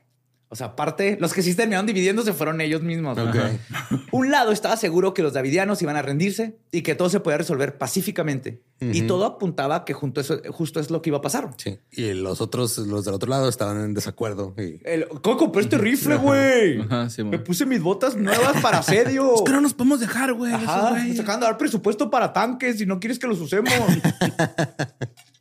O 0.49 0.55
sea, 0.55 0.69
aparte, 0.69 1.19
los 1.21 1.33
que 1.35 1.43
sí 1.43 1.55
terminaron 1.55 1.87
dividiéndose 1.87 2.33
fueron 2.33 2.61
ellos 2.61 2.81
mismos. 2.83 3.19
güey. 3.19 3.29
Ok. 3.29 4.01
Un 4.13 4.31
lado 4.31 4.53
estaba 4.53 4.77
seguro 4.77 5.13
que 5.13 5.23
los 5.23 5.33
davidianos 5.33 5.83
iban 5.83 5.97
a 5.97 6.03
rendirse 6.03 6.57
y 6.71 6.83
que 6.83 6.95
todo 6.95 7.09
se 7.09 7.19
podía 7.19 7.39
resolver 7.39 7.79
pacíficamente. 7.79 8.63
Y 8.81 9.03
todo 9.03 9.25
apuntaba 9.25 9.85
que 9.85 9.93
junto 9.95 10.21
eso, 10.21 10.41
justo 10.51 10.79
es 10.81 10.91
lo 10.91 11.03
que 11.03 11.11
iba 11.11 11.19
a 11.19 11.23
pasar. 11.23 11.51
Sí. 11.57 11.79
Y 11.91 12.13
los 12.13 12.41
otros, 12.41 12.79
los 12.79 13.05
del 13.05 13.15
otro 13.15 13.29
lado, 13.29 13.49
estaban 13.49 13.83
en 13.83 13.95
desacuerdo. 13.95 14.55
Y 14.59 14.81
El, 14.85 15.09
¿Cómo 15.23 15.37
compré 15.37 15.63
este 15.63 15.79
rifle, 15.79 16.17
güey? 16.17 16.81
Ajá, 16.83 17.11
sí, 17.11 17.25
Me 17.25 17.39
puse 17.39 17.67
mis 17.67 17.81
botas 17.81 18.17
nuevas 18.17 18.61
para 18.61 18.79
asedio. 18.79 19.35
Es 19.37 19.43
que 19.43 19.53
no 19.53 19.61
nos 19.61 19.75
podemos 19.75 19.99
dejar, 19.99 20.33
güey. 20.35 20.53
nos 20.53 20.63
acaban 20.63 21.41
de 21.41 21.47
dar 21.47 21.59
presupuesto 21.59 22.11
para 22.11 22.33
tanques 22.33 22.81
y 22.81 22.87
no 22.87 23.01
quieres 23.01 23.19
que 23.19 23.27
los 23.27 23.41
usemos. 23.41 23.73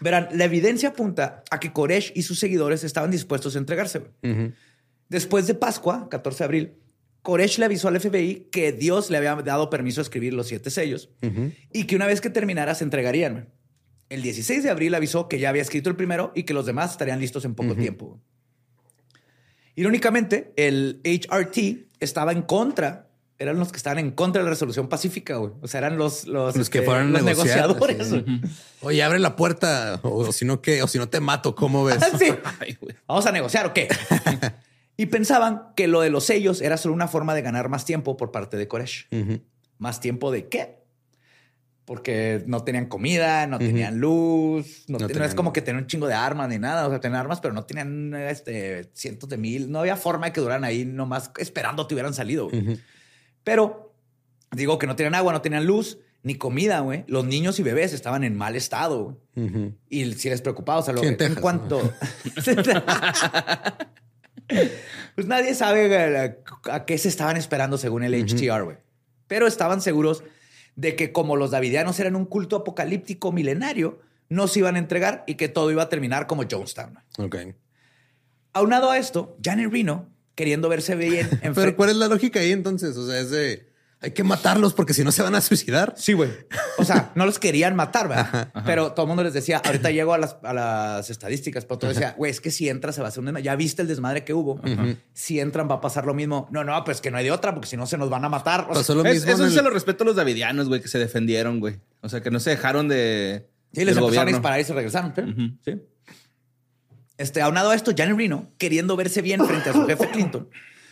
Verán, 0.00 0.28
la 0.32 0.44
evidencia 0.44 0.90
apunta 0.90 1.42
a 1.50 1.58
que 1.60 1.72
Koresh 1.72 2.12
y 2.14 2.22
sus 2.22 2.38
seguidores 2.38 2.84
estaban 2.84 3.10
dispuestos 3.10 3.56
a 3.56 3.58
entregarse. 3.58 4.02
Después 5.08 5.46
de 5.46 5.54
Pascua, 5.54 6.08
14 6.08 6.38
de 6.38 6.44
abril, 6.44 6.72
Koresh 7.22 7.58
le 7.58 7.64
avisó 7.64 7.88
al 7.88 8.00
FBI 8.00 8.48
que 8.50 8.72
Dios 8.72 9.10
le 9.10 9.16
había 9.16 9.34
dado 9.36 9.70
permiso 9.70 10.00
a 10.00 10.02
escribir 10.02 10.34
los 10.34 10.46
siete 10.46 10.70
sellos 10.70 11.10
y 11.72 11.84
que 11.84 11.96
una 11.96 12.06
vez 12.06 12.20
que 12.20 12.30
terminara 12.30 12.74
se 12.74 12.84
entregarían. 12.84 13.48
El 14.08 14.22
16 14.22 14.62
de 14.62 14.70
abril 14.70 14.94
avisó 14.94 15.28
que 15.28 15.38
ya 15.38 15.50
había 15.50 15.62
escrito 15.62 15.90
el 15.90 15.96
primero 15.96 16.32
y 16.34 16.44
que 16.44 16.54
los 16.54 16.64
demás 16.64 16.92
estarían 16.92 17.20
listos 17.20 17.44
en 17.44 17.54
poco 17.54 17.74
tiempo. 17.74 18.20
Irónicamente, 19.74 20.52
el 20.56 21.00
HRT 21.04 21.88
estaba 22.00 22.32
en 22.32 22.42
contra, 22.42 23.07
eran 23.38 23.58
los 23.58 23.70
que 23.70 23.76
estaban 23.76 23.98
en 23.98 24.10
contra 24.10 24.40
de 24.40 24.44
la 24.44 24.50
resolución 24.50 24.88
pacífica, 24.88 25.36
güey. 25.36 25.52
O 25.62 25.68
sea, 25.68 25.78
eran 25.78 25.96
los, 25.96 26.26
los, 26.26 26.56
Los 26.56 26.70
que 26.70 26.78
este, 26.78 26.90
fueron 26.90 27.12
los 27.12 27.22
negociar, 27.22 27.68
negociadores. 27.68 28.24
Oye, 28.80 29.02
abre 29.02 29.20
la 29.20 29.36
puerta. 29.36 30.00
O, 30.02 30.28
o 30.28 30.32
si 30.32 30.44
no, 30.44 30.60
¿qué? 30.60 30.82
O 30.82 30.88
si 30.88 30.98
no 30.98 31.08
te 31.08 31.20
mato, 31.20 31.54
¿cómo 31.54 31.84
ves? 31.84 31.98
Sí. 32.18 32.34
Ay, 32.60 32.76
güey. 32.80 32.96
¿Vamos 33.06 33.26
a 33.26 33.32
negociar 33.32 33.66
o 33.66 33.74
qué? 33.74 33.88
y 34.96 35.06
pensaban 35.06 35.68
que 35.76 35.86
lo 35.86 36.00
de 36.00 36.10
los 36.10 36.24
sellos 36.24 36.60
era 36.60 36.76
solo 36.76 36.94
una 36.94 37.06
forma 37.06 37.34
de 37.34 37.42
ganar 37.42 37.68
más 37.68 37.84
tiempo 37.84 38.16
por 38.16 38.32
parte 38.32 38.56
de 38.56 38.66
Koresh. 38.66 39.06
¿Más 39.78 40.00
tiempo 40.00 40.32
de 40.32 40.48
qué? 40.48 40.78
Porque 41.84 42.42
no 42.46 42.64
tenían 42.64 42.86
comida, 42.86 43.46
no 43.46 43.58
tenían 43.58 43.98
luz, 43.98 44.84
no, 44.88 44.98
es 44.98 45.34
como 45.34 45.54
que 45.54 45.62
tenían 45.62 45.84
un 45.84 45.88
chingo 45.88 46.06
de 46.06 46.14
armas 46.14 46.48
ni 46.48 46.58
nada. 46.58 46.86
O 46.88 46.90
sea, 46.90 46.98
tenían 47.00 47.20
armas, 47.20 47.40
pero 47.40 47.54
no 47.54 47.64
tenían 47.64 48.12
este, 48.14 48.90
cientos 48.94 49.28
de 49.28 49.38
mil. 49.38 49.70
No 49.70 49.78
había 49.78 49.96
forma 49.96 50.26
de 50.26 50.32
que 50.32 50.40
duraran 50.40 50.64
ahí 50.64 50.84
nomás 50.84 51.30
esperando 51.38 51.86
que 51.86 51.94
hubieran 51.94 52.12
salido. 52.14 52.50
güey. 52.50 52.78
Pero 53.48 53.94
digo 54.52 54.78
que 54.78 54.86
no 54.86 54.94
tenían 54.94 55.14
agua, 55.14 55.32
no 55.32 55.40
tenían 55.40 55.64
luz 55.64 55.98
ni 56.22 56.34
comida, 56.34 56.80
güey. 56.80 57.04
Los 57.06 57.24
niños 57.24 57.58
y 57.58 57.62
bebés 57.62 57.94
estaban 57.94 58.22
en 58.24 58.36
mal 58.36 58.56
estado. 58.56 59.16
Y 59.88 60.12
si 60.12 60.28
les 60.28 60.42
preocupaba, 60.42 60.80
o 60.80 60.82
sea, 60.82 60.92
lo 60.92 61.00
Sí, 61.00 61.06
que- 61.06 61.12
en 61.12 61.16
Texas, 61.16 61.40
cuanto. 61.40 61.94
pues 65.14 65.26
nadie 65.26 65.54
sabe 65.54 66.36
a, 66.70 66.84
qué 66.84 66.98
se 66.98 67.08
estaban 67.08 67.36
esperando 67.38 67.78
según 67.78 68.02
el 68.02 68.12
HTR, 68.14 68.64
güey. 68.64 68.76
Pero 69.26 69.46
estaban 69.46 69.80
seguros 69.80 70.22
de 70.76 70.94
que 70.94 71.10
como 71.12 71.36
los 71.36 71.50
davidianos 71.50 71.98
eran 72.00 72.16
un 72.16 72.26
culto 72.26 72.56
apocalíptico 72.56 73.32
milenario, 73.32 74.00
no 74.28 74.46
se 74.46 74.58
iban 74.60 74.76
a 74.76 74.78
entregar 74.78 75.24
y 75.26 75.34
que 75.36 75.48
todo 75.48 75.70
iba 75.70 75.82
a 75.84 75.88
terminar 75.88 76.26
como 76.26 76.44
Jonestown. 76.50 76.98
Ok. 77.18 77.36
Aunado 78.52 78.90
a 78.90 78.98
esto, 78.98 79.38
Janet 79.42 79.72
Reno, 79.72 80.10
queriendo 80.38 80.68
verse 80.68 80.94
bien 80.94 81.28
en 81.42 81.52
Pero 81.52 81.74
¿cuál 81.76 81.90
es 81.90 81.96
la 81.96 82.06
lógica 82.08 82.38
ahí 82.40 82.52
entonces? 82.52 82.96
O 82.96 83.06
sea, 83.06 83.18
es 83.20 83.30
de, 83.30 83.66
Hay 84.00 84.12
que 84.12 84.22
matarlos 84.22 84.72
porque 84.74 84.94
si 84.94 85.02
no 85.02 85.10
se 85.10 85.22
van 85.22 85.34
a 85.34 85.40
suicidar. 85.40 85.94
Sí, 85.96 86.12
güey. 86.12 86.30
O 86.78 86.84
sea, 86.84 87.10
no 87.16 87.26
los 87.26 87.40
querían 87.40 87.74
matar, 87.74 88.06
¿verdad? 88.08 88.52
Pero 88.64 88.92
todo 88.92 89.06
el 89.06 89.08
mundo 89.08 89.24
les 89.24 89.32
decía, 89.32 89.60
ahorita 89.64 89.90
llego 89.90 90.14
a 90.14 90.18
las, 90.18 90.36
a 90.44 90.52
las 90.54 91.10
estadísticas, 91.10 91.64
pero 91.64 91.78
todo 91.78 91.90
decía, 91.90 92.14
güey, 92.16 92.30
es 92.30 92.40
que 92.40 92.52
si 92.52 92.68
entras 92.68 92.94
se 92.94 93.00
va 93.00 93.08
a 93.08 93.10
hacer 93.10 93.18
un 93.18 93.26
desmadre. 93.26 93.42
Ya 93.42 93.56
viste 93.56 93.82
el 93.82 93.88
desmadre 93.88 94.22
que 94.24 94.32
hubo. 94.34 94.60
Si 95.12 95.40
entran 95.40 95.68
va 95.68 95.74
a 95.74 95.80
pasar 95.80 96.06
lo 96.06 96.14
mismo. 96.14 96.46
No, 96.52 96.62
no, 96.62 96.84
pues 96.84 97.00
que 97.00 97.10
no 97.10 97.16
hay 97.18 97.24
de 97.24 97.32
otra, 97.32 97.52
porque 97.52 97.66
si 97.68 97.76
no 97.76 97.86
se 97.86 97.98
nos 97.98 98.08
van 98.08 98.24
a 98.24 98.28
matar. 98.28 98.60
O 98.62 98.66
sea, 98.66 98.74
Pasó 98.74 98.94
lo 98.94 99.04
Es- 99.04 99.14
mismo. 99.16 99.32
eso 99.32 99.44
el- 99.46 99.52
se 99.52 99.62
lo 99.62 99.70
respeto 99.70 100.04
a 100.04 100.06
los 100.06 100.14
davidianos, 100.16 100.68
güey, 100.68 100.80
que 100.80 100.86
se 100.88 100.98
defendieron, 101.00 101.58
güey. 101.58 101.80
O 102.00 102.08
sea, 102.08 102.22
que 102.22 102.30
no 102.30 102.38
se 102.38 102.50
dejaron 102.50 102.86
de. 102.86 103.48
Sí, 103.72 103.84
les 103.84 103.88
empezaron 103.96 103.98
a 103.98 104.06
gobierno. 104.06 104.30
disparar 104.30 104.60
y 104.60 104.64
se 104.64 104.72
regresaron. 104.74 105.58
¿sí? 105.64 105.72
Este, 107.18 107.42
aunado 107.42 107.70
a 107.70 107.74
esto, 107.74 107.92
Janet 107.96 108.16
Reno, 108.16 108.50
queriendo 108.58 108.96
verse 108.96 109.22
bien 109.22 109.44
frente 109.44 109.70
a 109.70 109.72
su 109.72 109.84
jefe 109.86 110.08
Clinton, 110.12 110.48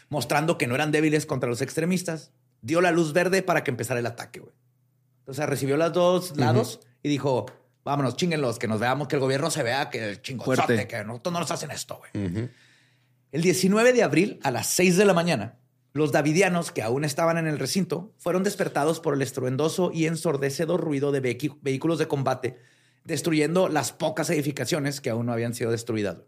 mostrando 0.08 0.58
que 0.58 0.66
no 0.66 0.74
eran 0.74 0.92
débiles 0.92 1.24
contra 1.24 1.48
los 1.48 1.62
extremistas, 1.62 2.32
dio 2.60 2.80
la 2.80 2.90
luz 2.90 3.12
verde 3.12 3.42
para 3.42 3.64
que 3.64 3.70
empezara 3.70 4.00
el 4.00 4.06
ataque, 4.06 4.40
güey. 4.40 4.52
O 5.26 5.34
sea, 5.34 5.46
recibió 5.46 5.76
los 5.76 5.92
dos 5.92 6.36
lados 6.36 6.80
y 7.02 7.08
dijo, 7.08 7.46
vámonos, 7.84 8.16
chinguenlos, 8.16 8.58
que 8.58 8.68
nos 8.68 8.80
veamos, 8.80 9.08
que 9.08 9.16
el 9.16 9.20
gobierno 9.20 9.50
se 9.50 9.62
vea, 9.62 9.90
que 9.90 10.10
el 10.10 10.22
chingozote, 10.22 10.66
Fuerte. 10.66 10.88
que 10.88 11.04
nosotros 11.04 11.32
no 11.32 11.40
nos 11.40 11.50
hacen 11.50 11.70
esto, 11.70 11.98
güey. 11.98 12.50
El 13.32 13.42
19 13.42 13.92
de 13.92 14.02
abril, 14.02 14.40
a 14.42 14.50
las 14.50 14.68
6 14.68 14.96
de 14.96 15.04
la 15.04 15.14
mañana, 15.14 15.58
los 15.92 16.12
davidianos 16.12 16.70
que 16.70 16.82
aún 16.82 17.04
estaban 17.04 17.38
en 17.38 17.46
el 17.46 17.58
recinto 17.58 18.12
fueron 18.18 18.42
despertados 18.42 19.00
por 19.00 19.14
el 19.14 19.22
estruendoso 19.22 19.90
y 19.92 20.06
ensordecedor 20.06 20.80
ruido 20.80 21.10
de 21.10 21.20
vehículos 21.20 21.98
de 21.98 22.06
combate, 22.06 22.58
destruyendo 23.06 23.68
las 23.68 23.92
pocas 23.92 24.28
edificaciones 24.30 25.00
que 25.00 25.10
aún 25.10 25.26
no 25.26 25.32
habían 25.32 25.54
sido 25.54 25.70
destruidas. 25.70 26.18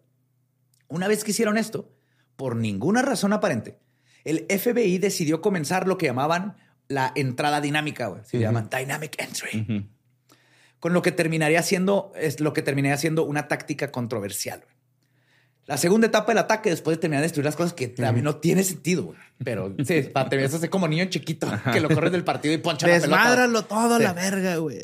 Una 0.89 1.09
vez 1.09 1.24
que 1.24 1.33
hicieron 1.33 1.59
esto, 1.59 1.93
por 2.37 2.57
ninguna 2.57 3.03
razón 3.03 3.33
aparente, 3.33 3.79
el 4.24 4.47
FBI 4.49 4.99
decidió 4.99 5.41
comenzar 5.41 5.87
lo 5.87 5.99
que 5.99 6.07
llamaban 6.07 6.57
la 6.89 7.12
entrada 7.14 7.61
dinámica, 7.61 8.07
güey. 8.07 8.22
Se 8.24 8.39
llaman 8.39 8.68
Dynamic 8.70 9.20
Entry. 9.20 9.91
Con 10.81 10.93
lo 10.93 11.03
que 11.03 11.12
terminaría 11.12 11.62
siendo, 11.62 12.12
es 12.16 12.41
lo 12.41 12.53
que 12.53 12.62
terminaría 12.62 12.97
siendo 12.97 13.24
una 13.24 13.49
táctica 13.49 13.91
controversial. 13.91 14.64
La 15.66 15.76
segunda 15.76 16.07
etapa 16.07 16.29
del 16.29 16.39
ataque, 16.39 16.70
después 16.70 16.97
de 16.97 17.01
terminar 17.03 17.20
de 17.20 17.26
destruir 17.26 17.45
las 17.45 17.57
cosas 17.57 17.74
que 17.74 17.89
también 17.89 18.24
no 18.24 18.37
tiene 18.37 18.64
sentido, 18.64 19.05
güey. 19.05 19.18
pero 19.45 19.74
sí, 19.85 20.03
para 20.03 20.31
terminar, 20.31 20.55
hacer 20.55 20.70
como 20.70 20.89
niño 20.89 21.05
chiquito 21.07 21.47
que 21.72 21.81
lo 21.81 21.91
corres 21.91 22.11
del 22.11 22.24
partido 22.24 22.55
y 22.55 22.59
poncha 22.59 22.87
la 22.87 23.01
pelota. 23.01 23.66
Todo 23.68 23.97
a 23.97 23.99
la 23.99 24.14
verga, 24.14 24.57
güey. 24.57 24.79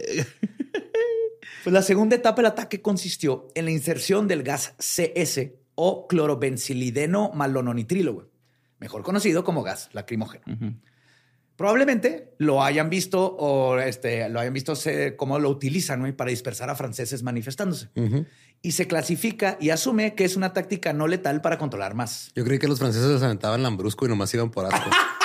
Pues 1.64 1.72
la 1.72 1.82
segunda 1.82 2.14
etapa 2.16 2.36
del 2.42 2.46
ataque 2.52 2.80
consistió 2.82 3.48
en 3.54 3.64
la 3.64 3.70
inserción 3.70 4.28
del 4.28 4.42
gas 4.42 4.74
CS 4.78 5.40
o 5.74 6.06
clorobencilideno 6.06 7.32
malononitrilo, 7.34 8.28
mejor 8.78 9.02
conocido 9.02 9.42
como 9.44 9.62
gas 9.62 9.88
lacrimógeno. 9.92 10.44
Probablemente 11.56 12.34
lo 12.38 12.62
hayan 12.64 12.90
visto 12.90 13.24
o 13.36 13.78
este, 13.78 14.28
lo 14.28 14.40
hayan 14.40 14.52
visto 14.52 14.74
se- 14.74 15.14
cómo 15.16 15.38
lo 15.38 15.48
utilizan 15.50 16.12
para 16.14 16.30
dispersar 16.30 16.68
a 16.68 16.74
franceses 16.74 17.22
manifestándose. 17.22 17.88
Y 18.60 18.72
se 18.72 18.86
clasifica 18.88 19.56
y 19.60 19.70
asume 19.70 20.14
que 20.14 20.24
es 20.24 20.36
una 20.36 20.52
táctica 20.52 20.92
no 20.92 21.06
letal 21.06 21.40
para 21.42 21.56
controlar 21.58 21.94
más. 21.94 22.32
Yo 22.34 22.44
creí 22.44 22.58
que 22.58 22.66
los 22.66 22.78
franceses 22.80 23.08
les 23.08 23.22
aventaban 23.22 23.62
lambrusco 23.62 24.04
y 24.04 24.08
nomás 24.08 24.34
iban 24.34 24.50
por 24.50 24.66
asco. 24.66 24.90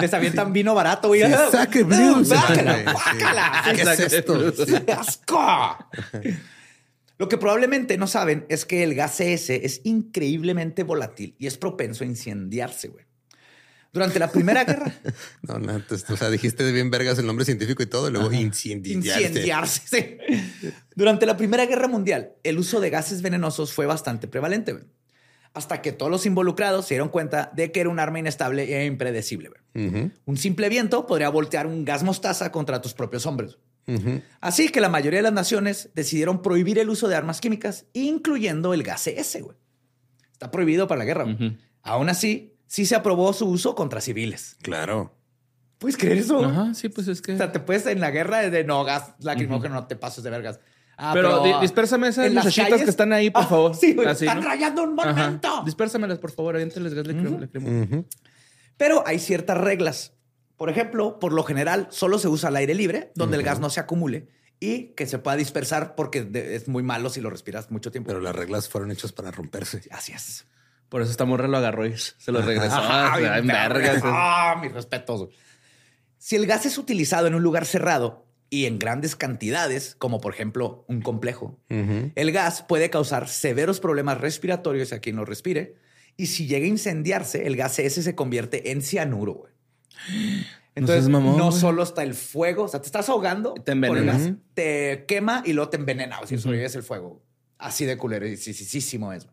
Les 0.00 0.12
avientan 0.14 0.52
vino 0.52 0.74
barato, 0.74 1.08
güey. 1.08 1.22
Sí, 1.22 1.32
saque 1.50 1.82
blue, 1.84 2.24
Guácala, 2.24 2.72
saque. 2.78 2.92
guácala. 2.92 3.62
¿Qué 3.74 3.82
es 4.04 4.12
esto? 4.12 4.52
¡Asco! 4.98 5.78
Lo 7.18 7.28
que 7.28 7.38
probablemente 7.38 7.96
no 7.98 8.06
saben 8.06 8.46
es 8.48 8.64
que 8.64 8.82
el 8.82 8.94
gas 8.94 9.16
CS 9.18 9.50
es 9.50 9.80
increíblemente 9.84 10.82
volátil 10.82 11.36
y 11.38 11.46
es 11.46 11.56
propenso 11.56 12.04
a 12.04 12.06
incendiarse, 12.06 12.88
güey. 12.88 13.04
Durante 13.92 14.18
la 14.18 14.30
Primera 14.32 14.64
Guerra, 14.64 14.92
No, 15.42 15.58
no, 15.58 15.80
o 16.08 16.16
sea, 16.16 16.30
dijiste 16.30 16.72
bien 16.72 16.90
vergas 16.90 17.18
el 17.18 17.26
nombre 17.26 17.44
científico 17.44 17.82
y 17.82 17.86
todo, 17.86 18.08
y 18.08 18.12
luego 18.12 18.32
incendiarse. 18.32 19.22
incendiarse. 19.28 19.82
sí. 19.84 20.18
Durante 20.96 21.26
la 21.26 21.36
Primera 21.36 21.66
Guerra 21.66 21.88
Mundial, 21.88 22.32
el 22.42 22.58
uso 22.58 22.80
de 22.80 22.88
gases 22.90 23.20
venenosos 23.20 23.72
fue 23.72 23.84
bastante 23.84 24.28
prevalente, 24.28 24.72
güey. 24.72 24.84
Hasta 25.54 25.82
que 25.82 25.92
todos 25.92 26.10
los 26.10 26.24
involucrados 26.24 26.86
se 26.86 26.94
dieron 26.94 27.10
cuenta 27.10 27.50
de 27.54 27.72
que 27.72 27.80
era 27.80 27.90
un 27.90 27.98
arma 27.98 28.18
inestable 28.18 28.74
e 28.74 28.86
impredecible. 28.86 29.50
Un 29.74 30.36
simple 30.36 30.68
viento 30.68 31.06
podría 31.06 31.28
voltear 31.28 31.66
un 31.66 31.84
gas 31.84 32.02
mostaza 32.02 32.50
contra 32.50 32.80
tus 32.80 32.94
propios 32.94 33.26
hombres. 33.26 33.58
Así 34.40 34.68
que 34.70 34.80
la 34.80 34.88
mayoría 34.88 35.18
de 35.18 35.24
las 35.24 35.32
naciones 35.32 35.90
decidieron 35.94 36.40
prohibir 36.40 36.78
el 36.78 36.88
uso 36.88 37.08
de 37.08 37.16
armas 37.16 37.40
químicas, 37.40 37.86
incluyendo 37.92 38.72
el 38.72 38.82
gas 38.82 39.04
CS, 39.04 39.42
güey. 39.42 39.56
Está 40.32 40.50
prohibido 40.50 40.88
para 40.88 41.00
la 41.00 41.04
guerra. 41.04 41.26
Aún 41.82 42.08
así, 42.08 42.56
sí 42.66 42.86
se 42.86 42.94
aprobó 42.94 43.32
su 43.32 43.46
uso 43.46 43.74
contra 43.74 44.00
civiles. 44.00 44.56
Claro. 44.62 45.14
¿Puedes 45.78 45.96
creer 45.96 46.18
eso? 46.18 46.44
Ajá, 46.44 46.74
sí, 46.74 46.88
pues 46.88 47.08
es 47.08 47.20
que. 47.20 47.32
O 47.32 47.36
sea, 47.36 47.50
te 47.50 47.58
puedes 47.58 47.84
en 47.86 48.00
la 48.00 48.12
guerra 48.12 48.48
de 48.48 48.62
no 48.64 48.84
gas 48.84 49.14
lacrimógeno, 49.18 49.74
no 49.74 49.86
te 49.88 49.96
pases 49.96 50.22
de 50.22 50.30
vergas. 50.30 50.60
Ah, 50.96 51.12
pero, 51.14 51.42
di- 51.42 51.52
dispérsame 51.62 52.08
esas 52.08 52.26
calles- 52.32 52.84
que 52.84 52.90
están 52.90 53.12
ahí, 53.12 53.30
por 53.30 53.42
Ah, 53.42 53.46
favor. 53.46 53.74
Sí, 53.74 53.94
güey, 53.94 54.06
Así, 54.08 54.26
están 54.26 54.40
¿no? 54.42 54.46
rayando 54.48 54.82
un 54.84 54.98
Ajá. 55.00 55.10
monumento. 55.12 55.62
Dispérsamelas, 55.64 56.18
por 56.18 56.30
favor. 56.32 56.54
Aviéntales 56.54 56.94
gas 56.94 57.06
lacrim- 57.06 57.40
lacrimógeno. 57.40 57.84
Ujú. 57.84 58.06
Pero 58.76 59.02
hay 59.06 59.18
ciertas 59.18 59.58
reglas. 59.58 60.12
Por 60.56 60.70
ejemplo, 60.70 61.18
por 61.18 61.32
lo 61.32 61.42
general, 61.44 61.88
solo 61.90 62.18
se 62.18 62.28
usa 62.28 62.48
al 62.50 62.56
aire 62.56 62.74
libre, 62.74 63.10
donde 63.14 63.36
el 63.36 63.42
gas 63.42 63.58
no 63.58 63.68
se 63.70 63.80
acumule 63.80 64.28
y 64.60 64.88
que 64.94 65.06
se 65.06 65.18
pueda 65.18 65.36
dispersar 65.36 65.94
porque 65.96 66.28
es 66.54 66.68
muy 66.68 66.82
malo 66.84 67.10
si 67.10 67.20
lo 67.20 67.30
respiras 67.30 67.70
mucho 67.72 67.90
tiempo. 67.90 68.08
Pero 68.08 68.20
las 68.20 68.36
reglas 68.36 68.68
fueron 68.68 68.90
hechas 68.92 69.10
para 69.12 69.30
romperse. 69.32 69.82
Así 69.90 70.12
es. 70.12 70.46
Por 70.88 71.00
eso 71.02 71.10
esta 71.10 71.24
morra 71.24 71.48
lo 71.48 71.56
agarró 71.56 71.86
y 71.86 71.96
se 71.96 72.30
lo 72.30 72.42
regresó. 72.42 72.76
Ajá, 72.76 73.14
Ah, 73.14 73.18
bien 73.18 73.32
en 73.32 73.46
vergas. 73.46 73.72
vergas. 73.72 74.02
Ah, 74.04 74.58
mis 74.62 74.72
respetos. 74.72 75.30
Si 76.18 76.36
el 76.36 76.46
gas 76.46 76.66
es 76.66 76.78
utilizado 76.78 77.26
en 77.26 77.34
un 77.34 77.42
lugar 77.42 77.64
cerrado 77.66 78.26
y 78.52 78.66
en 78.66 78.78
grandes 78.78 79.16
cantidades, 79.16 79.94
como 79.98 80.20
por 80.20 80.34
ejemplo 80.34 80.84
un 80.86 81.00
complejo, 81.00 81.58
el 81.70 82.32
gas 82.32 82.62
puede 82.62 82.90
causar 82.90 83.26
severos 83.26 83.80
problemas 83.80 84.20
respiratorios 84.20 84.92
a 84.92 84.98
quien 84.98 85.16
lo 85.16 85.24
respire. 85.24 85.76
Y 86.18 86.26
si 86.26 86.46
llega 86.46 86.66
a 86.66 86.68
incendiarse, 86.68 87.46
el 87.46 87.56
gas 87.56 87.78
ese 87.78 88.02
se 88.02 88.14
convierte 88.14 88.70
en 88.70 88.82
cianuro. 88.82 89.32
güey. 89.32 89.52
Entonces, 90.74 91.08
mamón, 91.08 91.38
no 91.38 91.50
solo 91.50 91.82
está 91.82 92.02
el 92.02 92.12
fuego, 92.12 92.64
o 92.64 92.68
sea, 92.68 92.80
te 92.80 92.86
estás 92.86 93.08
ahogando, 93.08 93.54
Te 93.54 93.72
envenena. 93.72 94.12
gas, 94.12 94.32
te 94.52 95.06
quema 95.08 95.42
y 95.46 95.54
luego 95.54 95.70
te 95.70 95.78
envenena. 95.78 96.20
O 96.20 96.26
sea, 96.26 96.36
sobrevives 96.38 96.74
el 96.74 96.82
fuego. 96.82 97.22
Así 97.56 97.86
de 97.86 97.96
culero 97.96 98.26
es. 98.26 99.28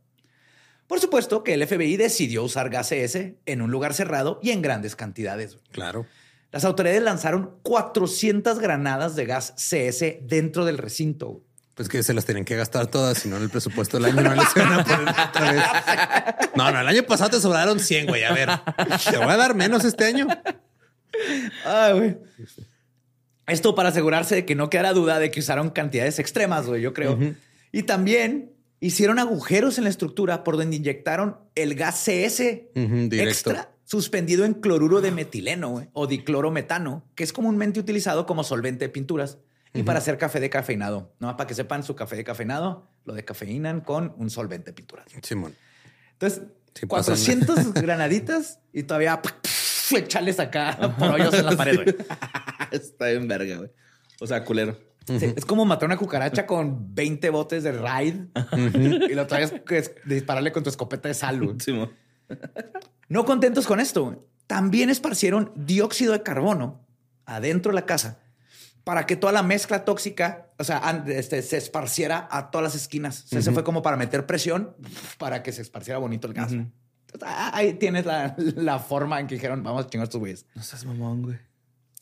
Por 0.88 1.00
supuesto 1.02 1.44
que 1.44 1.56
el 1.56 1.68
FBI 1.68 1.98
decidió 1.98 2.44
usar 2.44 2.70
gas 2.70 2.88
CS 2.90 3.34
en 3.46 3.62
un 3.62 3.70
lugar 3.70 3.94
cerrado 3.94 4.40
y 4.42 4.52
en 4.52 4.62
grandes 4.62 4.96
cantidades. 4.96 5.56
güey. 5.56 5.66
Claro. 5.72 6.06
Las 6.52 6.66
autoridades 6.66 7.04
lanzaron 7.04 7.58
400 7.62 8.60
granadas 8.60 9.16
de 9.16 9.26
gas 9.26 9.54
CS 9.58 10.04
dentro 10.22 10.66
del 10.66 10.78
recinto. 10.78 11.44
Pues 11.76 11.88
que 11.88 12.04
se 12.04 12.14
las 12.14 12.26
tenían 12.26 12.44
que 12.44 12.58
gastar 12.58 12.88
todas, 12.88 13.20
si 13.20 13.30
no 13.30 13.38
en 13.38 13.44
el 13.44 13.50
presupuesto 13.50 13.98
del 13.98 14.08
año 14.08 14.22
no 14.22 14.36
les 14.36 14.48
a 14.48 14.84
poner 14.84 15.10
otra 15.30 15.52
vez. 15.52 16.52
No, 16.56 16.72
no, 16.72 16.82
el 16.82 16.88
año 16.88 17.04
pasado 17.04 17.30
te 17.30 17.40
sobraron 17.40 17.80
100, 17.80 18.08
güey. 18.08 18.24
A 18.24 18.34
ver, 18.34 18.50
te 19.10 19.18
voy 19.18 19.30
a 19.30 19.38
dar 19.38 19.56
menos 19.56 19.86
este 19.86 20.06
año. 20.06 20.28
Ay, 21.66 21.94
güey. 21.94 22.18
Esto 23.48 23.76
para 23.76 23.90
asegurarse 23.90 24.36
de 24.36 24.46
que 24.46 24.56
no 24.56 24.70
quedara 24.70 24.92
duda 24.94 25.20
de 25.20 25.32
que 25.32 25.40
usaron 25.40 25.70
cantidades 25.70 26.20
extremas, 26.20 26.66
güey, 26.68 26.82
yo 26.82 26.94
creo. 26.94 27.18
Y 27.72 27.84
también 27.84 28.52
hicieron 28.82 29.20
agujeros 29.20 29.78
en 29.78 29.86
la 29.86 29.90
estructura 29.90 30.44
por 30.44 30.58
donde 30.58 30.76
inyectaron 30.76 31.38
el 31.56 31.76
gas 31.76 32.04
CS 32.04 32.40
directo. 32.74 33.22
extra 33.22 33.70
suspendido 33.90 34.46
en 34.46 34.54
cloruro 34.54 35.02
de 35.02 35.10
metileno 35.10 35.70
güey, 35.70 35.90
o 35.94 36.06
diclorometano, 36.06 37.04
que 37.16 37.24
es 37.24 37.34
comúnmente 37.34 37.80
utilizado 37.80 38.28
como 38.28 38.44
solvente 38.44 38.86
de 38.86 38.90
pinturas 38.90 39.40
y 39.74 39.82
para 39.82 39.98
hacer 39.98 40.20
café 40.20 40.40
de 40.40 40.52
cafeinado. 40.52 41.12
No, 41.20 41.36
para 41.36 41.48
que 41.48 41.56
sepan, 41.56 41.84
su 41.84 41.96
café 41.96 42.16
de 42.16 42.24
cafeinado 42.24 42.88
lo 43.06 43.16
decafeinan 43.16 43.82
con 43.82 44.14
un 44.18 44.30
solvente 44.30 44.72
de 44.72 44.74
pinturas. 44.74 45.06
Simón. 45.24 45.56
Entonces, 46.14 46.44
Sí, 46.76 46.86
pasa 46.86 47.14
400 47.14 47.74
granaditas 47.82 48.60
y 48.72 48.84
todavía 48.84 49.20
echales 49.98 50.40
acá 50.40 50.78
por 51.00 51.10
hoyos 51.10 51.34
en 51.34 51.46
la 51.46 51.58
pared. 51.58 51.76
güey. 51.84 51.96
Está 52.72 53.08
bien 53.08 53.28
verga, 53.28 53.58
güey. 53.58 53.72
O 54.20 54.28
sea, 54.28 54.46
culero. 54.46 54.78
Sí, 55.08 55.34
es 55.36 55.46
como 55.46 55.66
matar 55.66 55.88
una 55.88 55.98
cucaracha 55.98 56.46
con 56.46 56.94
20 56.94 57.32
botes 57.32 57.64
de 57.64 57.72
raid 57.72 58.16
y 59.10 59.16
lo 59.16 59.26
traes 59.26 59.52
dispararle 60.06 60.52
con 60.52 60.62
tu 60.62 60.70
escopeta 60.70 61.08
de 61.08 61.16
sal. 61.16 61.42
güey. 61.42 61.58
No 63.10 63.26
contentos 63.26 63.68
con 63.68 63.80
esto, 63.80 64.26
también 64.48 64.90
esparcieron 64.90 65.52
dióxido 65.56 66.14
de 66.14 66.24
carbono 66.24 66.88
adentro 67.26 67.72
de 67.72 67.76
la 67.76 67.86
casa 67.86 68.20
para 68.84 69.06
que 69.06 69.16
toda 69.16 69.34
la 69.34 69.44
mezcla 69.44 69.86
tóxica, 69.86 70.52
o 70.58 70.64
sea, 70.64 71.04
este, 71.08 71.42
se 71.42 71.58
esparciera 71.58 72.28
a 72.32 72.50
todas 72.50 72.64
las 72.64 72.82
esquinas. 72.82 73.26
O 73.26 73.28
sea, 73.28 73.42
se 73.42 73.52
fue 73.52 73.64
como 73.64 73.82
para 73.82 73.98
meter 73.98 74.26
presión 74.26 74.76
para 75.18 75.44
que 75.44 75.52
se 75.52 75.62
esparciera 75.62 76.00
bonito 76.00 76.28
el 76.28 76.34
gas. 76.34 76.54
Entonces, 76.54 77.22
ah, 77.24 77.52
Ahí 77.54 77.74
tienes 77.74 78.06
la, 78.06 78.36
la 78.38 78.80
forma 78.80 79.20
en 79.20 79.28
que 79.28 79.36
dijeron, 79.36 79.62
vamos 79.64 79.86
a 79.86 79.90
chingar 79.90 80.06
estos 80.06 80.20
güeyes. 80.20 80.46
No 80.56 80.64
seas 80.64 80.86
mamón, 80.86 81.24
güey. 81.24 81.38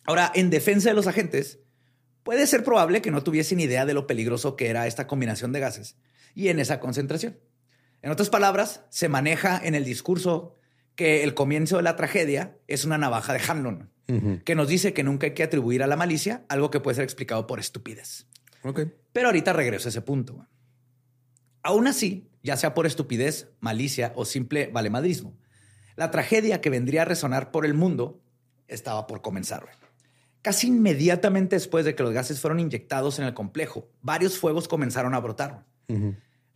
Ahora, 0.05 0.31
en 0.33 0.49
defensa 0.49 0.89
de 0.89 0.95
los 0.95 1.07
agentes, 1.07 1.59
puede 2.23 2.47
ser 2.47 2.63
probable 2.63 3.01
que 3.01 3.11
no 3.11 3.23
tuviesen 3.23 3.59
idea 3.59 3.85
de 3.85 3.93
lo 3.93 4.07
peligroso 4.07 4.55
que 4.55 4.69
era 4.69 4.87
esta 4.87 5.07
combinación 5.07 5.51
de 5.51 5.59
gases 5.59 5.97
y 6.35 6.47
en 6.47 6.59
esa 6.59 6.79
concentración. 6.79 7.37
En 8.01 8.11
otras 8.11 8.29
palabras, 8.29 8.83
se 8.89 9.09
maneja 9.09 9.59
en 9.61 9.75
el 9.75 9.83
discurso 9.83 10.56
que 10.97 11.23
el 11.23 11.35
comienzo 11.35 11.77
de 11.77 11.83
la 11.83 11.95
tragedia 11.95 12.57
es 12.67 12.83
una 12.83 12.97
navaja 12.97 13.31
de 13.31 13.39
Hanlon, 13.39 13.91
que 14.43 14.55
nos 14.55 14.67
dice 14.67 14.93
que 14.93 15.03
nunca 15.03 15.27
hay 15.27 15.33
que 15.33 15.43
atribuir 15.43 15.83
a 15.83 15.87
la 15.87 15.95
malicia 15.95 16.43
algo 16.49 16.71
que 16.71 16.79
puede 16.79 16.95
ser 16.95 17.03
explicado 17.03 17.45
por 17.45 17.59
estupidez. 17.59 18.27
Pero 19.13 19.27
ahorita 19.27 19.53
regreso 19.53 19.87
a 19.87 19.91
ese 19.91 20.01
punto. 20.01 20.47
Aún 21.61 21.87
así, 21.87 22.29
ya 22.41 22.57
sea 22.57 22.73
por 22.73 22.87
estupidez, 22.87 23.47
malicia 23.59 24.11
o 24.15 24.25
simple 24.25 24.67
valemadrismo, 24.73 25.37
la 25.95 26.09
tragedia 26.09 26.61
que 26.61 26.71
vendría 26.71 27.03
a 27.03 27.05
resonar 27.05 27.51
por 27.51 27.65
el 27.65 27.75
mundo 27.75 28.19
estaba 28.67 29.05
por 29.05 29.21
comenzar. 29.21 29.67
Casi 30.41 30.67
inmediatamente 30.67 31.57
después 31.57 31.85
de 31.85 31.93
que 31.93 32.03
los 32.03 32.11
gases 32.11 32.39
fueron 32.39 32.59
inyectados 32.59 33.19
en 33.19 33.25
el 33.25 33.35
complejo, 33.35 33.87
varios 34.01 34.39
fuegos 34.39 34.67
comenzaron 34.67 35.13
a 35.13 35.19
brotar. 35.19 35.65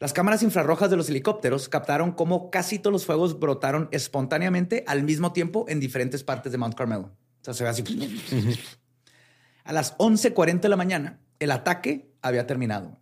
Las 0.01 0.13
cámaras 0.13 0.41
infrarrojas 0.41 0.89
de 0.89 0.97
los 0.97 1.09
helicópteros 1.09 1.69
captaron 1.69 2.13
cómo 2.13 2.49
casi 2.49 2.79
todos 2.79 2.91
los 2.91 3.05
fuegos 3.05 3.39
brotaron 3.39 3.87
espontáneamente 3.91 4.83
al 4.87 5.03
mismo 5.03 5.31
tiempo 5.31 5.65
en 5.67 5.79
diferentes 5.79 6.23
partes 6.23 6.51
de 6.51 6.57
Mount 6.57 6.73
Carmelo. 6.73 7.11
O 7.41 7.43
sea, 7.43 7.53
se 7.53 7.63
ve 7.63 7.69
así. 7.69 7.83
A 9.63 9.71
las 9.73 9.95
11:40 9.99 10.59
de 10.61 10.69
la 10.69 10.75
mañana, 10.75 11.19
el 11.37 11.51
ataque 11.51 12.09
había 12.23 12.47
terminado, 12.47 12.99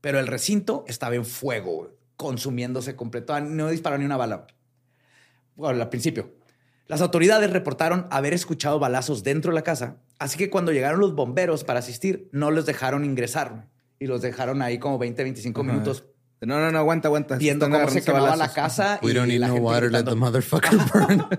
pero 0.00 0.18
el 0.18 0.26
recinto 0.26 0.86
estaba 0.88 1.16
en 1.16 1.26
fuego, 1.26 1.94
consumiéndose 2.16 2.96
completo. 2.96 3.34
Ah, 3.34 3.42
No 3.42 3.68
disparó 3.68 3.98
ni 3.98 4.06
una 4.06 4.16
bala. 4.16 4.46
Bueno, 5.54 5.82
al 5.82 5.90
principio. 5.90 6.34
Las 6.86 7.02
autoridades 7.02 7.50
reportaron 7.50 8.06
haber 8.10 8.32
escuchado 8.32 8.78
balazos 8.78 9.22
dentro 9.22 9.50
de 9.50 9.54
la 9.56 9.62
casa, 9.64 9.98
así 10.18 10.38
que 10.38 10.48
cuando 10.48 10.72
llegaron 10.72 10.98
los 10.98 11.14
bomberos 11.14 11.62
para 11.62 11.80
asistir, 11.80 12.30
no 12.32 12.50
los 12.50 12.64
dejaron 12.64 13.04
ingresar 13.04 13.68
y 13.98 14.06
los 14.06 14.22
dejaron 14.22 14.62
ahí 14.62 14.78
como 14.78 14.96
20, 14.96 15.22
25 15.24 15.60
Ajá. 15.60 15.70
minutos 15.70 16.06
No, 16.40 16.60
no, 16.60 16.70
no, 16.70 16.78
aguanta, 16.78 17.08
aguanta. 17.08 17.36
viendo 17.36 17.66
Están 17.66 17.80
cómo 17.80 17.92
se 17.92 18.02
quemaba 18.02 18.24
la 18.26 18.30
balazos. 18.30 18.54
casa. 18.54 19.00
We 19.02 19.10
y 19.10 19.14
don't 19.14 19.28
need 19.28 19.40
la 19.40 19.48
no 19.48 19.54
gente 19.54 19.66
water, 19.66 19.90
let 19.92 20.04
the 20.04 20.14
motherfucker 20.14 20.78
burn. 20.92 21.26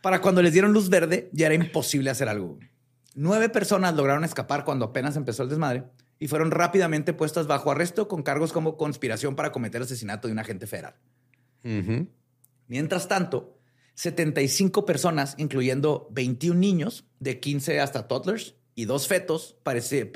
Para 0.00 0.20
cuando 0.20 0.42
les 0.42 0.52
dieron 0.52 0.72
luz 0.72 0.88
verde, 0.88 1.28
ya 1.32 1.46
era 1.46 1.54
imposible 1.54 2.10
hacer 2.10 2.28
algo. 2.28 2.58
Nueve 3.14 3.48
personas 3.48 3.94
lograron 3.94 4.24
escapar 4.24 4.64
cuando 4.64 4.84
apenas 4.86 5.16
empezó 5.16 5.42
el 5.42 5.48
desmadre 5.48 5.84
y 6.18 6.28
fueron 6.28 6.50
rápidamente 6.50 7.12
puestas 7.12 7.46
bajo 7.46 7.70
arresto 7.70 8.08
con 8.08 8.22
cargos 8.22 8.52
como 8.52 8.76
conspiración 8.76 9.36
para 9.36 9.52
cometer 9.52 9.82
asesinato 9.82 10.28
de 10.28 10.32
un 10.32 10.38
agente 10.38 10.66
federal. 10.66 10.94
Ujú. 11.64 12.08
Mientras 12.68 13.08
tanto, 13.08 13.58
75 13.94 14.84
personas, 14.86 15.34
incluyendo 15.38 16.08
21 16.12 16.58
niños 16.60 17.04
de 17.18 17.40
15 17.40 17.80
hasta 17.80 18.06
toddlers 18.06 18.54
y 18.76 18.84
dos 18.84 19.08
fetos, 19.08 19.56
pereci- 19.64 20.06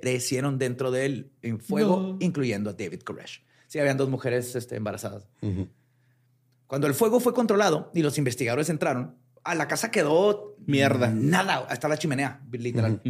perecieron 0.00 0.58
dentro 0.58 0.90
del 0.90 1.32
en 1.42 1.60
fuego, 1.60 2.00
No. 2.00 2.16
incluyendo 2.20 2.70
a 2.70 2.72
David 2.72 3.00
Koresh. 3.00 3.44
Sí, 3.66 3.78
habían 3.78 3.96
dos 3.98 4.08
mujeres 4.08 4.54
este, 4.54 4.76
embarazadas. 4.76 5.26
Cuando 6.66 6.86
el 6.86 6.94
fuego 6.94 7.20
fue 7.20 7.34
controlado 7.34 7.90
y 7.92 8.02
los 8.02 8.16
investigadores 8.16 8.70
entraron, 8.70 9.16
a 9.42 9.54
la 9.54 9.68
casa 9.68 9.90
quedó 9.90 10.56
Mierda. 10.66 11.10
Nada, 11.10 11.66
hasta 11.68 11.88
la 11.88 11.98
chimenea, 11.98 12.40
literal. 12.50 13.02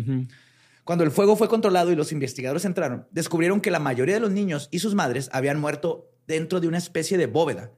Cuando 0.83 1.05
el 1.05 1.11
fuego 1.12 1.37
fue 1.37 1.49
controlado 1.49 1.93
y 1.93 1.97
los 1.97 2.11
investigadores 2.11 2.65
entraron, 2.65 3.07
descubrieron 3.12 3.61
que 3.61 3.71
la 3.71 3.79
mayoría 3.79 4.15
de 4.15 4.21
los 4.21 4.33
niños 4.33 4.69
y 4.73 4.81
sus 4.81 4.95
madres 4.95 5.29
habían 5.33 5.61
muerto 5.61 6.11
dentro 6.27 6.61
de 6.61 6.69
una 6.69 6.79
especie 6.79 7.17
de 7.19 7.27
bóveda 7.27 7.71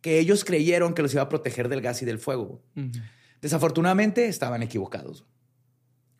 que 0.00 0.18
ellos 0.18 0.44
creyeron 0.44 0.92
que 0.94 1.00
los 1.02 1.14
iba 1.14 1.22
a 1.22 1.28
proteger 1.28 1.68
del 1.70 1.80
gas 1.80 2.02
y 2.02 2.04
del 2.04 2.18
fuego. 2.18 2.60
Desafortunadamente 3.40 4.26
estaban 4.26 4.62
equivocados. 4.62 5.24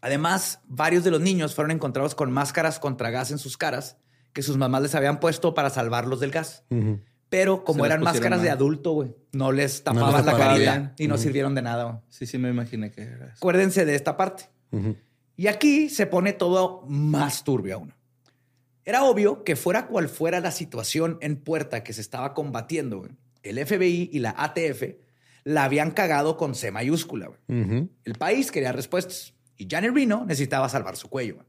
Además, 0.05 0.61
varios 0.67 1.03
de 1.03 1.11
los 1.11 1.23
niños 1.23 1.55
fueron 1.55 1.71
encontrados 1.71 2.15
con 2.15 2.31
máscaras 2.31 2.79
contra 2.79 3.09
gas 3.09 3.31
en 3.31 3.39
sus 3.39 3.57
caras 3.57 3.97
que 4.35 4.43
sus 4.43 4.59
mamás 4.59 4.83
les 4.83 4.95
habían 4.95 5.19
puesto 5.19 5.55
para 5.55 5.71
salvarlos 5.71 6.21
del 6.21 6.31
gas. 6.31 6.63
Pero 7.31 7.65
como 7.65 7.87
eran 7.87 8.03
máscaras 8.03 8.43
de 8.43 8.51
adulto, 8.51 8.93
güey, 8.93 9.17
no 9.33 9.51
les 9.51 9.73
les 9.73 9.83
tapaban 9.83 10.27
la 10.27 10.37
carita 10.37 10.95
y 10.99 11.09
no 11.09 11.17
sirvieron 11.17 11.55
de 11.55 11.63
nada. 11.63 12.03
Sí, 12.11 12.27
sí, 12.27 12.37
me 12.37 12.51
imaginé 12.51 12.91
que 12.91 13.01
era 13.01 13.29
eso. 13.29 13.37
Acuérdense 13.39 13.87
de 13.87 13.95
esta 13.95 14.19
parte. 14.19 14.51
Y 15.39 15.47
aquí 15.47 15.89
se 15.89 16.07
pone 16.07 16.35
todo 16.35 16.85
más 16.87 17.43
turbio 17.43 17.77
aún. 17.77 17.95
Era 18.85 19.05
obvio 19.05 19.43
que 19.43 19.57
fuera 19.57 19.87
cual 19.87 20.11
fuera 20.11 20.41
la 20.41 20.51
situación 20.51 21.17
en 21.23 21.37
puerta 21.37 21.83
que 21.83 21.95
se 21.95 22.03
estaba 22.03 22.35
combatiendo, 22.35 23.09
el 23.43 23.67
FBI 23.67 24.11
y 24.13 24.19
la 24.19 24.35
ATF 24.37 24.83
la 25.45 25.65
habían 25.65 25.93
cagado 25.93 26.37
con 26.37 26.55
C 26.55 26.71
mayúscula. 26.71 27.31
El 27.49 28.15
país 28.19 28.53
quería 28.53 28.73
respuestas 28.73 29.34
y 29.57 29.69
Janet 29.71 29.95
Reno 29.95 30.25
necesitaba 30.27 30.69
salvar 30.69 30.97
su 30.97 31.09
cuello. 31.09 31.45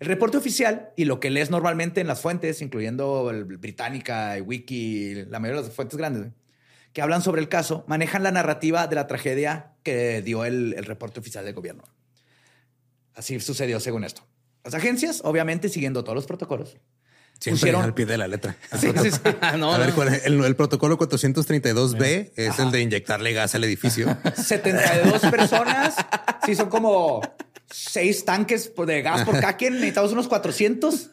El 0.00 0.08
reporte 0.08 0.36
oficial 0.36 0.90
y 0.96 1.04
lo 1.04 1.20
que 1.20 1.30
lees 1.30 1.50
normalmente 1.50 2.00
en 2.00 2.06
las 2.06 2.20
fuentes, 2.20 2.60
incluyendo 2.60 3.30
el 3.30 3.44
Británica, 3.44 4.36
y 4.36 4.40
Wiki, 4.40 5.24
la 5.26 5.38
mayoría 5.38 5.62
de 5.62 5.68
las 5.68 5.76
fuentes 5.76 5.96
grandes, 5.96 6.32
que 6.92 7.02
hablan 7.02 7.22
sobre 7.22 7.40
el 7.40 7.48
caso, 7.48 7.84
manejan 7.86 8.22
la 8.22 8.30
narrativa 8.30 8.86
de 8.86 8.96
la 8.96 9.06
tragedia 9.06 9.72
que 9.82 10.22
dio 10.22 10.44
el, 10.44 10.74
el 10.76 10.84
reporte 10.84 11.20
oficial 11.20 11.44
del 11.44 11.54
gobierno. 11.54 11.84
Así 13.14 13.38
sucedió 13.40 13.80
según 13.80 14.04
esto. 14.04 14.26
Las 14.64 14.74
agencias, 14.74 15.20
obviamente, 15.24 15.68
siguiendo 15.68 16.02
todos 16.02 16.16
los 16.16 16.26
protocolos. 16.26 16.76
Siempre 17.40 17.72
Pusieron- 17.72 17.82
al 17.84 17.94
pie 17.94 18.06
de 18.06 18.16
la 18.18 18.26
letra. 18.28 18.56
Sí, 18.78 18.88
sí, 19.02 19.10
sí. 19.10 19.18
no, 19.58 19.74
a 19.74 19.78
ver, 19.78 19.88
no. 19.90 19.94
¿cuál 19.94 20.08
es? 20.14 20.24
El, 20.26 20.42
el 20.42 20.56
protocolo 20.56 20.98
432B 20.98 22.32
es 22.36 22.58
el 22.58 22.70
de 22.70 22.80
inyectarle 22.80 23.32
gas 23.32 23.54
al 23.54 23.64
edificio. 23.64 24.16
72 24.36 25.20
personas. 25.30 25.94
Sí, 26.46 26.54
son 26.54 26.68
como 26.68 27.20
seis 27.70 28.24
tanques 28.24 28.72
de 28.86 29.02
gas 29.02 29.24
por 29.24 29.34
cada 29.40 29.56
quien. 29.56 29.74
Necesitamos 29.74 30.12
unos 30.12 30.28
400. 30.28 31.10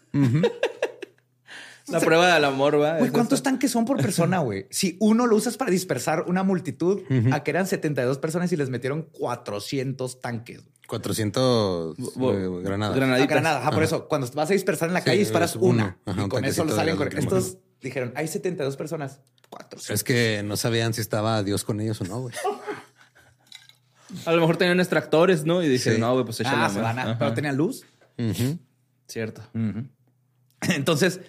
La 1.88 2.00
prueba 2.00 2.34
del 2.34 2.46
amor, 2.46 2.80
va. 2.82 3.00
Güey, 3.00 3.12
¿cuántos 3.12 3.44
tanques 3.44 3.72
son 3.72 3.86
por 3.86 3.98
persona, 4.02 4.40
güey? 4.40 4.68
Si 4.70 4.96
uno 5.00 5.28
lo 5.28 5.36
usas 5.36 5.58
para 5.58 5.72
dispersar 5.72 6.24
una 6.28 6.44
multitud, 6.44 7.02
a 7.34 7.44
que 7.44 7.52
eran 7.52 7.68
72 7.68 8.18
personas 8.20 8.52
y 8.54 8.56
les 8.56 8.70
metieron 8.70 9.04
400 9.12 10.22
tanques. 10.22 10.62
400 10.92 11.96
Bo- 12.16 12.34
eh, 12.34 12.62
granadas. 12.64 12.96
Granaditas. 12.96 13.30
Granada. 13.30 13.60
Ajá, 13.62 13.70
por 13.72 13.78
Ajá. 13.80 13.86
eso, 13.86 14.08
cuando 14.08 14.28
vas 14.34 14.50
a 14.50 14.54
dispersar 14.54 14.90
en 14.90 14.94
la 14.94 15.00
Sí, 15.02 15.06
calle, 15.06 15.20
disparas 15.20 15.56
una. 15.56 15.98
Ajá, 16.06 16.20
y 16.22 16.24
un 16.24 16.30
con 16.30 16.46
eso 16.46 16.64
lo 16.66 16.76
salen 16.76 17.00
lacrimógeno. 17.00 17.38
Estos 17.38 17.58
dijeron, 17.82 18.14
hay 18.16 18.28
72 18.28 18.76
personas. 18.78 19.22
400. 19.50 19.90
Es 19.90 20.04
que 20.04 20.44
no 20.44 20.56
sabían 20.58 20.94
si 20.94 21.02
estaba 21.02 21.42
Dios 21.44 21.64
con 21.64 21.82
ellos 21.82 22.00
o 22.02 22.04
no, 22.06 22.22
güey. 22.22 22.36
A 24.26 24.32
lo 24.34 24.42
mejor 24.42 24.58
tenían 24.58 24.80
extractores, 24.80 25.46
¿no? 25.46 25.64
Y 25.64 25.78
Sí. 25.80 25.92
no, 25.98 26.14
güey, 26.14 26.26
pues 26.26 26.40
échale 26.42 26.58
Ah, 26.58 26.60
más. 26.60 26.74
se 26.74 26.82
van 26.82 27.00
a... 27.00 27.04
Ajá. 27.04 27.18
Pero 27.18 27.34
tenían 27.34 27.56
luz. 27.56 27.86
Cierto. 29.08 29.42
Entonces, 30.62 31.22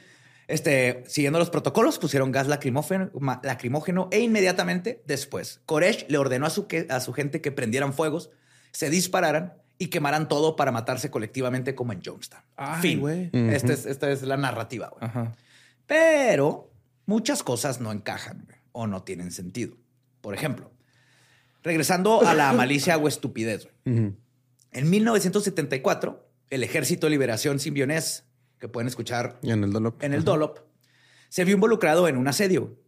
este, 0.49 1.05
siguiendo 1.07 1.39
los 1.39 1.49
protocolos, 1.51 1.99
pusieron 1.99 2.33
gas 2.33 2.49
lacrimógeno, 2.49 4.09
e 4.11 4.19
inmediatamente 4.21 5.03
después, 5.07 5.61
Koresh 5.65 6.07
le 6.09 6.19
ordenó 6.19 6.47
a 6.47 6.51
su, 6.51 6.67
que- 6.67 6.87
a 6.91 7.01
su 7.01 7.13
gente 7.13 7.41
que 7.41 7.53
prendieran 7.53 7.93
fuegos, 7.95 8.31
se 8.73 8.91
dispararan 8.91 9.55
y 9.79 9.89
quemaran 9.89 10.29
todo 10.29 10.57
para 10.57 10.71
matarse 10.73 11.11
colectivamente 11.11 11.75
como 11.75 11.93
en 11.93 12.03
Jonestown. 12.05 12.43
Ay, 12.57 12.81
fin. 12.83 13.01
güey. 13.01 13.31
Este 13.33 13.73
es- 13.73 13.87
esta 13.87 14.11
es 14.11 14.23
la 14.23 14.37
narrativa. 14.37 14.89
güey. 14.91 15.05
Ajá. 15.05 15.33
Pero 15.87 16.71
muchas 17.07 17.43
cosas 17.43 17.81
no 17.81 17.93
encajan 17.93 18.45
güey, 18.47 18.59
o 18.73 18.87
no 18.87 19.03
tienen 19.03 19.31
sentido. 19.33 19.77
Por 20.21 20.35
ejemplo, 20.35 20.71
regresando 21.63 22.23
a 22.27 22.35
la 22.35 22.53
malicia 22.53 22.97
o 22.97 23.09
estupidez. 23.09 23.69
güey. 23.85 24.15
En 24.75 24.89
1974, 24.91 26.29
el 26.51 26.63
Ejército 26.63 27.07
de 27.07 27.11
Liberación 27.11 27.59
Simbionés, 27.59 28.25
que 28.59 28.69
pueden 28.69 28.89
escuchar 28.89 29.39
Y 29.43 29.51
en 29.51 29.65
el 29.65 29.73
dolor. 29.73 29.97
en 30.01 30.15
el 30.15 30.25
Dolop, 30.25 30.61
se 31.29 31.45
vio 31.45 31.55
involucrado 31.55 32.09
en 32.09 32.17
un 32.17 32.29
asedio. 32.29 32.79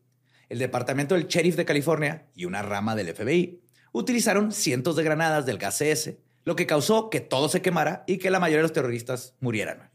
El 0.48 0.58
Departamento 0.60 1.14
del 1.14 1.26
Sheriff 1.26 1.56
de 1.56 1.64
California 1.64 2.26
y 2.34 2.44
una 2.44 2.62
rama 2.62 2.94
del 2.94 3.08
FBI 3.08 3.60
utilizaron 3.94 4.50
cientos 4.50 4.96
de 4.96 5.04
granadas 5.04 5.46
del 5.46 5.56
gas 5.56 5.78
CS, 5.78 6.14
lo 6.44 6.56
que 6.56 6.66
causó 6.66 7.08
que 7.10 7.20
todo 7.20 7.48
se 7.48 7.62
quemara 7.62 8.04
y 8.06 8.18
que 8.18 8.30
la 8.30 8.40
mayoría 8.40 8.58
de 8.58 8.64
los 8.64 8.72
terroristas 8.72 9.34
murieran. 9.40 9.90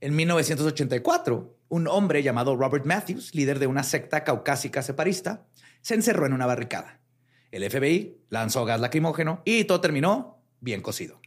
En 0.00 0.16
1984, 0.16 1.56
un 1.68 1.86
hombre 1.88 2.22
llamado 2.22 2.56
Robert 2.56 2.86
Matthews, 2.86 3.34
líder 3.34 3.58
de 3.58 3.68
una 3.68 3.84
secta 3.84 4.24
caucásica 4.24 4.82
separista, 4.82 5.46
se 5.82 5.94
encerró 5.94 6.26
en 6.26 6.32
una 6.32 6.46
barricada. 6.46 7.00
El 7.50 7.70
FBI 7.70 8.16
lanzó 8.30 8.64
gas 8.64 8.80
lacrimógeno 8.80 9.42
y 9.44 9.64
todo 9.64 9.80
terminó 9.80 10.42
bien 10.60 10.80
cocido. 10.80 11.21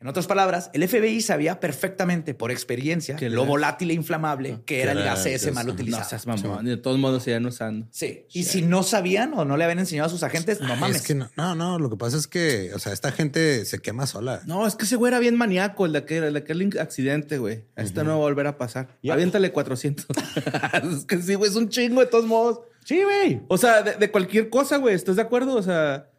En 0.00 0.08
otras 0.08 0.26
palabras, 0.26 0.70
el 0.74 0.86
FBI 0.86 1.22
sabía 1.22 1.58
perfectamente 1.58 2.34
por 2.34 2.50
experiencia 2.50 3.16
Que 3.16 3.30
lo 3.30 3.46
volátil 3.46 3.90
e 3.90 3.94
inflamable 3.94 4.60
que 4.66 4.82
era 4.82 4.92
el 4.92 5.02
gas 5.02 5.24
gas, 5.24 5.52
mal. 5.54 5.66
No 5.66 5.72
utilizado. 5.72 6.04
seas 6.08 6.26
mamón. 6.26 6.64
De 6.66 6.76
todos 6.76 6.98
modos 6.98 7.22
siguen 7.22 7.46
usando. 7.46 7.86
Sí. 7.90 8.26
Y 8.32 8.44
si 8.44 8.62
no 8.62 8.82
sabían 8.82 9.32
o 9.34 9.44
no 9.44 9.56
le 9.56 9.64
habían 9.64 9.78
enseñado 9.78 10.06
a 10.06 10.10
sus 10.10 10.22
agentes, 10.22 10.60
no 10.60 10.76
mames. 10.76 10.98
Es 10.98 11.02
que 11.02 11.14
no, 11.14 11.30
no, 11.36 11.54
no, 11.54 11.78
lo 11.78 11.88
que 11.88 11.96
pasa 11.96 12.16
es 12.16 12.26
que, 12.26 12.72
o 12.74 12.78
sea, 12.78 12.92
esta 12.92 13.10
gente 13.10 13.64
se 13.64 13.80
quema 13.80 14.06
sola. 14.06 14.42
No, 14.46 14.66
es 14.66 14.76
que 14.76 14.84
ese 14.84 14.96
güey 14.96 15.10
era 15.10 15.18
bien 15.18 15.36
maníaco, 15.36 15.86
el 15.86 15.92
de 15.92 15.98
aquel, 15.98 16.24
el 16.24 16.32
de 16.34 16.40
aquel 16.40 16.78
accidente, 16.78 17.38
güey. 17.38 17.64
Esto 17.76 18.04
no 18.04 18.10
va 18.10 18.16
a 18.16 18.18
volver 18.18 18.46
a 18.46 18.58
pasar. 18.58 18.88
Aviéntale 19.10 19.50
400. 19.50 20.06
es 20.92 21.04
que 21.06 21.22
sí, 21.22 21.34
güey, 21.34 21.50
es 21.50 21.56
un 21.56 21.68
chingo 21.68 22.00
de 22.00 22.06
todos 22.06 22.26
modos. 22.26 22.60
Sí, 22.84 23.02
güey. 23.02 23.40
O 23.48 23.56
sea, 23.56 23.82
de, 23.82 23.94
de 23.94 24.10
cualquier 24.10 24.50
cosa, 24.50 24.76
güey. 24.76 24.94
¿Estás 24.94 25.16
de 25.16 25.22
acuerdo? 25.22 25.54
O 25.56 25.62
sea, 25.62 26.10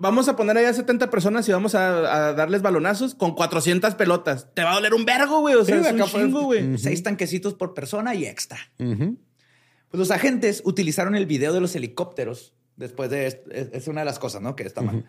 vamos 0.00 0.28
a 0.28 0.34
poner 0.34 0.56
allá 0.58 0.72
70 0.72 1.10
personas 1.10 1.48
y 1.48 1.52
vamos 1.52 1.74
a, 1.74 2.28
a 2.28 2.32
darles 2.32 2.62
balonazos 2.62 3.14
con 3.14 3.34
400 3.34 3.94
pelotas. 3.94 4.48
Te 4.54 4.64
va 4.64 4.72
a 4.72 4.74
doler 4.74 4.94
un 4.94 5.04
vergo, 5.04 5.40
güey. 5.40 5.54
O 5.54 5.64
sea, 5.64 5.80
Sí, 5.80 5.86
es 5.86 5.92
un 5.92 6.02
chingo, 6.08 6.42
güey. 6.42 6.78
Seis 6.78 7.02
tanquecitos 7.02 7.54
por 7.54 7.74
persona 7.74 8.14
y 8.14 8.24
extra. 8.26 8.58
Ujú. 8.78 9.18
Pues 9.90 9.98
los 9.98 10.10
agentes 10.10 10.62
utilizaron 10.64 11.14
el 11.14 11.26
video 11.26 11.52
de 11.52 11.60
los 11.60 11.76
helicópteros 11.76 12.54
después 12.76 13.10
de 13.10 13.26
esto. 13.26 13.50
Es, 13.50 13.86
una 13.88 14.00
de 14.00 14.06
las 14.06 14.18
cosas, 14.18 14.40
¿no? 14.40 14.56
Que 14.56 14.64
está 14.64 14.80
mal. 14.80 15.04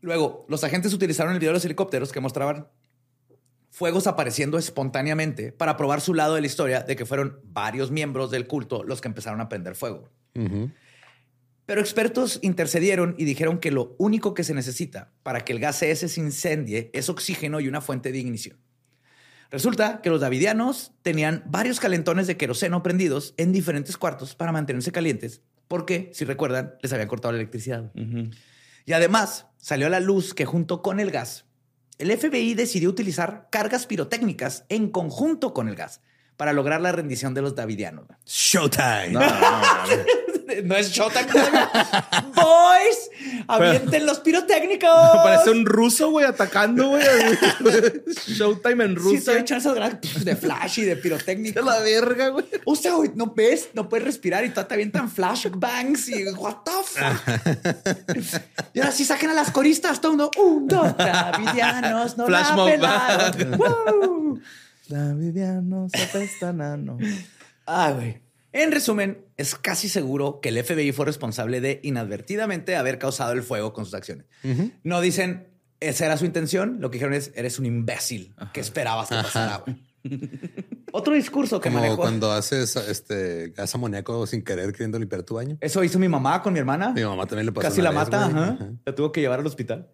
Luego, 0.00 0.46
los 0.48 0.64
agentes 0.64 0.92
utilizaron 0.92 1.32
el 1.32 1.38
video 1.38 1.50
de 1.50 1.54
los 1.54 1.64
helicópteros 1.64 2.12
que 2.12 2.20
mostraban 2.20 2.68
fuegos 3.70 4.06
apareciendo 4.06 4.58
espontáneamente 4.58 5.50
para 5.50 5.76
probar 5.76 6.00
su 6.00 6.14
lado 6.14 6.34
de 6.34 6.42
la 6.42 6.46
historia 6.46 6.82
de 6.82 6.94
que 6.94 7.06
fueron 7.06 7.40
varios 7.44 7.90
miembros 7.90 8.30
del 8.30 8.46
culto 8.46 8.84
los 8.84 9.00
que 9.00 9.08
empezaron 9.08 9.40
a 9.40 9.48
prender 9.48 9.74
fuego. 9.74 10.10
Ujú. 10.34 10.70
Pero 11.72 11.80
expertos 11.80 12.38
intercedieron 12.42 13.14
y 13.16 13.24
dijeron 13.24 13.58
que 13.58 13.70
lo 13.70 13.96
único 13.96 14.34
que 14.34 14.44
se 14.44 14.52
necesita 14.52 15.10
para 15.22 15.40
que 15.40 15.54
el 15.54 15.58
gas 15.58 15.80
CS 15.80 16.00
se 16.00 16.20
incendie 16.20 16.90
es 16.92 17.08
oxígeno 17.08 17.60
y 17.60 17.66
una 17.66 17.80
fuente 17.80 18.12
de 18.12 18.18
ignición. 18.18 18.58
Resulta 19.50 20.02
que 20.02 20.10
los 20.10 20.20
davidianos 20.20 20.92
tenían 21.00 21.42
varios 21.46 21.80
calentones 21.80 22.26
de 22.26 22.36
queroseno 22.36 22.82
prendidos 22.82 23.32
en 23.38 23.52
diferentes 23.52 23.96
cuartos 23.96 24.34
para 24.34 24.52
mantenerse 24.52 24.92
calientes, 24.92 25.40
porque, 25.66 26.10
si 26.12 26.26
recuerdan, 26.26 26.74
les 26.82 26.92
habían 26.92 27.08
cortado 27.08 27.32
la 27.32 27.38
electricidad. 27.38 27.90
Y 28.84 28.92
además 28.92 29.46
salió 29.56 29.86
a 29.86 29.90
la 29.90 30.00
luz 30.00 30.34
que 30.34 30.44
junto 30.44 30.82
con 30.82 31.00
el 31.00 31.10
gas, 31.10 31.46
el 31.96 32.14
FBI 32.14 32.52
decidió 32.52 32.90
utilizar 32.90 33.48
cargas 33.50 33.86
pirotécnicas 33.86 34.66
en 34.68 34.90
conjunto 34.90 35.54
con 35.54 35.70
el 35.70 35.76
gas 35.76 36.02
para 36.42 36.52
lograr 36.52 36.80
la 36.80 36.90
rendición 36.90 37.34
de 37.34 37.40
los 37.40 37.54
davidianos. 37.54 38.04
Showtime. 38.26 39.10
No, 39.10 39.20
no, 39.20 39.28
no. 39.28 40.62
No 40.64 40.74
es 40.74 40.90
showtime. 40.90 41.28
Boys, 42.34 43.10
avienten 43.46 44.04
los 44.04 44.18
pirotécnicos. 44.18 44.90
Parece 45.22 45.50
un 45.50 45.64
ruso, 45.64 46.10
güey, 46.10 46.26
atacando, 46.26 46.88
güey. 46.88 47.04
Showtime 48.26 48.84
en 48.86 48.90
Sí, 48.90 48.96
Rusia. 48.96 49.18
estoy 49.18 49.36
echando 49.36 49.74
de 50.24 50.34
flash 50.34 50.80
y 50.80 50.82
de 50.82 50.96
pirotécnica. 50.96 51.62
la 51.62 51.78
verga, 51.78 52.30
güey. 52.30 52.44
O 52.64 52.74
sea, 52.74 52.94
güey, 52.94 53.12
no 53.14 53.32
ves, 53.32 53.68
no 53.74 53.88
puedes 53.88 54.04
respirar 54.04 54.44
y 54.44 54.50
todo 54.50 54.66
te 54.66 54.74
avientan 54.74 55.08
flashbangs 55.08 56.08
y 56.08 56.24
what 56.30 56.56
the 56.64 56.72
fuck. 56.82 58.66
y 58.74 58.80
ahora 58.80 58.90
sí 58.90 59.04
saquen 59.04 59.30
a 59.30 59.34
las 59.34 59.52
coristas, 59.52 60.00
todo 60.00 60.10
mundo. 60.10 60.30
Un, 60.38 60.66
dos, 60.66 60.96
davidianos, 60.96 62.18
no 62.18 62.26
Flash 62.26 62.56
la 62.56 62.64
pelaron. 62.64 64.42
Woo. 64.92 64.98
Davidianos 65.08 65.92
apestan 65.94 66.60
ano. 66.60 66.98
Ah, 67.66 67.92
güey. 67.94 68.20
En 68.52 68.70
resumen, 68.70 69.24
es 69.38 69.54
casi 69.54 69.88
seguro 69.88 70.40
que 70.40 70.50
el 70.50 70.62
FBI 70.62 70.92
fue 70.92 71.06
responsable 71.06 71.60
de 71.62 71.80
inadvertidamente 71.82 72.76
haber 72.76 72.98
causado 72.98 73.32
el 73.32 73.42
fuego 73.42 73.72
con 73.72 73.84
sus 73.86 73.94
acciones. 73.94 74.26
No 74.84 75.00
dicen 75.00 75.48
esa 75.80 76.04
era 76.06 76.16
su 76.16 76.24
intención, 76.26 76.76
lo 76.80 76.90
que 76.90 76.96
dijeron 76.96 77.14
es 77.14 77.32
eres 77.34 77.58
un 77.58 77.66
imbécil 77.66 78.34
que 78.52 78.60
esperabas 78.60 79.08
que 79.08 79.14
pasara. 79.16 79.64
güey. 79.64 79.76
Otro 80.92 81.14
discurso 81.14 81.60
que 81.60 81.70
Como 81.70 81.80
manejó. 81.80 81.96
cuando 81.96 82.30
haces 82.32 82.76
este 82.76 83.50
gas 83.56 83.74
amoníaco 83.74 84.26
sin 84.26 84.42
querer 84.42 84.72
queriendo 84.72 84.98
limpiar 84.98 85.22
tu 85.22 85.34
baño. 85.36 85.56
Eso 85.60 85.82
hizo 85.82 85.98
mi 85.98 86.08
mamá 86.08 86.42
con 86.42 86.52
mi 86.52 86.58
hermana. 86.58 86.90
Mi 86.92 87.02
mamá 87.02 87.24
también 87.26 87.46
le 87.46 87.52
pasó. 87.52 87.66
Casi 87.68 87.80
la 87.80 87.90
vez, 87.90 87.96
mata. 88.00 88.28
güey. 88.28 88.42
ajá. 88.42 88.52
Ajá. 88.54 88.70
La 88.84 88.94
tuvo 88.94 89.10
que 89.12 89.20
llevar 89.22 89.40
al 89.40 89.46
hospital. 89.46 89.88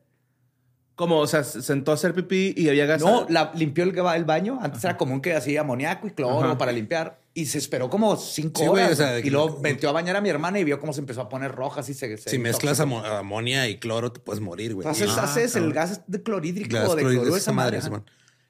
Como, 0.99 1.19
o 1.21 1.27
sea, 1.29 1.45
se 1.45 1.63
sentó 1.63 1.93
a 1.93 1.95
hacer 1.95 2.13
pipí 2.13 2.55
y 2.57 2.69
había 2.69 2.85
gas. 2.85 3.01
No, 3.01 3.25
la 3.31 3.53
limpió 3.55 3.85
el, 3.85 3.97
el 3.97 4.25
baño. 4.25 4.59
Antes 4.61 4.83
era 4.83 4.97
común 4.97 5.21
que 5.21 5.33
hacía 5.33 5.61
amoníaco 5.61 6.09
y 6.09 6.11
cloro 6.11 6.41
Ajá. 6.49 6.59
para 6.59 6.73
limpiar. 6.73 7.21
Y 7.35 7.47
se 7.47 7.59
esperó 7.59 7.89
como 7.89 8.17
cinco 8.17 8.61
Sí, 8.63 8.67
güey, 8.67 8.83
horas. 8.85 8.99
o 8.99 9.03
sea, 9.05 9.19
y 9.21 9.31
luego 9.31 9.61
metió 9.63 9.91
a 9.91 9.93
bañar 9.93 10.17
a 10.17 10.21
mi 10.21 10.29
hermana 10.29 10.59
y 10.59 10.65
vio 10.65 10.81
cómo 10.81 10.93
se 10.93 10.99
empezó 10.99 11.21
a 11.21 11.29
poner 11.29 11.53
roja. 11.53 11.83
Así 11.83 11.95
se, 11.95 12.17
se 12.19 12.29
Si 12.31 12.39
mezclas 12.41 12.81
amonia 12.81 13.69
y 13.69 13.79
cloro, 13.79 14.11
te 14.11 14.19
puedes 14.19 14.41
morir, 14.41 14.75
güey. 14.75 14.89
Haces, 14.89 15.09
Y- 15.17 15.21
haces 15.21 15.55
el 15.55 15.73
gas 15.73 16.01
de 16.09 16.21
clorhídrico 16.21 16.75
Gas 16.75 16.89
o 16.89 16.97
de 16.97 17.03
cloruro, 17.03 17.37
esa 17.37 17.53
madre. 17.53 17.79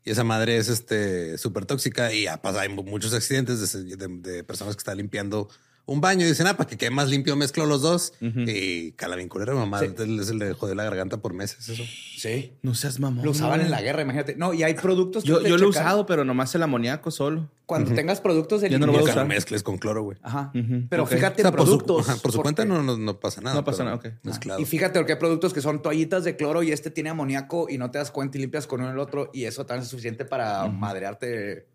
Y 0.07 0.11
esa 0.13 0.25
madre 0.25 0.57
es 0.57 0.71
este 0.71 1.37
súper 1.37 1.67
tóxica 1.67 2.15
y 2.15 2.27
ha 2.29 2.41
pasado 2.41 2.61
hay 2.61 2.71
muchos 2.71 3.13
accidentes 3.13 3.59
de, 3.59 3.67
ese- 3.67 3.85
de- 3.97 4.09
de 4.33 4.43
personas 4.43 4.75
que 4.75 4.81
están 4.81 4.97
limpiando 4.97 5.51
un 5.89 6.01
baño 6.03 6.25
y 6.25 6.29
dicen, 6.29 6.47
ah, 6.47 6.57
para 6.57 6.69
que 6.69 6.77
quede 6.77 6.91
más 6.91 7.09
limpio, 7.09 7.35
mezclo 7.35 7.65
los 7.67 7.83
dos 7.83 8.13
y 8.21 8.93
cala 8.93 9.17
bien 9.17 9.29
culero. 9.29 9.57
Mamá 9.57 9.81
Sí. 9.81 9.87
se 9.97 10.35
le 10.35 10.53
jodió 10.53 10.75
la 10.75 10.85
garganta 10.85 11.17
por 11.17 11.33
meses. 11.33 11.69
Eso. 11.69 11.83
Sí. 12.17 12.53
No 12.63 12.75
seas 12.75 13.01
mamón. 13.01 13.25
Lo 13.25 13.31
usaban 13.31 13.61
en 13.63 13.71
la 13.71 13.81
guerra, 13.81 14.03
imagínate. 14.03 14.37
No, 14.37 14.53
y 14.55 14.63
hay 14.63 14.75
productos 14.75 15.23
que 15.25 15.31
Yo, 15.31 15.41
yo 15.41 15.57
lo 15.57 15.65
he 15.67 15.69
usado, 15.69 16.05
pero 16.07 16.25
nomás 16.25 16.55
el 16.55 16.63
amoníaco 16.63 17.11
solo. 17.11 17.49
Cuando 17.65 17.93
tengas 17.95 18.21
productos 18.21 18.61
de 18.63 18.71
Yo 18.71 18.79
no 18.79 18.87
lo 18.87 18.93
voy 18.93 19.01
a 19.03 19.05
usar. 19.05 19.17
lo 19.19 19.27
mezcles 19.27 19.63
con 19.63 19.77
cloro, 19.79 20.03
güey. 20.03 20.17
Ajá. 20.23 20.53
Pero 20.89 21.07
fíjate 21.07 21.43
O 21.43 21.45
sea, 21.45 21.51
en 21.51 21.57
por 21.57 21.67
su, 21.67 21.79
productos. 21.79 22.09
ajá, 22.09 22.23
por 22.23 22.33
su 22.33 22.41
cuenta 22.43 22.65
no, 22.65 22.83
no, 22.83 22.97
no 22.97 23.21
pasa 23.21 23.41
nada. 23.41 23.57
No 23.57 23.65
pasa 23.65 23.85
nada, 23.85 23.97
ok. 23.97 24.07
Mezclado. 24.23 24.61
Y 24.61 24.65
fíjate 24.65 24.99
porque 24.99 25.13
hay 25.13 25.19
productos 25.19 25.53
que 25.53 25.61
son 25.61 25.83
toallitas 25.83 26.25
de 26.25 26.37
cloro 26.37 26.63
y 26.63 26.73
este 26.73 26.91
tiene 26.91 27.11
amoníaco 27.11 27.69
y 27.69 27.77
no 27.79 27.91
te 27.91 27.99
das 27.99 28.11
cuenta 28.11 28.39
y 28.39 28.41
limpias 28.41 28.67
con 28.67 28.81
uno 28.81 28.91
y 28.91 28.93
el 28.93 28.99
otro 28.99 29.31
y 29.35 29.45
eso 29.45 29.67
también 29.67 29.83
es 29.85 29.89
suficiente 29.89 30.25
para 30.25 30.67
madrearte 30.69 31.67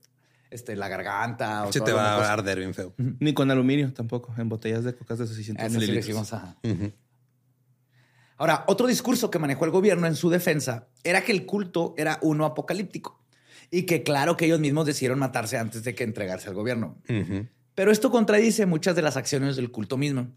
este, 0.54 0.76
la 0.76 0.88
garganta. 0.88 1.64
O 1.66 1.72
Sí, 1.74 1.80
todas 1.80 1.86
te 1.91 1.93
va 1.93 2.16
a 2.28 2.32
arder 2.34 2.60
bien 2.60 2.74
feo. 2.74 2.93
Ni 2.97 3.34
con 3.34 3.49
aluminio 3.51 3.91
tampoco. 3.93 4.34
En 4.38 4.49
botellas 4.49 4.84
de 4.84 4.95
cocas 4.95 5.20
de 5.20 5.28
600 5.28 5.66
Eso 5.66 5.80
sí 5.80 5.86
le 5.88 5.91
mililitros. 5.93 6.34
ajá. 6.34 6.58
Ujú. 6.64 6.91
Ahora, 8.38 8.64
otro 8.68 8.88
discurso 8.88 9.30
que 9.30 9.39
manejó 9.39 9.66
el 9.66 9.72
gobierno 9.72 10.08
en 10.08 10.16
su 10.16 10.30
defensa 10.30 10.88
era 11.04 11.22
que 11.24 11.32
el 11.32 11.45
culto 11.45 11.93
era 11.97 12.20
uno 12.22 12.45
apocalíptico 12.45 13.24
y 13.72 13.84
que 13.84 14.04
claro 14.04 14.36
que 14.38 14.45
ellos 14.45 14.60
mismos 14.60 14.86
decidieron 14.86 15.20
matarse 15.20 15.58
antes 15.58 15.84
de 15.84 15.95
que 15.95 16.04
entregarse 16.04 16.49
al 16.49 16.56
gobierno. 16.56 16.97
Pero 17.76 17.91
esto 17.91 18.12
contradice 18.12 18.66
muchas 18.66 18.95
de 18.95 19.01
las 19.01 19.18
acciones 19.18 19.56
del 19.56 19.72
culto 19.72 19.97
mismo, 19.97 20.28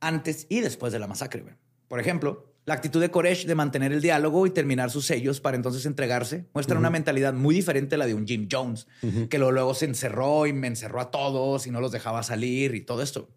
antes 0.00 0.46
y 0.48 0.60
después 0.60 0.92
de 0.92 0.98
la 0.98 1.06
masacre. 1.06 1.44
Por 1.88 2.00
ejemplo, 2.00 2.51
la 2.64 2.74
actitud 2.74 3.00
de 3.00 3.10
Koresh 3.10 3.46
de 3.46 3.54
mantener 3.54 3.92
el 3.92 4.00
diálogo 4.00 4.46
y 4.46 4.50
terminar 4.50 4.90
sus 4.90 5.06
sellos 5.06 5.40
para 5.40 5.56
entonces 5.56 5.84
entregarse 5.84 6.46
muestra 6.54 6.78
una 6.78 6.90
mentalidad 6.90 7.34
muy 7.34 7.54
diferente 7.54 7.96
a 7.96 7.98
la 7.98 8.06
de 8.06 8.14
un 8.14 8.26
Jim 8.26 8.48
Jones, 8.50 8.86
que 9.28 9.38
luego, 9.38 9.52
luego 9.52 9.74
se 9.74 9.86
encerró 9.86 10.46
y 10.46 10.52
me 10.52 10.68
encerró 10.68 11.00
a 11.00 11.10
todos 11.10 11.66
y 11.66 11.70
no 11.70 11.80
los 11.80 11.90
dejaba 11.90 12.22
salir 12.22 12.74
y 12.74 12.82
todo 12.82 13.02
esto. 13.02 13.30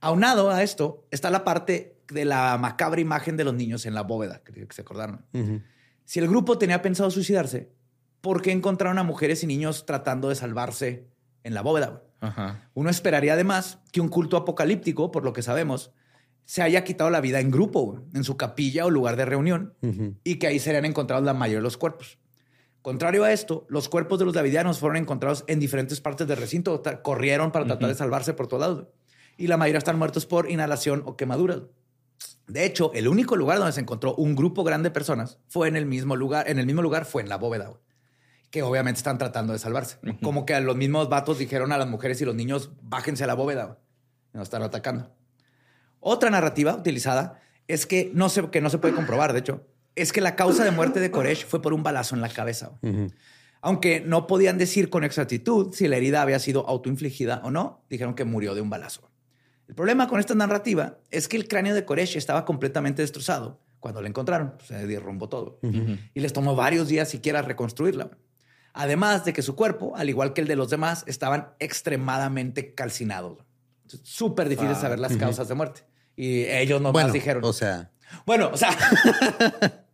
Aunado 0.00 0.50
a 0.50 0.62
esto 0.62 1.06
está 1.10 1.30
la 1.30 1.44
parte 1.44 1.96
de 2.08 2.24
la 2.24 2.56
macabra 2.58 3.00
imagen 3.00 3.36
de 3.36 3.44
los 3.44 3.54
niños 3.54 3.86
en 3.86 3.94
la 3.94 4.02
bóveda, 4.02 4.42
que 4.42 4.66
se 4.70 4.82
acordaron. 4.82 5.24
Si 6.04 6.18
el 6.18 6.28
grupo 6.28 6.58
tenía 6.58 6.82
pensado 6.82 7.10
suicidarse, 7.10 7.70
¿por 8.20 8.42
qué 8.42 8.52
encontraron 8.52 8.98
a 8.98 9.02
mujeres 9.04 9.42
y 9.42 9.46
niños 9.46 9.86
tratando 9.86 10.28
de 10.28 10.34
salvarse 10.34 11.06
en 11.44 11.54
la 11.54 11.62
bóveda? 11.62 12.02
Ajá. 12.20 12.68
Uno 12.74 12.90
esperaría 12.90 13.32
además 13.32 13.78
que 13.92 14.00
un 14.00 14.08
culto 14.08 14.36
apocalíptico, 14.36 15.10
por 15.10 15.24
lo 15.24 15.32
que 15.32 15.42
sabemos, 15.42 15.92
se 16.50 16.62
haya 16.62 16.82
quitado 16.82 17.10
la 17.10 17.20
vida 17.20 17.38
en 17.38 17.52
grupo, 17.52 18.02
en 18.12 18.24
su 18.24 18.36
capilla 18.36 18.84
o 18.84 18.90
lugar 18.90 19.14
de 19.14 19.24
reunión, 19.24 19.72
y 20.24 20.40
que 20.40 20.48
ahí 20.48 20.58
serían 20.58 20.84
encontrados 20.84 21.24
la 21.24 21.32
mayoría 21.32 21.58
de 21.58 21.62
los 21.62 21.76
cuerpos. 21.76 22.18
Contrario 22.82 23.22
a 23.22 23.30
esto, 23.32 23.66
los 23.68 23.88
cuerpos 23.88 24.18
de 24.18 24.24
los 24.24 24.34
davidianos 24.34 24.80
fueron 24.80 24.96
encontrados 24.96 25.44
en 25.46 25.60
diferentes 25.60 26.00
partes 26.00 26.26
del 26.26 26.38
recinto, 26.38 26.82
corrieron 27.04 27.52
para 27.52 27.66
tratar 27.66 27.88
de 27.88 27.94
salvarse 27.94 28.34
por 28.34 28.48
todos 28.48 28.62
lados, 28.62 28.88
y 29.36 29.46
la 29.46 29.58
mayoría 29.58 29.78
están 29.78 29.96
muertos 29.96 30.26
por 30.26 30.50
inhalación 30.50 31.04
o 31.06 31.16
quemaduras. 31.16 31.60
De 32.48 32.64
hecho, 32.64 32.90
el 32.94 33.06
único 33.06 33.36
lugar 33.36 33.58
donde 33.58 33.72
se 33.72 33.82
encontró 33.82 34.16
un 34.16 34.34
grupo 34.34 34.64
grande 34.64 34.88
de 34.88 34.92
personas 34.92 35.38
fue 35.46 35.68
en 35.68 35.76
el 35.76 35.86
mismo 35.86 36.16
lugar, 36.16 36.50
en 36.50 36.58
el 36.58 36.66
mismo 36.66 36.82
lugar 36.82 37.04
fue 37.04 37.22
en 37.22 37.28
la 37.28 37.36
bóveda, 37.36 37.74
que 38.50 38.64
obviamente 38.64 38.98
están 38.98 39.18
tratando 39.18 39.52
de 39.52 39.60
salvarse. 39.60 39.98
Como 40.20 40.46
que 40.46 40.60
los 40.60 40.74
mismos 40.74 41.08
vatos 41.08 41.38
dijeron 41.38 41.70
a 41.70 41.78
las 41.78 41.86
mujeres 41.86 42.20
y 42.20 42.24
los 42.24 42.34
niños, 42.34 42.72
bájense 42.82 43.22
a 43.22 43.28
la 43.28 43.34
bóveda, 43.34 43.78
nos 44.32 44.42
están 44.42 44.64
atacando. 44.64 45.14
Otra 46.00 46.30
narrativa 46.30 46.74
utilizada 46.74 47.40
es 47.68 47.86
que 47.86 48.10
no, 48.14 48.28
se, 48.28 48.50
que 48.50 48.60
no 48.60 48.70
se 48.70 48.78
puede 48.78 48.94
comprobar, 48.94 49.32
de 49.32 49.40
hecho, 49.40 49.66
es 49.94 50.12
que 50.12 50.20
la 50.20 50.34
causa 50.34 50.64
de 50.64 50.70
muerte 50.70 51.00
de 51.00 51.10
Koresh 51.10 51.46
fue 51.46 51.62
por 51.62 51.72
un 51.72 51.82
balazo 51.82 52.14
en 52.14 52.20
la 52.20 52.28
cabeza. 52.28 52.72
Aunque 53.60 54.00
no 54.00 54.26
podían 54.26 54.58
decir 54.58 54.88
con 54.88 55.04
exactitud 55.04 55.74
si 55.74 55.86
la 55.86 55.96
herida 55.96 56.22
había 56.22 56.38
sido 56.38 56.66
autoinfligida 56.66 57.42
o 57.44 57.50
no, 57.50 57.84
dijeron 57.90 58.14
que 58.14 58.24
murió 58.24 58.54
de 58.54 58.62
un 58.62 58.70
balazo. 58.70 59.10
El 59.68 59.74
problema 59.74 60.08
con 60.08 60.18
esta 60.18 60.34
narrativa 60.34 60.98
es 61.10 61.28
que 61.28 61.36
el 61.36 61.46
cráneo 61.46 61.74
de 61.74 61.84
Koresh 61.84 62.16
estaba 62.16 62.44
completamente 62.44 63.02
destrozado 63.02 63.60
cuando 63.78 64.00
lo 64.00 64.08
encontraron. 64.08 64.54
Se 64.64 64.86
derrumbó 64.86 65.28
todo. 65.28 65.60
Y 65.62 66.20
les 66.20 66.32
tomó 66.32 66.56
varios 66.56 66.88
días 66.88 67.08
siquiera 67.08 67.42
reconstruirla. 67.42 68.10
Además 68.72 69.24
de 69.24 69.32
que 69.32 69.42
su 69.42 69.54
cuerpo, 69.56 69.94
al 69.96 70.08
igual 70.08 70.32
que 70.32 70.40
el 70.40 70.48
de 70.48 70.56
los 70.56 70.70
demás, 70.70 71.04
estaban 71.06 71.50
extremadamente 71.58 72.74
calcinados. 72.74 73.38
Súper 74.02 74.48
difícil 74.48 74.76
saber 74.76 74.98
las 74.98 75.16
causas 75.16 75.48
de 75.48 75.54
muerte. 75.54 75.82
Y 76.20 76.44
ellos 76.44 76.82
nomás 76.82 76.92
Bueno, 76.92 77.12
dijeron. 77.14 77.42
o 77.42 77.52
sea, 77.54 77.92
bueno, 78.26 78.50
o 78.52 78.56
sea, 78.58 78.76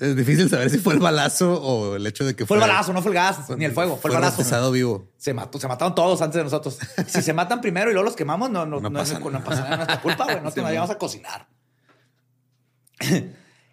es 0.00 0.14
difícil 0.14 0.48
saber 0.48 0.70
si 0.70 0.78
fue 0.78 0.94
el 0.94 1.00
balazo 1.00 1.60
o 1.60 1.96
el 1.96 2.06
hecho 2.06 2.24
de 2.24 2.36
que 2.36 2.46
fue 2.46 2.56
el 2.56 2.60
balazo, 2.60 2.92
no 2.92 3.02
fue 3.02 3.10
el 3.10 3.14
gas, 3.16 3.50
ni 3.58 3.64
el 3.64 3.72
fuego, 3.72 3.96
fue 3.96 4.12
el 4.12 4.14
balazo. 4.14 4.70
Vivo. 4.70 5.10
Se 5.16 5.34
mató, 5.34 5.58
se 5.58 5.66
mataron 5.66 5.92
todos 5.92 6.22
antes 6.22 6.36
de 6.36 6.44
nosotros. 6.44 6.78
Si 7.08 7.20
se 7.20 7.32
matan 7.32 7.60
primero 7.60 7.90
y 7.90 7.94
luego 7.94 8.04
los 8.04 8.14
quemamos, 8.14 8.48
no, 8.48 8.64
no, 8.64 8.78
No 8.78 8.90
no, 8.90 9.02
es, 9.02 9.10
pasa 9.10 9.28
no 9.28 9.42
pasa 9.42 9.62
nada, 9.62 9.76
nuestra 9.78 10.00
culpa, 10.00 10.24
güey. 10.26 10.40
No 10.40 10.52
te 10.52 10.60
vayamos 10.60 10.90
a 10.90 10.98
cocinar. 10.98 11.48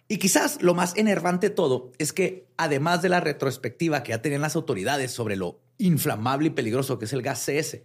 y 0.08 0.18
quizás 0.18 0.60
lo 0.62 0.74
más 0.74 0.96
enervante 0.96 1.50
de 1.50 1.54
todo 1.54 1.92
es 1.98 2.12
que, 2.12 2.48
además 2.56 3.02
de 3.02 3.08
la 3.08 3.20
retrospectiva 3.20 4.02
que 4.02 4.10
ya 4.10 4.20
tenían 4.20 4.40
las 4.42 4.56
autoridades 4.56 5.12
sobre 5.12 5.36
lo 5.36 5.60
inflamable 5.78 6.48
y 6.48 6.50
peligroso 6.50 6.98
que 6.98 7.04
es 7.04 7.12
el 7.12 7.22
gas 7.22 7.38
CS, 7.46 7.74
Es 7.74 7.84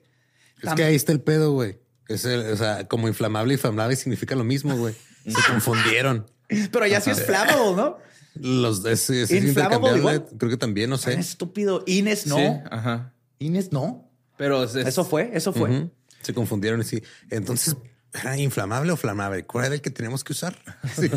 que 0.75 0.83
ahí 0.83 0.95
está 0.95 1.11
el 1.11 1.21
pedo, 1.21 1.51
güey. 1.51 1.84
Es 2.07 2.25
el, 2.25 2.41
o 2.51 2.57
sea, 2.57 2.87
como 2.87 3.07
inflamable 3.07 3.53
y 3.53 3.55
inflamable 3.55 3.95
significa 3.95 4.35
lo 4.35 4.43
mismo, 4.43 4.75
güey. 4.77 4.93
Se 5.25 5.33
confundieron. 5.51 6.25
Pero 6.71 6.85
ya 6.85 7.01
sí 7.01 7.09
es 7.09 7.23
flammable, 7.23 7.75
¿no? 7.75 7.97
Los 8.35 8.85
es, 8.85 9.09
es 9.09 9.31
Inflammable 9.31 9.49
intercambiable. 9.49 9.99
igual. 9.99 10.25
Creo 10.37 10.51
que 10.51 10.57
también, 10.57 10.89
no 10.89 10.97
Tan 10.97 11.13
sé. 11.13 11.19
estúpido. 11.19 11.83
Ines 11.87 12.27
no. 12.27 12.35
Sí, 12.37 12.43
ajá. 12.69 13.13
Ines 13.39 13.71
no. 13.71 14.09
Pero 14.37 14.63
es- 14.65 14.75
Eso 14.75 15.05
fue, 15.05 15.31
eso 15.33 15.53
fue. 15.53 15.89
Se 16.21 16.33
confundieron. 16.33 16.83
Sí. 16.83 17.01
Entonces, 17.29 17.75
¿era 18.13 18.37
inflamable 18.37 18.91
o 18.91 18.97
flamable? 18.97 19.45
¿Cuál 19.45 19.65
era 19.65 19.75
el 19.75 19.81
que 19.81 19.89
teníamos 19.89 20.23
que 20.23 20.33
usar? 20.33 20.55
Sí. 20.95 21.09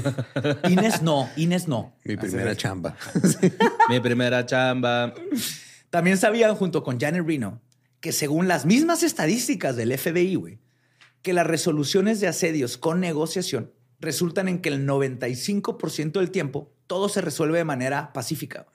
Ines 0.68 1.02
no, 1.02 1.28
Ines 1.36 1.66
no. 1.68 1.94
Mi 2.04 2.16
primera 2.16 2.56
chamba. 2.56 2.96
mi 3.88 3.98
primera 4.00 4.46
chamba. 4.46 5.12
También 5.90 6.16
sabían, 6.18 6.54
junto 6.54 6.82
con 6.84 7.00
Janet 7.00 7.26
Reno, 7.26 7.60
que 8.00 8.12
según 8.12 8.46
las 8.46 8.64
mismas 8.66 9.02
estadísticas 9.02 9.74
del 9.76 9.96
FBI, 9.98 10.34
güey, 10.36 10.58
que 11.22 11.32
las 11.32 11.46
resoluciones 11.46 12.20
de 12.20 12.28
asedios 12.28 12.78
con 12.78 13.00
negociación 13.00 13.72
resultan 14.00 14.48
en 14.48 14.60
que 14.60 14.68
el 14.68 14.86
95% 14.86 16.12
del 16.12 16.30
tiempo 16.30 16.72
todo 16.86 17.08
se 17.08 17.20
resuelve 17.20 17.58
de 17.58 17.64
manera 17.64 18.12
pacífica. 18.12 18.66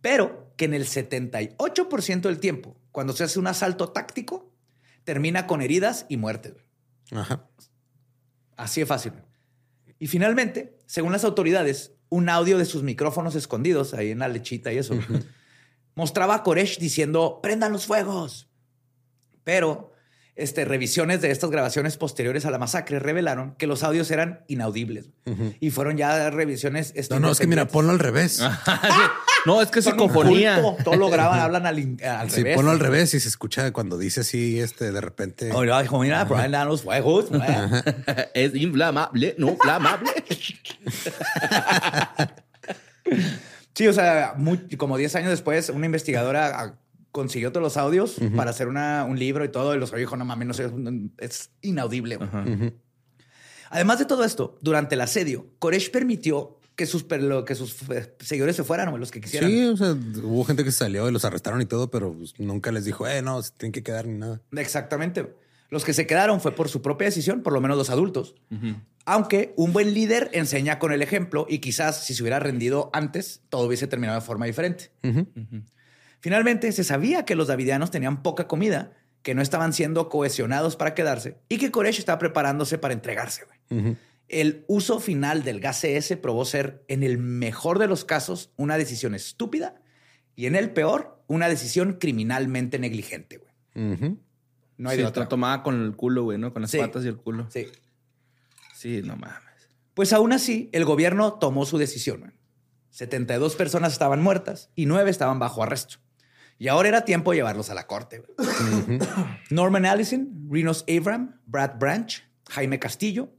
Pero 0.00 0.52
que 0.56 0.64
en 0.64 0.74
el 0.74 0.86
78% 0.86 2.20
del 2.22 2.40
tiempo, 2.40 2.76
cuando 2.90 3.12
se 3.12 3.24
hace 3.24 3.38
un 3.38 3.46
asalto 3.46 3.90
táctico, 3.90 4.52
termina 5.04 5.46
con 5.46 5.62
heridas 5.62 6.06
y 6.08 6.16
muerte. 6.16 6.54
Ajá. 7.12 7.48
Así 8.56 8.80
de 8.80 8.86
fácil. 8.86 9.12
Y 9.98 10.08
finalmente, 10.08 10.76
según 10.86 11.12
las 11.12 11.24
autoridades, 11.24 11.92
un 12.08 12.28
audio 12.28 12.58
de 12.58 12.64
sus 12.64 12.82
micrófonos 12.82 13.34
escondidos 13.34 13.94
ahí 13.94 14.10
en 14.10 14.18
la 14.18 14.28
lechita 14.28 14.72
y 14.72 14.78
eso 14.78 14.98
mostraba 15.94 16.34
a 16.34 16.42
Koresh 16.42 16.78
diciendo: 16.78 17.40
prendan 17.42 17.72
los 17.72 17.86
fuegos. 17.86 18.50
Pero 19.44 19.91
este, 20.34 20.64
revisiones 20.64 21.20
de 21.20 21.30
estas 21.30 21.50
grabaciones 21.50 21.96
posteriores 21.98 22.46
a 22.46 22.50
la 22.50 22.58
masacre 22.58 22.98
revelaron 22.98 23.54
que 23.56 23.66
los 23.66 23.82
audios 23.82 24.10
eran 24.10 24.44
inaudibles 24.48 25.10
y 25.60 25.70
fueron 25.70 25.96
ya 25.96 26.30
revisiones. 26.30 26.92
este, 26.96 27.14
No, 27.14 27.20
no, 27.20 27.30
es 27.32 27.38
que 27.38 27.46
mira, 27.46 27.68
ponlo 27.68 27.92
al 27.92 27.98
revés. 27.98 28.40
no, 29.46 29.60
es 29.60 29.68
que 29.68 29.82
psicofonía. 29.82 30.62
culto, 30.62 30.82
Todo 30.84 30.96
lo 30.96 31.10
graban, 31.10 31.40
hablan 31.40 31.66
al, 31.66 31.76
al 32.04 32.30
Sí, 32.30 32.36
revés. 32.42 32.56
ponlo 32.56 32.70
al 32.70 32.80
revés 32.80 33.12
y 33.14 33.20
se 33.20 33.28
escucha 33.28 33.70
cuando 33.72 33.98
dice 33.98 34.20
así, 34.20 34.58
este, 34.58 34.90
de 34.90 35.00
repente. 35.00 35.52
Oye, 35.52 35.70
dijo, 35.82 35.98
mira, 36.00 36.26
prendan 36.26 36.66
los 36.68 36.82
fuegos. 36.82 37.28
güey". 37.28 37.42
es 38.34 38.54
inflamable, 38.54 39.34
no 39.38 39.50
inflamable. 39.50 40.10
Sí, 43.74 43.86
o 43.88 43.92
sea, 43.94 44.34
muy- 44.36 44.68
como 44.76 44.98
10 44.98 45.16
años 45.16 45.30
después, 45.30 45.70
una 45.70 45.86
investigadora 45.86 46.60
ah, 46.60 46.74
consiguió 47.12 47.52
todos 47.52 47.62
los 47.62 47.76
audios 47.76 48.16
para 48.34 48.50
hacer 48.50 48.68
una- 48.68 49.04
un 49.04 49.18
libro 49.18 49.44
y 49.44 49.48
todo, 49.50 49.74
y 49.74 49.78
los 49.78 49.92
dijo, 49.94 50.16
no 50.16 50.24
mames, 50.24 50.48
no 50.48 50.54
sé, 50.54 50.70
es 51.18 51.50
inaudible. 51.60 52.16
güey". 52.16 52.28
Además 53.70 53.98
de 53.98 54.04
todo 54.04 54.24
esto, 54.24 54.58
durante 54.60 54.94
el 54.96 55.00
asedio, 55.00 55.46
Koresh 55.58 55.90
permitió 55.90 56.58
que 56.76 56.86
sus, 56.86 57.04
que 57.04 57.54
sus 57.54 57.82
eh, 57.90 58.14
seguidores 58.20 58.56
se 58.56 58.64
fueran, 58.64 58.88
o 58.88 58.98
los 58.98 59.10
que 59.10 59.20
quisieran. 59.20 59.50
Sí, 59.50 59.64
o 59.66 59.76
sea, 59.76 59.92
hubo 60.22 60.44
gente 60.44 60.64
que 60.64 60.72
salió 60.72 61.08
y 61.08 61.12
los 61.12 61.24
arrestaron 61.24 61.60
y 61.60 61.66
todo, 61.66 61.90
pero 61.90 62.12
pues, 62.12 62.38
nunca 62.38 62.72
les 62.72 62.84
dijo, 62.84 63.06
eh, 63.06 63.22
no, 63.22 63.42
se 63.42 63.52
tienen 63.52 63.72
que 63.72 63.82
quedar 63.82 64.06
ni 64.06 64.18
nada. 64.18 64.40
Exactamente. 64.56 65.34
Los 65.70 65.84
que 65.84 65.94
se 65.94 66.06
quedaron 66.06 66.40
fue 66.40 66.54
por 66.54 66.68
su 66.68 66.82
propia 66.82 67.06
decisión, 67.06 67.42
por 67.42 67.52
lo 67.54 67.60
menos 67.62 67.76
los 67.78 67.88
adultos. 67.88 68.34
Aunque 69.06 69.52
un 69.56 69.72
buen 69.72 69.94
líder 69.94 70.28
enseña 70.32 70.78
con 70.78 70.92
el 70.92 71.00
ejemplo 71.02 71.46
y 71.48 71.58
quizás 71.60 72.04
si 72.04 72.14
se 72.14 72.22
hubiera 72.22 72.38
rendido 72.40 72.90
antes, 72.92 73.40
todo 73.48 73.66
hubiese 73.66 73.86
terminado 73.86 74.20
de 74.20 74.26
forma 74.26 74.44
diferente. 74.46 74.90
Finalmente, 76.22 76.70
se 76.72 76.84
sabía 76.84 77.24
que 77.24 77.34
los 77.34 77.48
davidianos 77.48 77.90
tenían 77.90 78.22
poca 78.22 78.46
comida, 78.46 78.92
que 79.22 79.34
no 79.34 79.42
estaban 79.42 79.72
siendo 79.72 80.08
cohesionados 80.08 80.76
para 80.76 80.94
quedarse 80.94 81.36
y 81.48 81.58
que 81.58 81.70
Koresh 81.70 81.98
estaba 81.98 82.18
preparándose 82.18 82.78
para 82.78 82.94
entregarse. 82.94 83.44
güey. 83.68 83.96
El 84.28 84.64
uso 84.68 84.98
final 85.00 85.42
del 85.42 85.60
gas 85.60 85.82
CS 85.82 86.16
probó 86.16 86.44
ser, 86.44 86.84
en 86.88 87.02
el 87.02 87.18
mejor 87.18 87.78
de 87.78 87.86
los 87.88 88.04
casos, 88.04 88.50
una 88.56 88.78
decisión 88.78 89.14
estúpida 89.14 89.74
y 90.36 90.46
en 90.46 90.54
el 90.56 90.70
peor, 90.70 91.22
una 91.26 91.48
decisión 91.48 91.94
criminalmente 92.00 92.78
negligente. 92.78 93.38
güey. 93.38 93.92
Ujú. 93.94 94.18
No 94.78 94.90
hay 94.90 94.96
sí, 94.96 95.02
de 95.02 95.08
otra. 95.08 95.24
lo 95.24 95.28
tomaba 95.28 95.62
con 95.62 95.82
el 95.82 95.94
culo, 95.96 96.22
güey, 96.22 96.38
¿no? 96.38 96.52
Con 96.52 96.62
las 96.62 96.70
Sí. 96.70 96.78
patas 96.78 97.04
y 97.04 97.08
el 97.08 97.16
culo. 97.16 97.46
Sí. 97.50 97.66
Sí, 98.74 99.02
no 99.04 99.16
mames. 99.16 99.42
Pues 99.94 100.12
aún 100.12 100.32
así, 100.32 100.70
el 100.72 100.84
gobierno 100.84 101.34
tomó 101.34 101.66
su 101.66 101.78
decisión. 101.78 102.20
man. 102.20 102.34
72 102.90 103.56
personas 103.56 103.92
estaban 103.92 104.22
muertas 104.22 104.70
y 104.74 104.86
9 104.86 105.10
estaban 105.10 105.38
bajo 105.38 105.62
arresto. 105.62 105.96
Y 106.62 106.68
ahora 106.68 106.88
era 106.90 107.04
tiempo 107.04 107.32
de 107.32 107.38
llevarlos 107.38 107.70
a 107.70 107.74
la 107.74 107.88
corte. 107.88 108.22
Norman 109.50 109.84
Allison, 109.84 110.46
Rinos 110.48 110.84
Abram, 110.88 111.40
Brad 111.44 111.72
Branch, 111.76 112.22
Jaime 112.50 112.78
Castillo. 112.78 113.32